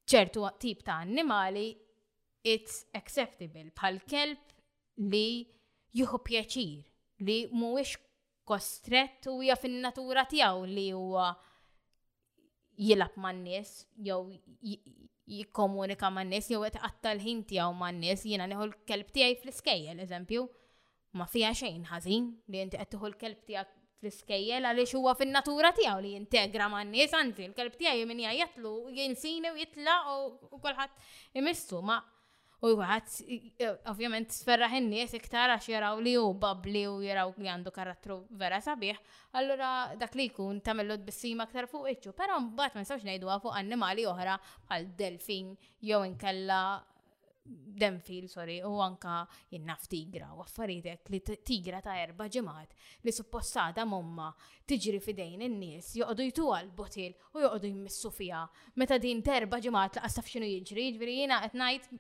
[0.02, 1.69] ċertu tip ta' annimali
[2.51, 5.47] it's acceptable bħal kelb li
[5.94, 7.94] juhu pjaċir li mhuwiex
[8.51, 11.31] kostret u hija fin-natura tiegħu li huwa
[12.80, 13.70] jilab man nies
[14.06, 14.20] jew
[15.34, 20.02] jikkomunika man nies jew qed qatta l-ħin tiegħu man nies jiena nieħu l-kelb tiegħi fl-iskejjel
[20.06, 20.44] eżempju.
[21.18, 26.00] Ma fiha xejn ħażin li inti qed tieħu l-kelb tiegħek fl-iskejjel għaliex huwa fin-natura tiegħu
[26.06, 31.82] li jintegra man nies anzi l-kelb tiegħi minn jgħajatlu jinsini u jitla u kulħadd imissu
[31.86, 32.00] ma'
[32.62, 33.16] u għat,
[33.90, 38.60] ovvjament, sferraħ n-nies iktar għax jaraw li u babli u jaraw li għandu karattru vera
[38.62, 39.01] sabiħ,
[39.39, 43.56] allura dak li jkun tamillu d-bissima aktar fuq iċċu, pero mbagħad ma nsawx najdu fuq
[43.59, 44.36] annimali oħra
[44.70, 45.52] bħal delfin
[45.82, 46.62] jew inkella
[47.43, 53.82] Denfil, sorry, u anka jinnaf tigra, u għaffaritek li tigra ta' erba ġemat li suppostata
[53.82, 54.28] momma
[54.70, 58.44] tiġri fidejn in-nies joqdu jtu għal-botil u joqdu jmissu fija.
[58.78, 61.90] Meta din terba ġemat laqas taf xinu jiġri, ġviri jina qed ngħid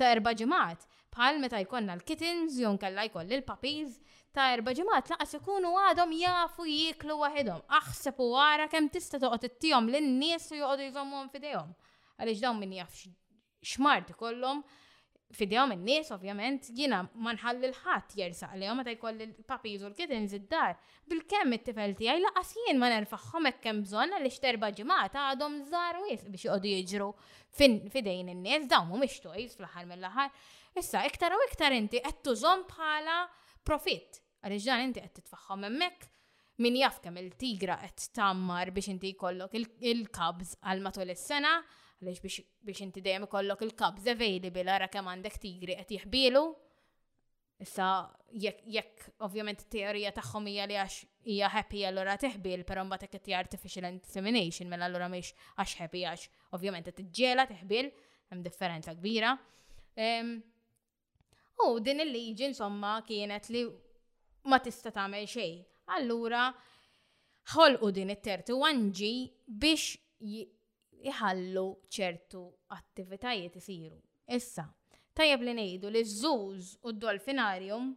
[0.00, 0.86] ta' erba' ġimgħat.
[1.12, 3.96] Bħal meta jkollna l-kittens, jon kella jkoll il-papiz,
[4.34, 7.64] ta' erba' ġimgħat laqas ikunu għadhom jafu jieklu waħedhom.
[7.80, 11.72] Aħseb u wara kemm tista' toqgħod ittihom lin-nies u joqogħdu jżommhom f'idejhom.
[12.20, 13.08] Għaliex dawn min jafx
[13.74, 14.62] xmart ikollhom
[15.36, 20.34] fidjaw minn nies, ovvjament, jina ma nħalli l-ħadd jersaq li meta jkolli l-papiż u l-kittens
[20.50, 20.76] dar
[21.10, 25.56] Bil-kemm it tifelti għaj laqas jien ma nerfaxħom ek kem bżonn li xterba' ġimgħat għadhom
[25.62, 27.08] u wies biex joqogħdu jiġru
[27.90, 30.30] fidejn in-nies, mu mhumiex jis fl ħar mill-aħħar.
[30.78, 33.24] Issa iktar u iktar inti qed tużhom bħala
[33.66, 34.20] profitt.
[34.46, 39.54] Għaliex dan inti qed tfaxħom hemmhekk min jaf kemm il-tigra qed tammar biex inti jkollok
[39.58, 41.10] il-kabż għal matul is-sena.
[41.10, 43.26] il kabz għal matul is sena il għal matul is sena Għalix biex inti dejjem
[43.26, 46.42] ikollok il kabż available ara kemm għandek tigri qed jihbilu.
[47.60, 47.86] Issa
[48.40, 50.94] jekk ovvjament teorija tagħhom hija li għax
[51.28, 56.30] hija happy allura teħbil, però mbagħad hekk artificial insemination mela allura mhix għax happy għax
[56.56, 57.90] ovvjament qed tiġġela teħbil,
[58.32, 59.34] hemm differenza kbira.
[60.00, 60.38] Ehm,
[61.60, 63.66] u din il-liġi insomma kienet li
[64.48, 65.60] ma tista' tagħmel xejn.
[66.00, 66.46] Allura
[67.52, 68.88] ħolqu din it-tertu 1
[69.44, 70.00] biex
[71.08, 72.40] iħallu ċertu
[72.76, 73.96] attivitajiet isiru.
[74.36, 74.66] Issa,
[75.16, 77.88] tajjeb li ngħidu li żuż u d-dolfinarium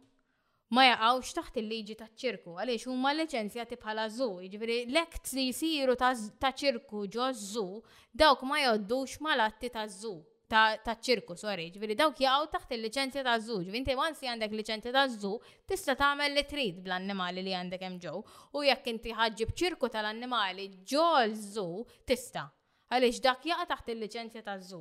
[0.74, 5.04] ma jaqgħux taħt il-liġi taċ ċirku għaliex huma liċenzjati bħala żu, jiġifieri l
[5.36, 7.66] li jsiru ta' ċirku ġo zu,
[8.12, 10.16] dawk ma jgħoddux mal-atti ta' zu,
[10.50, 14.32] ta' ċirku, sorry, ġviri jiġifieri dawk jgħaw taħt il-licenzja ta' zu, ġviri jiġifieri inti si
[14.32, 15.32] għandek licenzja ta' żu,
[15.68, 18.18] tista' tagħmel li trid bl-annimali li għandek hemm ġew,
[18.58, 21.06] u jekk inti ħagġib ċirku tal-annimali ġo
[21.36, 21.68] zu,
[22.08, 22.48] tista'
[22.94, 24.80] għaliex dak jaqa taħt il-liċenzja taż zu.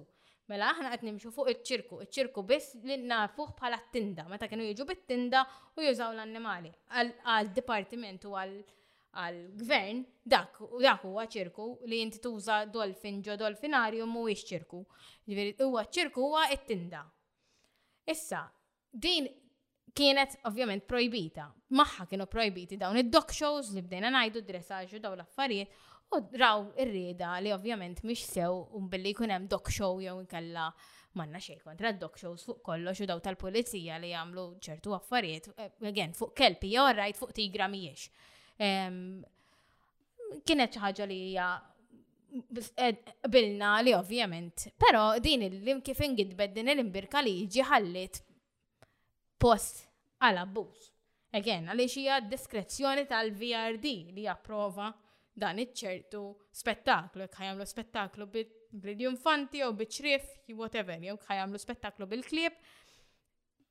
[0.51, 4.87] Mela aħna qed nimxu fuq iċ-ċirku, iċ-ċirku biss li nafuh bħala t-tinda, meta kienu jiġu
[4.89, 5.43] bit-tinda
[5.79, 6.71] u jużaw l-annimali.
[6.99, 14.83] Għal-dipartiment u għal-gvern, dak dak huwa ċirku li jinti tuża dolfin ġo dolfinarju mhuwiex ċirku.
[15.61, 17.05] Huwa ċirku huwa t-tinda.
[18.11, 18.43] Issa,
[18.91, 19.31] din
[19.95, 21.47] kienet ovvjament projbita.
[21.79, 25.71] Maħħa kienu projbiti dawn id-dog shows li bdejna najdu d u daw l-affarijiet
[26.13, 30.19] U raw ir-rieda li ovvjament mhix sew un um billi jkun hemm dok show jew
[30.21, 30.67] inkella
[31.17, 35.71] manna xej kontra dok shows fuq kollox u daw tal-pulizija li jagħmlu ċertu affarijiet, eh,
[35.89, 38.05] again fuq kelpi jew rajt fuq tigra mhijiex.
[38.59, 38.99] Ehm,
[40.45, 41.47] kienet xi ħaġa li hija
[43.29, 48.21] bilna li ovvjament, però din il kif ingidbed din il-imbirka li jiġi ħallit
[49.41, 49.87] post
[50.21, 50.89] għal abbuż.
[51.33, 54.91] Again, għaliex hija diskrezzjoni tal-VRD li japprova
[55.37, 56.19] dan iċċertu
[56.53, 60.25] spettaklu, ħajamlu spettaklu bil-infanti u bil-ċrif,
[60.57, 62.57] whatever, jew ħajamlu spettaklu bil-klip.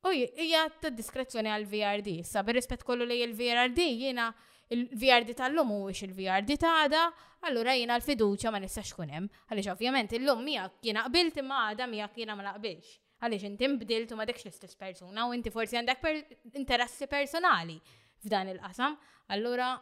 [0.02, 4.32] U hija ta' diskrezzjoni għal VRD, sa' rispett kollu li il-VRD jiena
[4.74, 7.12] il-VRD tal-lum u il-VRD ta'
[7.46, 12.18] allura jiena l-fiduċa ma nistax kunem, għalix ovvjament il-lum miegħek jiena qbilt imma għada miegħek
[12.22, 12.96] jiena ma naqbilx.
[13.22, 17.78] Għalix inti mbdilt u ma dekx l-istess persuna u inti forsi għandek interessi personali
[18.26, 18.94] f'dan il-qasam,
[19.34, 19.74] allura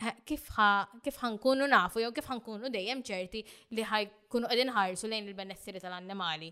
[0.00, 0.46] Eh, kif
[1.20, 3.42] ħankunu nafu jew kif ħankunu dejjem ċerti
[3.76, 6.48] li ħajkunu qegħdin ħarsu lejn il-benessiri tal-annimali.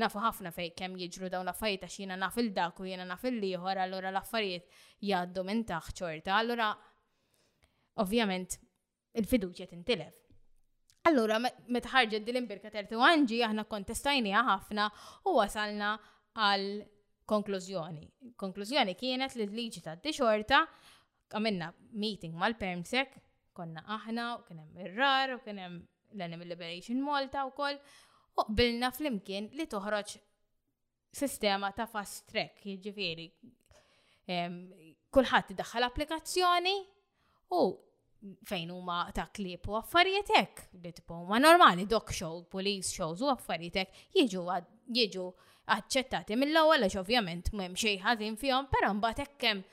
[0.00, 3.26] Nafu ħafna fejn kemm jiġru dawn l-affarijiet għax jiena naf il daku u jiena naf
[3.28, 4.72] il liħor allura l-affarijiet
[5.04, 6.38] jgħaddu minn taħt ċorta.
[6.40, 6.70] Allura
[8.04, 8.56] ovvjament
[9.20, 10.24] il-fiduċja tintilef.
[11.10, 14.88] Allura meta ħarġet dil-imbirka terti għanġi, aħna kontestajni ħafna
[15.28, 15.92] u wasalna
[16.40, 16.70] għal
[17.28, 18.06] konklużjoni.
[18.40, 20.64] Konklużjoni kienet li d liġi tad-dixorta
[21.34, 21.70] għamilna
[22.02, 23.12] meeting mal-Permsek,
[23.56, 25.80] konna aħna, u kienem Mirrar, u kienem
[26.14, 27.76] l-Animal Liberation Malta u koll,
[28.38, 30.14] u qbilna flimkien li toħroġ
[31.18, 33.26] sistema ta' fast track, jġifiri.
[35.08, 36.74] Kulħadd daħħal applikazzjoni
[37.56, 37.60] u
[38.48, 43.22] fejn huma ta' klip u affarijiet hekk, li tipo ma normali dok show, police shows
[43.24, 44.42] u affarijiet hekk jiġu
[44.98, 45.26] jiġu
[45.74, 49.64] aċċettati mill-ewwel għax ovvjament m'hemm xejn ħażin fihom, però mbagħad hekk hemm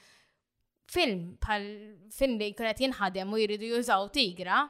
[0.88, 1.66] film bħal
[2.14, 4.64] film li jkun qed jinħadem u jridu jużaw tigra,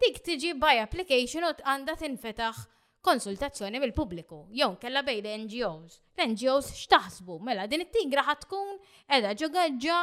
[0.00, 2.62] dik tiġi by application u għandha tinfetaħ
[3.06, 6.00] konsultazzjoni mill-pubbliku, jew kella bejn NGOs.
[6.20, 8.74] L-NGOs x'taħsbu, mela din it-tigra ħatkun
[9.06, 10.00] qiegħda gaġġa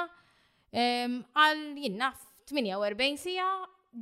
[0.71, 2.23] għal jinnaf
[2.53, 3.47] 48 sija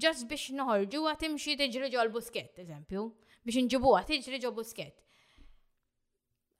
[0.04, 3.08] ġas biex noħorġu għatimxi tiġriġu ġol busket, eżempju,
[3.46, 5.02] biex inġibuha tiġri ġol busket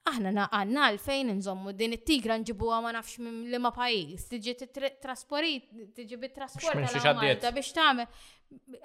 [0.06, 4.54] aħna naqanna għalfejn nżommu din it-tigra nġibuha ma nafx minn liema pajjiż, tiġi
[5.02, 5.66] trasporit,
[5.98, 6.78] tiġi bit-trasport
[7.18, 7.42] biex
[7.74, 8.30] tagħmel.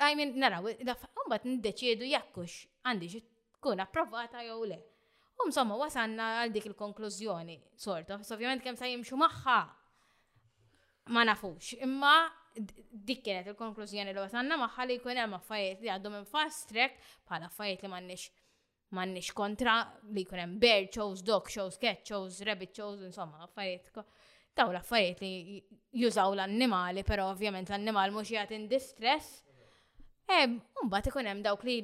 [0.01, 3.11] Għajmin, naraw, għumbat n niddeċiedu jakkux għandi
[3.59, 4.79] tkun approvata jew le.
[5.41, 9.59] U insomma, wasanna għal dik il-konklużjoni, sorta, sovjament kemm sa jimxu magħha
[11.13, 12.15] ma nafux, imma
[12.57, 16.97] dik kienet il-konklużjoni li wasanna magħha li jkun hemm affarijiet li għadhom minn fast track
[17.29, 18.31] bħala affarijiet li m'għandniex
[18.97, 19.77] mannix kontra
[20.13, 24.01] li kunem bear shows, dog shows, cat shows, rabbit shows, insomma, affarijiet.
[24.55, 25.61] Daw l-affarijiet li
[26.03, 29.45] jużaw l-annimali, pero ovvjament l annimali mux jgħat in distress.
[30.31, 31.81] un e, bat ikun hemm dawk li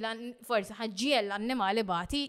[0.46, 2.20] forsi ħaġġiel l-annimali bati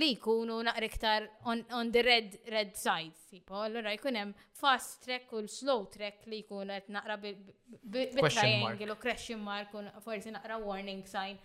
[0.00, 3.14] li jkunu naqra iktar on, on, the red red side.
[3.30, 8.90] Tipo, allora jkun hemm fast track u slow track li jkun qed naqra bit triangle
[8.90, 11.38] u question mark u forsi naqra warning sign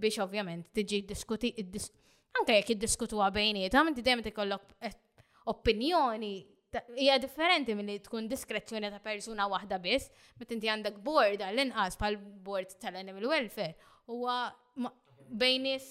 [0.00, 1.54] biex ovvjament tiġi diskuti
[2.36, 4.92] anke jekk iddiskutuha bejniet, għam inti dejjem tikollok eh,
[5.52, 6.34] opinjoni
[6.98, 12.18] hija differenti milli tkun diskrezzjoni ta' persuna waħda biss, meta inti għandek board għall-inqas bħal
[12.44, 13.72] board tal-animal welfare.
[14.10, 14.34] Huwa
[15.26, 15.86] bejnis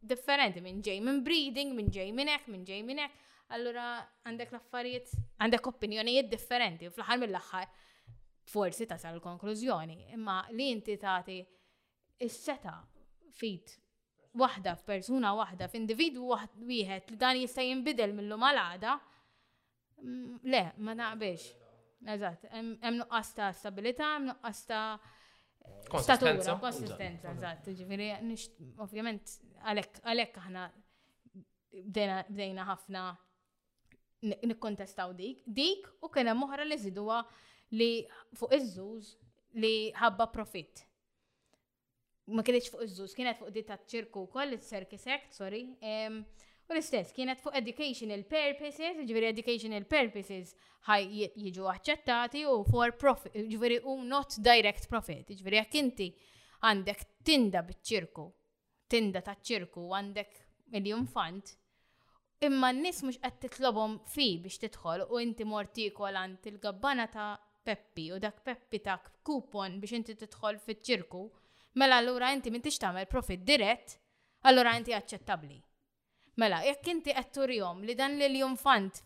[0.00, 3.26] differenti minn ġej minn breeding, minn ġej minn hekk, minn ġej minn hekk.
[3.52, 3.90] Allura
[4.24, 5.12] għandek l-affarijiet,
[5.42, 7.68] għandek opinjonijiet differenti, fl-aħħar mill-aħħar
[8.50, 11.34] forsi tasal konklużjoni imma li inti tagħti
[12.26, 12.72] is-seta
[13.36, 13.74] fit
[14.40, 16.28] waħda f'persuna waħda f'individwu
[16.66, 18.92] wieħed li dan jista' jinbidel mill-lum għal-għada,
[20.04, 21.46] mm, le, ma naqbex.
[22.14, 24.84] Eżatt, hemm nuqqas ta' stabilità, hemm nuqqas ta'
[26.04, 28.06] statura, konsistenza, eżatt, ġifieri
[28.84, 29.34] ovvjament
[29.64, 30.62] għalhekk għalhekk aħna
[32.30, 33.02] bdejna ħafna
[34.46, 37.18] nikkontestaw dik, dik u kien hemm oħra li żiduha
[37.82, 37.90] li
[38.38, 39.10] fuq iż-żuż
[39.60, 40.86] li ħabba profitt
[42.34, 45.60] ma kienx fuq iż-żuż, kienet fuq di ċirku wkoll il-circus act, sorry.
[46.70, 50.52] U l-istess, kienet fuq educational purposes, ġveri educational purposes
[50.88, 56.10] ħaj jiġu aċċettati u for profit, ġveri u not direct profit, ġveri jekk inti
[56.66, 58.28] għandek tinda bit-ċirku,
[58.92, 60.38] tinda ta' ċirku, għandek
[60.76, 61.50] miljon fund,
[62.46, 68.06] imma n-nis mux qed titlobhom fi biex tidħol u inti morti għand il-gabbana ta' Peppi
[68.08, 68.94] u dak Peppi ta'
[69.26, 71.26] kupon biex inti tidħol fit-ċirku
[71.78, 73.92] Mela allura inti minti tagħmel profit dirett,
[74.48, 75.58] allura inti aċċettabbli.
[76.42, 79.02] Mela, jekk inti għattur jom li dan li fant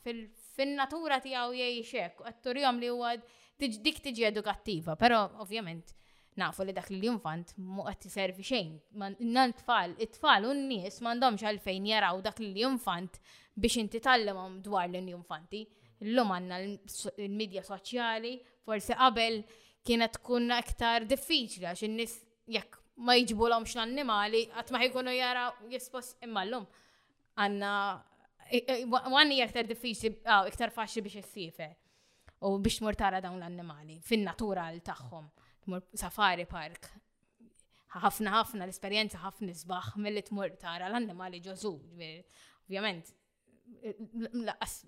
[0.54, 3.12] fin-natura tiegħu jiej xek, għattur jom li huwa
[3.58, 5.92] dik tiġi edukattiva, però ovvjament
[6.40, 7.20] nafu li dak li l
[7.56, 8.72] mu għatti servi xejn.
[9.20, 13.20] Nan tfal, it-tfal u n-nies mandomx għalfejn jaraw dak li l fant
[13.56, 15.66] biex inti tallimhom dwar l fanti.
[16.04, 19.42] L-lum għanna l-medja soċjali, forse qabel
[19.86, 22.16] kienet tkun aktar diffiċli għax n-nies
[22.52, 26.66] jekk ma jġibu l-omx l-annimali, ma jkunu jara jispos imma l-lum.
[27.34, 27.70] Għanna,
[29.04, 31.70] għanni jektar diffiċi, għaw, ah, iktar faċi biex jessife
[32.44, 35.26] u biex mur tara dawn l-annimali, fin-natura l-taħħom,
[35.98, 36.92] safari park.
[37.94, 41.70] ħafna ħafna l-esperienza ħafna sbaħ mill-li tmur tara l-annimali ġożu,
[42.64, 43.12] ovvjament,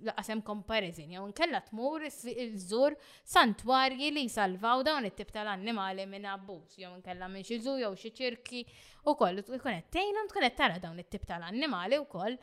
[0.07, 2.95] laqasem komparizin, jew nkella tmur il-żur
[3.35, 8.13] santwarji li jsalvaw dawn it-tip tal-annimali minn abbuż, jew nkella minn xi żu jew xi
[8.19, 8.63] ċirki
[9.11, 12.39] u koll tkun qed tgħinhom tkun qed tara dawn it-tip tal-annimali wkoll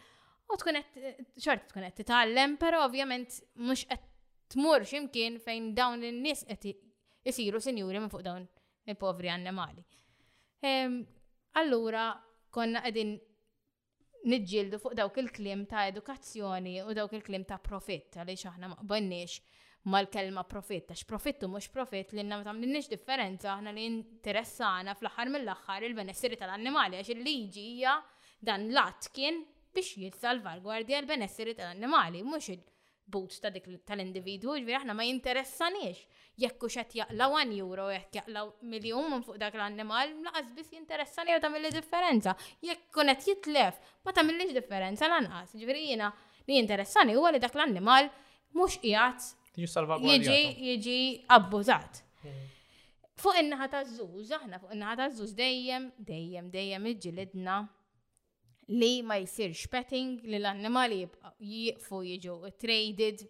[0.53, 4.03] u tkun qed xort tkun qed titgħallem, però ovvjament mhux qed
[4.53, 6.71] tmur x'imkien fejn dawn in-nies qed
[7.33, 8.45] isiru sinjuri minn fuq dawn
[8.91, 9.81] il-povri annimali.
[10.63, 10.99] Ehm,
[11.59, 12.09] allura
[12.53, 13.15] konna qegħdin
[14.29, 19.39] nidġildu fuq dawk il-klim ta' edukazzjoni u dawk il-klim ta' profitt, għaliex aħna maqbannix
[19.93, 25.83] mal-kelma profitt, għax profittu mux profitt li nam tamlinniex differenza aħna li interessana fl-axar mill-axar
[25.89, 27.97] il-benessiri tal-annimali, għax il-liġi hija
[28.47, 29.41] dan l-att kien
[29.75, 32.63] biex jitsalvar gwardja l-benessiri tal-annimali, mux il-
[33.07, 35.99] boots ta' dik tal individu ġviri aħna ma jinteressaniex.
[36.41, 40.71] Jekk hux xet jaqla għan euro, jekk jaqlaw miljon minn fuq dak l-annimal, laqas bis
[40.73, 42.33] jinteressani jew tamilli differenza.
[42.69, 45.53] Jekk qed jitlef, ma tagħmilx differenza lanqas.
[45.61, 46.09] Ġviri jina
[46.47, 48.09] li jinteressani huwa li dak l-annimal
[48.57, 50.99] mux jgħat jiġi jiġi
[51.37, 52.01] abbużat.
[52.23, 52.49] Hmm.
[53.23, 57.61] Fuq in in-naħa ta' żuż, aħna fuq innaħa ta' żuż dejjem, dejjem, dejjem iġġilidna
[58.71, 61.01] li ma jisirx petting li l-annimali
[61.43, 63.23] jiqfu jiġu traded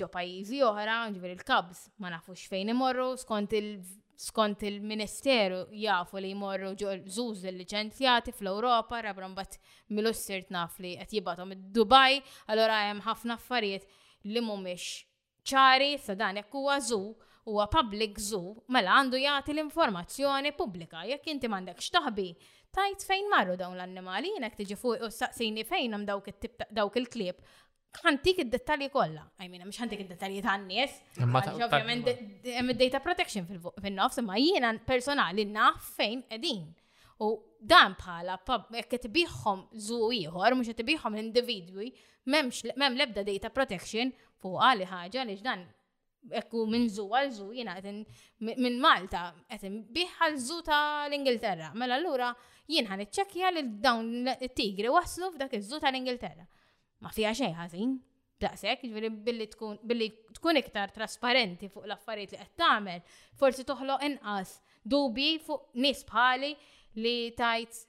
[0.00, 3.82] ġo pajizi oħra, ġveri il-kabs, ma nafux fejn imorru, skont il-
[4.20, 9.58] skont il-ministeru jafu li jmorru ġo żuż il-liċenzjati fl-Europa, rabrom bat
[9.92, 13.84] milu s-sirt naf li qed jibatom id-Dubaj, għallora hemm ħafna affarijiet
[14.24, 15.04] li mhumiex
[15.44, 17.14] ċari sa jek huwa żu
[17.46, 22.28] huwa public zoo, mela għandu jagħti l-informazzjoni pubblika jekk inti mandek x'taħbi
[22.76, 26.30] tajt fejn marru dawn l-annimali, jenek tiġi fuq u saqsini fejn hemm dawk
[26.78, 27.40] dawk il klib
[27.90, 30.92] Ħantik id-dettalji kollha, I mux għantik id id ta' tan-nies.
[31.26, 32.10] Ovvjament
[32.46, 33.48] hemm id-data protection
[33.82, 36.60] fin-nofs, imma jiena personali naf fejn qegħdin.
[37.26, 37.32] U
[37.72, 38.36] dan bħala
[38.78, 41.90] jekk tibihom żu ieħor, mhux tibihom individwi
[42.30, 45.66] m'hemm lebda data protection fuq għali ħaġa li dan
[46.40, 48.00] ekku minn zu għal zu jina għetin
[48.62, 49.22] minn Malta
[49.54, 51.70] għetin biħal zu ta' l-Ingilterra.
[51.74, 52.30] Mela allura
[52.70, 56.44] jien ħan iċċekja li dawn it-tigri waslu f'dak iż-żu ta' l-Ingilterra.
[57.00, 57.96] Ma fija xejn ħażin.
[58.40, 60.06] Daqshekk, ġifieri billi tkun billi
[60.38, 63.02] tkun iktar trasparenti fuq l-affarijiet li qed tagħmel,
[63.36, 66.54] forsi toħloq inqas dubi fuq nies bħali
[67.04, 67.82] li tajt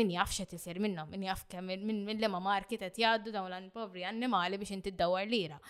[0.00, 4.06] min jaf xe tisir minnhom, min jaf kemm minn liema marki qed jgħaddu dawn l-povri
[4.08, 5.60] annimali biex inti d-dawar lira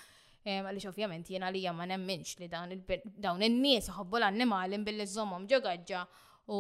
[0.55, 6.03] għaliex ovvjament jena li ma nemminx li dawn in-nies uħobbu l-annimali billi żommhom ġo gaġġa
[6.55, 6.59] u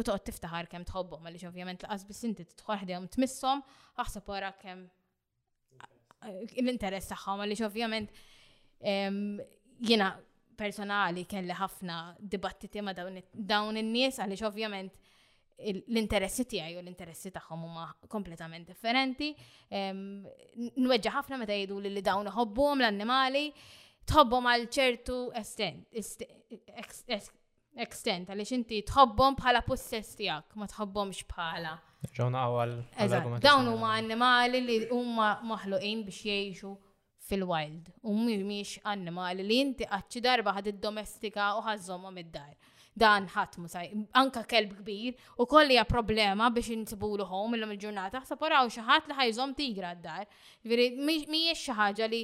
[0.00, 3.64] toqgħod tiftaħar kemm tħobbhom għaliex ovvjament laqas biss inti tidħol t tmisshom
[4.04, 4.86] aħseb wara kemm
[6.22, 8.24] eh, l-interess tagħhom għaliex ovvjament
[8.86, 10.10] jiena
[10.56, 15.04] personali kelli ħafna dibattiti ma dawn in-nies għaliex ovvjament
[15.64, 19.30] l-interessi tiegħi u l-interessi tagħhom huma kompletament differenti.
[19.70, 23.44] Nweġġa' ħafna meta jgħidu li dawn iħobbuhom l-annimali,
[24.06, 25.16] tħobbhom għal ċertu
[27.86, 31.76] extent, għaliex inti tħobbhom bħala possess tiegħek, ma tħobbhomx bħala.
[32.06, 36.74] Dawn huma annimali li huma maħluqin biex jgħixu
[37.26, 37.88] fil-wild.
[38.04, 42.54] U mhumiex annimali li inti xi darba ħad id-domestika u ħażhom id-dar
[42.96, 48.22] dan ħadd musaj, anka kelb kbir, u kolli hija problema biex insibu l-ħom illum il-ġurnata,
[48.24, 50.24] ħsab oraw xi ħadd li ħajżhom tigra d-dar.
[50.64, 52.22] Ġifieri mhijiex xi ħaġa li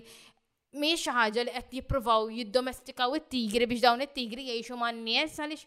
[0.81, 5.66] mhijiex xi ħaġa li qed jippruvaw jiddomestikaw it-tigri biex dawn it-tigri jgħixu man-nies għaliex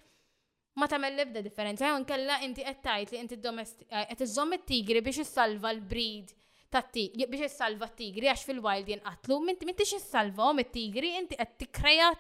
[0.80, 5.04] ma tagħmel l-ebda differenza, jew inkella inti qed tajt li inti eh, qed iżżomm it-tigri
[5.06, 6.34] biex issalva l-breed
[6.74, 9.38] tat biex issalva t-tigri għax fil-wild jinqatlu,
[9.86, 11.70] xissalva għom it-tigri, inti qed t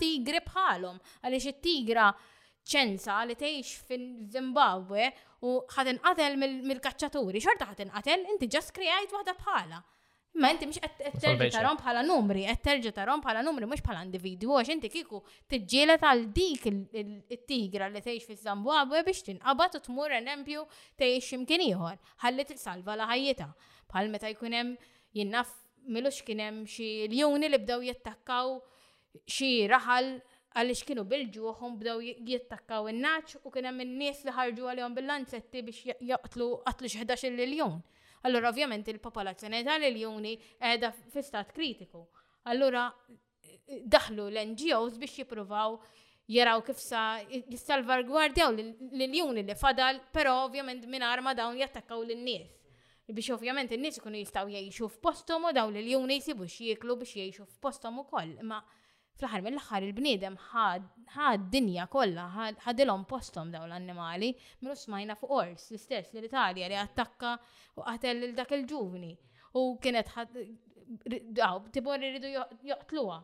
[0.05, 2.11] tigri bħalhom għaliex it-tigra
[2.65, 5.11] ċenza li teħx fil zimbabwe
[5.45, 9.81] u ħatin qatel mill-kacċaturi, xorta ħatin qatel, inti ġas krijajt wahda bħala.
[10.37, 15.21] Ma inti mux rom bħala numri, rom bħala numri, mux bħala individu, għax inti kiku
[15.47, 20.65] tġilet għal dik il-tigra li teħx fil Zimbabwe biex tinqabat u tmur enempju
[20.99, 23.47] teħx imkien ieħor, ħalli tilsalva la ħajjita.
[23.93, 24.73] Bħal meta jkunem
[25.15, 25.53] jinnaf
[25.87, 28.57] milux kienem xie l-juni li bdaw jattakkaw
[29.31, 30.17] xie raħal
[30.55, 35.63] għaliex kienu bilġu ġuħom bdew jittakkaw in-naċ u kien hemm in-nies li ħarġu għal-jom bil-lanzetti
[35.67, 37.75] biex jaqtlu qatlu xħedax 11 liljon.
[38.25, 40.31] Allura ovvjament il-popolazzjoni tal-iljuni
[40.63, 42.05] qiegħda fi stat kritiku.
[42.51, 42.85] Allura
[43.95, 45.75] daħlu l-NGOs biex jippruvaw
[46.37, 47.03] jaraw kif sa
[47.33, 52.47] jissalvargwardjaw l-iljuni li fadal, però ovvjament minn arma dawn jattakkaw l-nies.
[53.11, 57.99] Biex ovvjament n-nies ikunu jistaw jgħixu f'postom u dawn l-iljuni jisibu xieklu biex jgħixu f'postom
[58.05, 58.31] ukoll.
[58.39, 58.47] koll.
[58.47, 58.63] Ma'
[59.19, 62.25] fl-ħar mill-ħar il-bniedem ħad dinja kollha
[62.65, 64.29] ħadilhom postom daw l-annimali
[64.65, 67.33] minn smajna fuq ors l-istess l-Italja li attakka
[67.79, 69.13] u l dak il-ġuvni
[69.61, 70.43] u kienet ħad
[71.75, 72.33] tibor irridu
[72.73, 73.21] joqtluha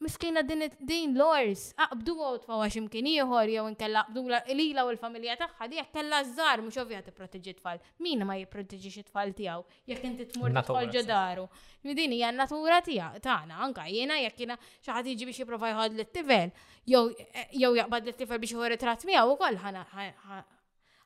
[0.00, 4.22] miskina din din lors, aqbdu għaw tfawa ximkien ieħor jew inkella aqbdu
[4.56, 7.80] lila u l-familja tagħha di kella żżar mhux ovvja tipproteġi tfal.
[8.00, 11.44] Min ma jipproteġix it-tfal tiegħu jekk inti tmur tfal ġodaru.
[11.84, 15.98] Din hija natura tiegħek tagħna anka jiena jekk jiena xi ħadd jiġi biex jipprova jħod
[15.98, 16.54] lit-tifel
[16.88, 19.60] jew jaqbad l tifel biex jħor ritratt miegħu ukoll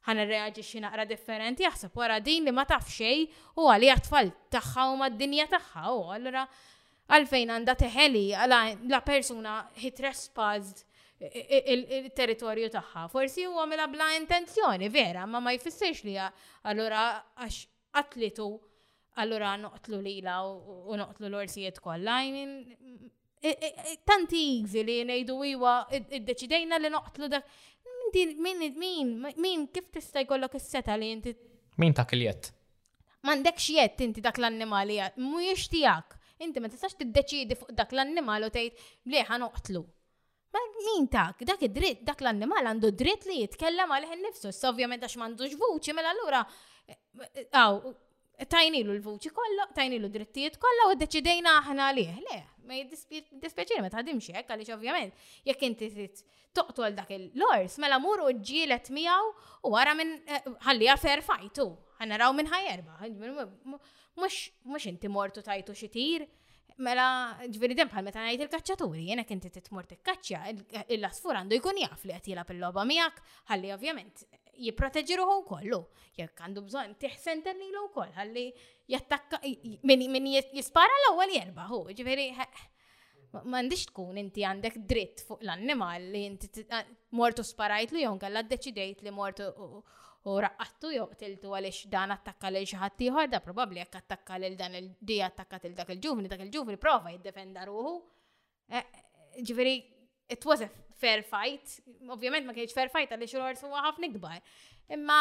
[0.05, 3.25] ħan reagġiċi naqra differenti, jaħseb wara din li ma taf xej
[3.57, 6.45] u għalija tfal tagħha u mad dinja tagħha u allura
[7.13, 8.21] Għalfejn għanda teħeli
[8.89, 10.85] la persuna trespassed
[11.25, 13.05] il-territorju tagħha.
[13.13, 17.05] Forsi huwa għamela bla intenzjoni, vera, ma ma jfissirx li allura
[17.45, 17.59] għax
[18.01, 18.47] għatlitu,
[19.23, 22.23] allura noqtlu la u noqtlu l-orsijiet kollha.
[22.25, 27.45] E, e, e, tanti easy li nejdu iwa id-deċidejna li noqtlu dak
[28.41, 29.15] min min
[29.45, 31.33] min kif tista' jkollok is-seta li inti
[31.83, 32.53] Min ta' kiljet?
[33.27, 36.14] M'għandekx jett inti dak l-annimali mhuwiex tiegħek.
[36.43, 39.83] Inti ma tistax tiddeċidi fuq dak l-annimal u tgħid li noqtlu.
[40.55, 45.19] Ma min tak, dak id-dritt, dak l-annimal għandu dritt li jitkellem għalih innifsu, ovvjament għax
[45.19, 46.41] m'għandux vuċi, mela allura
[47.63, 47.81] aw,
[48.51, 52.13] tajnilu l-vuċi kollha, tajnilu drittijiet kollha u ddeċidejna aħna lih.
[52.27, 52.41] Le,
[52.71, 56.11] ma jiddispeċini ma taħdimx hekk għaliex ovvjament jekk inti
[56.55, 59.35] toqtol dak il-lors, mela muru ġielet miegħu
[59.71, 61.63] u wara minn eh, ħalli fair fight
[62.01, 63.79] ħanaraw minn ħajerba.
[64.17, 66.27] Mux inti mortu tajtu xitir,
[66.79, 67.07] mela
[67.47, 70.41] ġveri dem bħal meta ngħid il-kaċċaturi, jena kinti titmort tikkaċċja,
[70.95, 74.25] il lasfur għandu jkun jaf li qed jilab il-logħba miegħek, ħalli ovvjament
[74.67, 75.81] jipproteġi ruħu kollu.
[76.19, 78.47] Jekk għandu bżonn tiħsen tenni l wkoll ħalli
[78.95, 79.43] jattakka
[79.85, 82.31] min jispara l-ewwel hu, ġifieri
[83.35, 86.63] m'għandix tkun inti għandek dritt fuq l-annimal li inti
[87.19, 89.49] mortu sparajtlu jew kella ddeċidejt li mortu
[90.25, 94.55] u raqqattu jew tiltu għaliex dan attakka lil xi ħadd da probabbli jekk attakka lil
[94.57, 97.93] dan il-di attakka il dak il-ġuvni, dak il-ġuvni prova jiddefenda ruħu.
[98.73, 98.87] Eh,
[99.45, 99.75] ġifieri,
[100.33, 101.75] it was a fair fight,
[102.09, 104.39] ovvjament ma kienx fair fight għaliex il-ħors huwa ħafna kbar.
[104.97, 105.19] Imma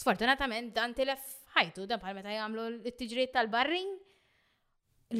[0.00, 1.26] sfortunatament dan tilef
[1.58, 3.92] ħajtu dan bħal meta jagħmlu l-tiġrijiet tal-barrin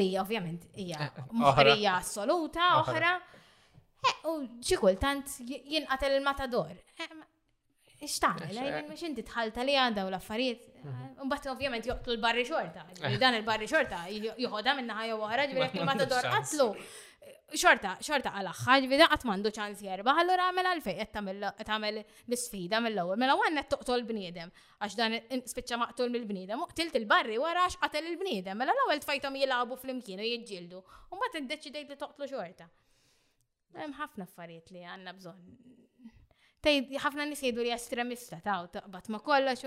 [0.00, 3.12] li ovvjament hija moħrija eh, eh, assoluta oħra.
[4.32, 4.32] U
[4.64, 6.72] ċikultant jinqatel il-matador.
[8.02, 10.62] Ixtaħmel, mux inti tħalta li għanda u l-affarijiet.
[10.82, 11.52] Mbatt mhm.
[11.54, 12.82] ovvjament joqtu l-barri xorta.
[13.22, 16.66] Dan il-barri xorta joħoda minna ħajja wara ġviri ma t-dor qatlu.
[17.54, 21.02] Xorta, xorta għal-axħa ġviri għatmandu ċans jerba, għallura għamil għal-fej,
[21.62, 23.14] għamel l-sfida mill-ewel.
[23.20, 24.50] Mela għanna t l bniedem,
[24.82, 25.18] għax dan
[25.52, 30.32] spicċa maqtul mill-bniedem, uqtilt il-barri wara għax qatel il-bniedem, mela l t-fajtom jilabu fl-imkien u
[30.32, 30.82] jġildu.
[31.14, 32.66] Mbatt id-deċidejt li toqtlu xorta.
[33.78, 36.18] Mħafna ħafna affarijiet li għanna bżonn
[36.62, 39.64] ħafna nis jgħidu li estremista taw, taqbat ma kollox,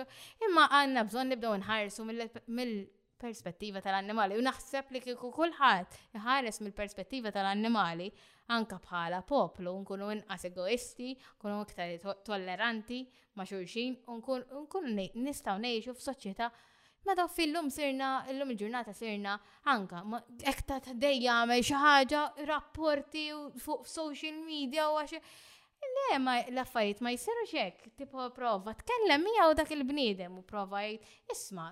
[0.47, 2.05] imma għanna bżon nibdew nħarsu
[2.47, 4.38] mill-perspettiva tal-annimali.
[4.39, 8.07] U naħseb li kieku kulħadd jħares mill-perspettiva tal-annimali
[8.55, 13.01] anka bħala poplu, nkunu nqas egoisti, nkunu iktar tolleranti
[13.35, 16.49] ma xulxin, nkunu nistaw f f'soċjetà
[17.05, 19.35] Meta fil-lum sirna, il lum il-ġurnata sirna,
[19.69, 19.99] anka,
[20.41, 23.27] ekta ta' dejja me xaħġa, rapporti
[23.61, 25.22] fuq social media u għaxe,
[26.05, 30.81] Le, ma laffajt ma jisiru xek, tipo prova, tkellem mija u dak il-bnidem u prova
[30.85, 31.63] jgħid, isma,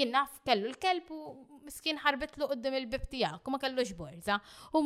[0.00, 1.18] jinnaf kellu l-kelb u
[1.66, 4.36] miskin ħarbet lu qoddim il-bib tijak, u ma kellux borza.
[4.74, 4.82] U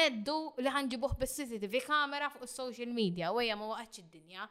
[0.00, 4.50] neddu li ħanġibuħ bis-CCTV kamera fuq social media u għajja ma waqgħatx id-dinja.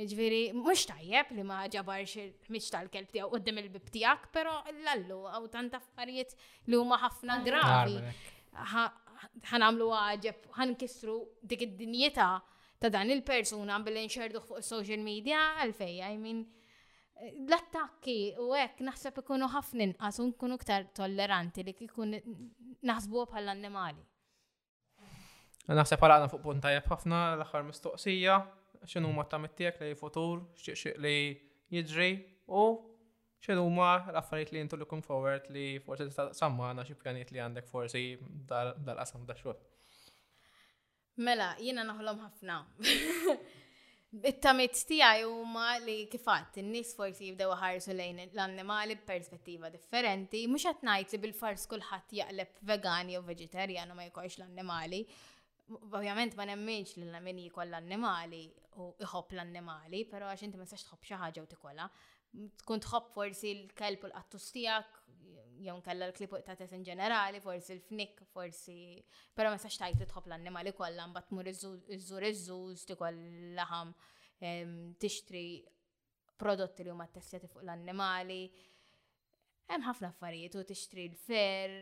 [0.00, 5.20] Ġviri, jiġifieri, mux tajjeb li ma ġabarx il-ħmiċ tal-kelb tijaw qoddim il-bib tijak, pero l-allu,
[5.34, 6.36] għaw tant affarijiet
[6.70, 7.98] li huma ħafna gravi.
[9.50, 12.28] ħanamlu għagħeb, ħankisru dik id-dinjeta
[12.80, 16.38] ta' dan il-persuna billi nxerduħ fuq social media għalfej, I mean,
[17.44, 22.14] l-attakki u hekk naħseb ikunu ħafna għasun u nkunu ktar tolleranti li kikun
[22.88, 24.00] naħsbu bħal annimali.
[25.68, 28.36] Naħseb għal għalaqna fuq punt tajjeb ħafna l-aħħar mistoqsija,
[29.10, 31.14] ma ta' mittijak li futur, xieq li
[31.76, 32.10] jiġri
[32.48, 32.64] u
[33.44, 38.06] x'inhu huma l-affarijiet li intu forward li forsi tista' sammana xi pjaniet li għandek forsi
[38.24, 39.60] dal-qasam da xogħol.
[41.20, 42.54] Mela, jiena naħlom ħafna.
[44.30, 50.64] It-tamit tijaj u ma li kifat, n-nis forsi jibdew ħarsu lejn l-annimali b'perspettiva differenti, mux
[50.70, 55.02] għatnajt li bil-fars kullħat jaqleb vegani u vegetarian u ma jkollx l-annimali.
[55.78, 58.42] Ovvjament ma nemminx li l jikoll l-annimali
[58.80, 61.86] u iħob l-annimali, pero għax inti ma s-sax tħob xaħġa u tikolla
[62.62, 64.98] tkun tħobb forsi l-kelb u l-qattus tijak,
[65.60, 68.76] jew nkella l-klipu tates in ġenerali, forsi l-fnik, forsi.
[69.36, 73.20] Pero ma sax tajt tħobb l-annimali kollha mbagħad iż-żur iż-żuż, tikol
[73.58, 73.92] laħam
[75.02, 75.44] tixtri
[76.40, 78.42] prodotti li huma attestjati fuq l-annimali.
[79.70, 81.74] Hemm ħafna affarijiet u tixtri l-fer,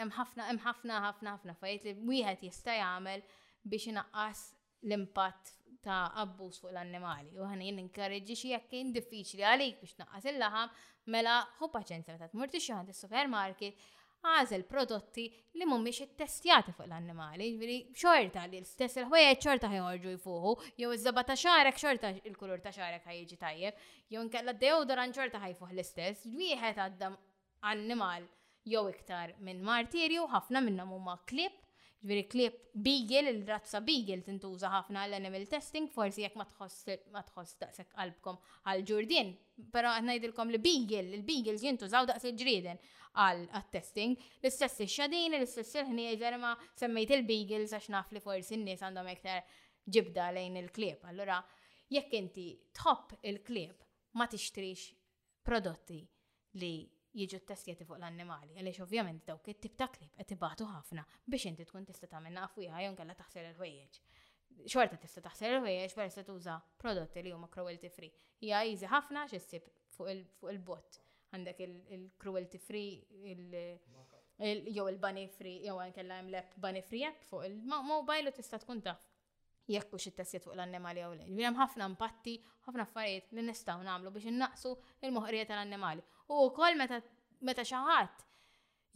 [0.00, 3.22] hemm ħafna hemm ħafna ħafna ħafna affarijiet li wieħed jista' jagħmel
[3.68, 4.42] biex inaqqas
[4.82, 5.54] l-impatt
[5.84, 7.32] ta' abbuż fuq l-annimali.
[7.40, 10.72] U ħana jien inkarreġi xi jekk kien diffiċli għalik biex naqqas il-laħam,
[11.14, 13.86] mela ħu paċenza meta tmur tixħan is-supermarket
[14.30, 15.24] għażel prodotti
[15.56, 20.52] li mhumiex ittestjati fuq l-annimali, ġifieri xorta li l stess il-ħwejjeġ xorta ħajħorġu jfuħu,
[20.82, 23.80] jew iż-żaba ta' xarek xorta il-kulur ta' xarek ħajjiġi tajjeb,
[24.12, 27.16] jew nkella deodorant xorta ħajfuħ l-istess, wieħed għaddam
[27.72, 28.28] annimal
[28.68, 31.56] jew iktar minn martirju, ħafna minnhom huma klib
[32.00, 32.54] Ġviri klip
[32.84, 38.38] beagle, il-razza beagle tintuża ħafna għall-animal testing, forsi jekk ma tħoss daqshekk qalbkom
[38.72, 39.34] għal ġurdin
[39.74, 42.78] Però qed ngħidilkom li bigel, il-beagles jintużaw daqs il-ġrieden
[43.20, 44.14] għal-testing.
[44.40, 49.10] L-istess il xadin l-istess il-ħnieġer ma semmejt il bigel għax naf li forsi n-nies għandhom
[49.12, 49.42] iktar
[49.84, 51.04] ġibda lejn il-klip.
[51.12, 51.36] Allura
[51.92, 52.48] jekk inti
[52.80, 53.84] tħobb il-klip
[54.16, 54.88] ma tixtrix
[55.44, 56.00] prodotti
[56.62, 56.74] li
[57.16, 61.66] jiġu t-testjeti fuq l-annimali, għaliex ovvjament dawk it-tip ta' klib qed ibatu ħafna biex inti
[61.66, 63.98] tkun tista' tagħmel naqfuja jew kellha taħsel il-ħwejjeġ.
[64.70, 68.10] Xorta tista' taħsel il-ħwejjeġ per se tuża prodotti li huma cruelty free.
[68.44, 69.66] Hija easy ħafna ssib
[69.96, 70.14] fuq
[70.52, 71.00] il-bott.
[71.30, 73.02] Għandek il-cruelty free,
[74.70, 78.62] jew il bani free, jew kellha hemm lep bani free app fuq il-mobile u tista'
[78.62, 79.02] tkun taf
[79.70, 82.32] jekk hux it testjet fuq l-annimali jew Jien Hemm ħafna impatti,
[82.68, 84.72] ħafna affarijiet li nistgħu nagħmlu biex innaqsu
[85.06, 86.02] il moħrijiet tal-annimali.
[86.30, 86.98] U wkoll meta
[87.48, 88.24] meta xi ħadd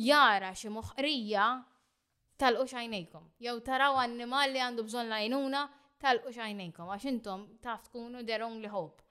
[0.06, 1.46] jara xi moħqrija
[2.38, 3.26] talqu għajnejkom.
[3.46, 5.64] Jew taraw annimal li għandu bżonn lajnuna
[6.04, 9.02] talqu għajnejkom għax intom taf tkunu their only hope.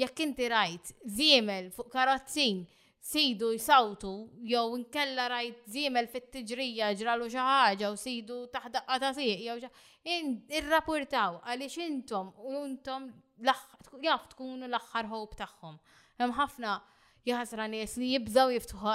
[0.00, 2.62] Jekk inti rajt ziemel fuq karozzin
[3.02, 4.12] sidu jisawtu,
[4.46, 11.40] jew inkella rajt ziemel fit-tiġrija ġralu xi ħaġa u sidu taħdaqqa ta' sieq jew irrapportaw
[11.50, 13.10] għaliex intom u intom
[14.04, 15.78] jaf tkunu l-aħħar hope tagħhom.
[16.20, 16.78] Hemm ħafna
[17.28, 18.94] jaħsra nies li jibżaw jiftuħu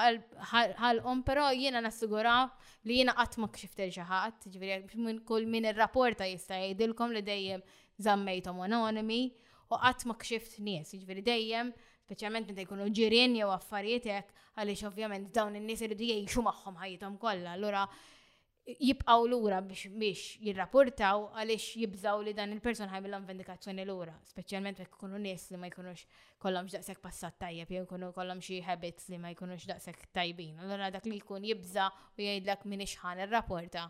[0.52, 2.34] għal-om, però jiena nassigura
[2.88, 7.22] li jiena qatt ma ġaħat, xi ħadd, minn kull min il rapporta jista' jgħidilkom li
[7.28, 7.62] dejjem
[7.98, 9.22] zammejtom anonimi
[9.70, 11.72] u qatt ma kxift nies, ġivri dejjem
[12.08, 17.18] speċjalment meta jkunu ġirien jew affarijiet hekk għaliex ovvjament dawn in-nies irid jgħixu magħhom ħajjithom
[17.20, 17.56] kollha.
[17.58, 17.84] Allura
[18.76, 25.22] jibqaw l-ura biex jirrapportaw għaliex jibżaw li dan il-person ħajmilhom vendikazzjoni l-ura, speċjalment jekk ikunu
[25.24, 26.04] nies li ma jkunux
[26.44, 30.60] kollhomx daqshekk passat tajjeb, jew kunu kollhom xi habits li ma jkunux daqshekk tajbin.
[30.60, 31.88] Allora dak li jkun jibża
[32.18, 33.88] u jgħidlek minn ixħan ir-rapporta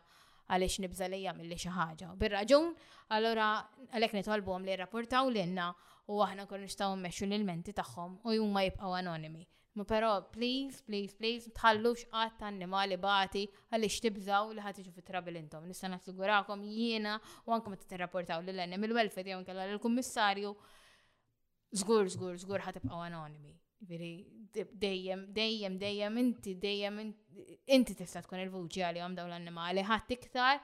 [0.47, 2.13] għaliex nibża li jagħmel li xi ħaġa.
[2.21, 2.69] Bir-raġun,
[3.17, 3.49] allura
[3.89, 5.71] għalhekk nitolbuhom li jirrapportaw lilna
[6.07, 9.43] u aħna kunu nistgħu mmexxu l-menti tagħhom u huma jibqgħu anonimi.
[9.77, 13.43] Ma però, please, please, please, tħallux għat annimali bati
[13.75, 15.67] għalli xtibżaw li ħat fit trouble intom.
[15.69, 20.55] Nista nassigurakom jiena u ankom ma t-rapportaw l-enem il-welfare jew kalla l-kummissarju.
[21.83, 23.53] Zgur, zgur, zgur ħatibqaw anonimi.
[23.85, 24.09] Veri,
[24.81, 26.99] dejjem, dejjem, dejjem, inti, dejjem,
[27.77, 30.57] inti tista tkun il-vuċi għalihom dawn l-annimali, ħadd iktar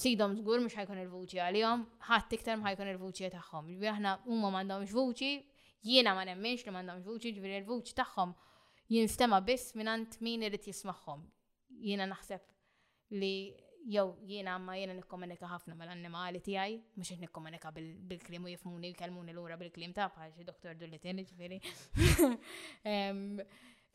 [0.00, 3.74] sidom zgur mux ħajkun il-vuċi għalihom, ħadd iktar mħajkun il-vuċi tagħhom.
[3.76, 5.36] Ġbi aħna huma m'għandhomx vuċi,
[5.82, 8.30] jiena ma nemmenx li mandam vuċi, ġviri l-vuċi tagħhom
[8.90, 11.20] jinstema biss minant min irid jismaħħom.
[11.80, 12.42] Jiena naħseb
[13.20, 13.32] li
[13.90, 19.56] jew jiena ma jiena nikkomunika ħafna mal-annimali tiegħi, mux nikkomunika bil-klim u jifmuni jkellmuni lura
[19.60, 21.58] bil-klim ta' bħal xi doktor Dullitin, ġviri.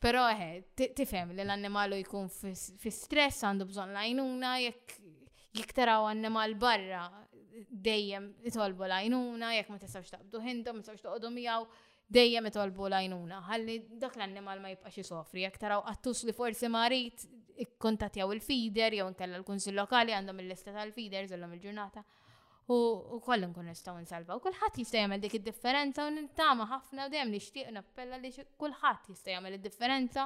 [0.02, 0.50] Però eħe,
[0.94, 4.88] tifem li l-annimalu jkun fi stress għandu bżonn lajnuna jekk
[5.56, 7.02] jiktaraw annimal barra
[7.68, 11.66] dejjem itolbu lajnuna, jekk ma tistax taqbdu hintom, ma tistax toqdu miegħu,
[12.18, 13.40] dejjem itolbu lajnuna.
[13.48, 17.26] Ħalli dak l-annimal ma jibqax isofri, jekk taraw qattus li forsi marit
[17.66, 22.04] ikkontattjaw il-feeder jew nkella l-kunsil lokali għandhom il-lista tal fider żillhom il-ġurnata.
[22.74, 24.34] U kollin kun nistgħu nsalva.
[24.34, 29.12] U kulħadd jista' jagħmel dik id-differenza u nintama ħafna u dejjem nixtieq nappella li kulħadd
[29.12, 30.24] jista' jagħmel id-differenza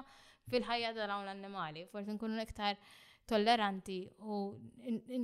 [0.50, 1.84] fil-ħajja tal-hawn l-annimali.
[1.92, 2.80] Forsi nkunu iktar
[3.32, 3.96] tolleranti
[4.30, 4.40] u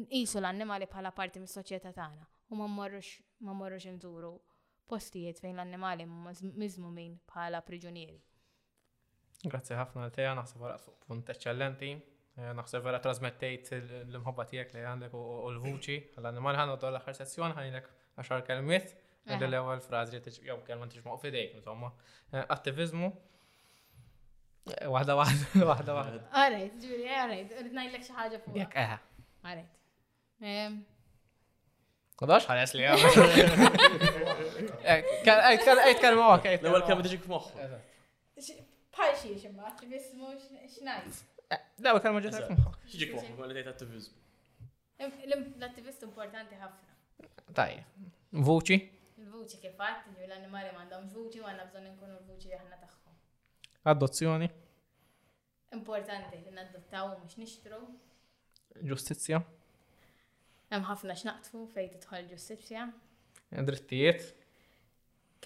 [0.00, 4.30] nqisu l-annimali bħala parti mis-soċjetà tagħna u ma morrux ma mmorrux nżuru
[4.90, 8.20] postijiet fejn l-annimali miżmu min bħala priġunieri.
[9.46, 11.90] Grazzi ħafna l teja naħseb għara punt eċċellenti.
[12.56, 15.22] Naħseb għara trasmettejt l-imħobba tiegħek li għandek u
[15.54, 18.94] l-vuċi għall-annimali ħandu dol l-aħħar sezzjoni ħajlek għaxar kelmiet.
[19.36, 21.90] l-ewwel frażi li jew kelma tixmoq f'idejk, insomma.
[22.54, 23.10] Attivizmu
[24.66, 26.18] Wahda wahda, wahda wahda.
[26.34, 27.50] Alright, ġuri, alright.
[27.62, 28.56] Rritna jillek xaħġa fuq.
[28.58, 28.96] Jek, eħe.
[29.46, 30.80] Alright.
[32.16, 33.04] Għadax ħares li għam.
[35.28, 36.48] Kan għajt kan mawak.
[36.56, 37.68] L-għal kam tiġi f-moħħu.
[38.96, 41.22] Parxi ximma, bis mux xnajt.
[41.54, 42.74] L-għal kan maġġi f-moħħu.
[42.90, 44.18] Xġi f-moħħu, għal dejt attivizmu.
[45.30, 47.54] L-attivist importanti ħafna.
[47.54, 47.78] Taj,
[48.50, 48.82] vuċi?
[49.22, 53.04] Il-vuċi kifat, l-animali mandom vuċi, għanna bżon nkunu l-vuċi li ħna taħħu.
[53.86, 54.46] Adozzjoni?
[55.76, 57.78] Importanti li nadottaw mux nixtru.
[58.90, 59.38] Ġustizzja?
[60.72, 62.86] Hemm ħafna x'naqtfu fejn tidħol ġustizzja.
[63.54, 64.24] Eh, drittijiet?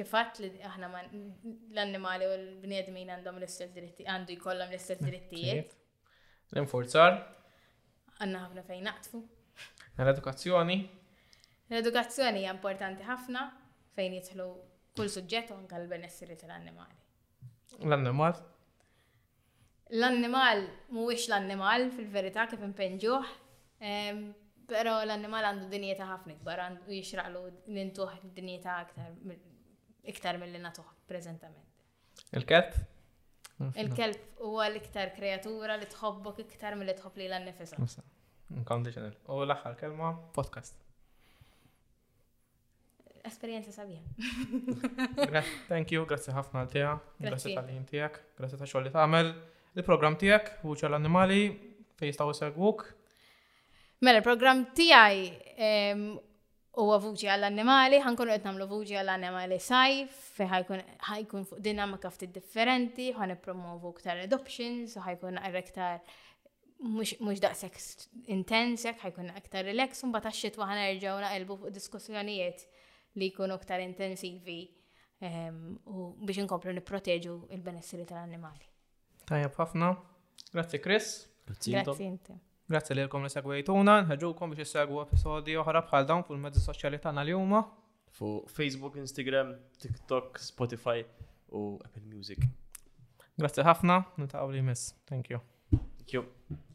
[0.01, 5.75] Kifatt li aħna l-annimali u l-bniedmin għandhom l-istess dritti għandu jkollhom l-istess drittijiet.
[6.55, 7.21] L-infurzar?
[8.23, 9.21] Għandna ħafna fejn naqtfu.
[10.01, 10.79] L-edukazzjoni?
[11.75, 13.45] L-edukazzjoni hija importanti ħafna
[13.99, 14.49] fejn jidħlu
[14.97, 17.00] kull suġġett anke l-benessiri tal-annimali.
[17.79, 18.37] L-annimal?
[19.99, 20.65] L-annimal
[20.95, 23.31] mhuwiex l-annimal fil-verità kif impenġuh,
[24.71, 27.45] pero l-annimal għandu dinjeta ħafna ikbar, għandu jixraqlu
[27.77, 28.79] nintuħ dinjeta
[30.15, 31.67] iktar mill-li natuħ preżentament.
[32.37, 32.77] Il-ket?
[33.81, 38.05] Il-kelb huwa l-iktar kreatura li tħobbok iktar mill-li tħobb li l-annifisa.
[38.51, 40.79] U l-axħar kelma podcast
[43.27, 45.35] esperienza sabiħa.
[45.69, 46.93] Thank you, grazie ħafna għal-tija,
[47.27, 49.31] grazie tal-lin tijak, grazie ta' xogħol li tagħmel.
[49.79, 51.43] Il-programm tijak, Vuċa l-Animali,
[52.01, 52.87] fej jistaw segwuk.
[54.03, 55.19] Mela, il-programm tijaj
[55.57, 56.07] ehm,
[56.81, 63.35] huwa vuċi għall-annimali, ħankunu qed nagħmlu vuċi għall-annimali sajf, ħajkun fuq dinamika ftit differenti, ħan
[63.35, 66.01] nippromovu ktar adoptions, ħajkun iktar
[66.81, 72.65] mhux daqshekk intens, jekk ħajkun aktar relax, mbagħad għax-xitwa ħanerġgħu naqilbu fuq diskussjonijiet
[73.19, 74.59] li jkunu aktar intensivi
[75.27, 78.69] ehm, u biex inkomplu nipproteġu il-benessiri tal animali
[79.31, 79.93] Tajab ħafna.
[80.51, 81.09] Grazie, Chris.
[81.47, 82.35] Grazie, inti.
[82.67, 86.99] Grazie li l-kom li segwejtuna, nħedġukom biex segwu episodi oħra bħal dawn fuq il-mezzi soċjali
[87.03, 87.61] tagħna li huma.
[88.17, 91.05] Fu Facebook, Instagram, TikTok, Spotify
[91.55, 92.43] u Apple Music.
[93.39, 94.97] Grazie ħafna, nitaqgħu li miss.
[95.07, 95.39] Thank you.
[95.79, 96.70] Thank you.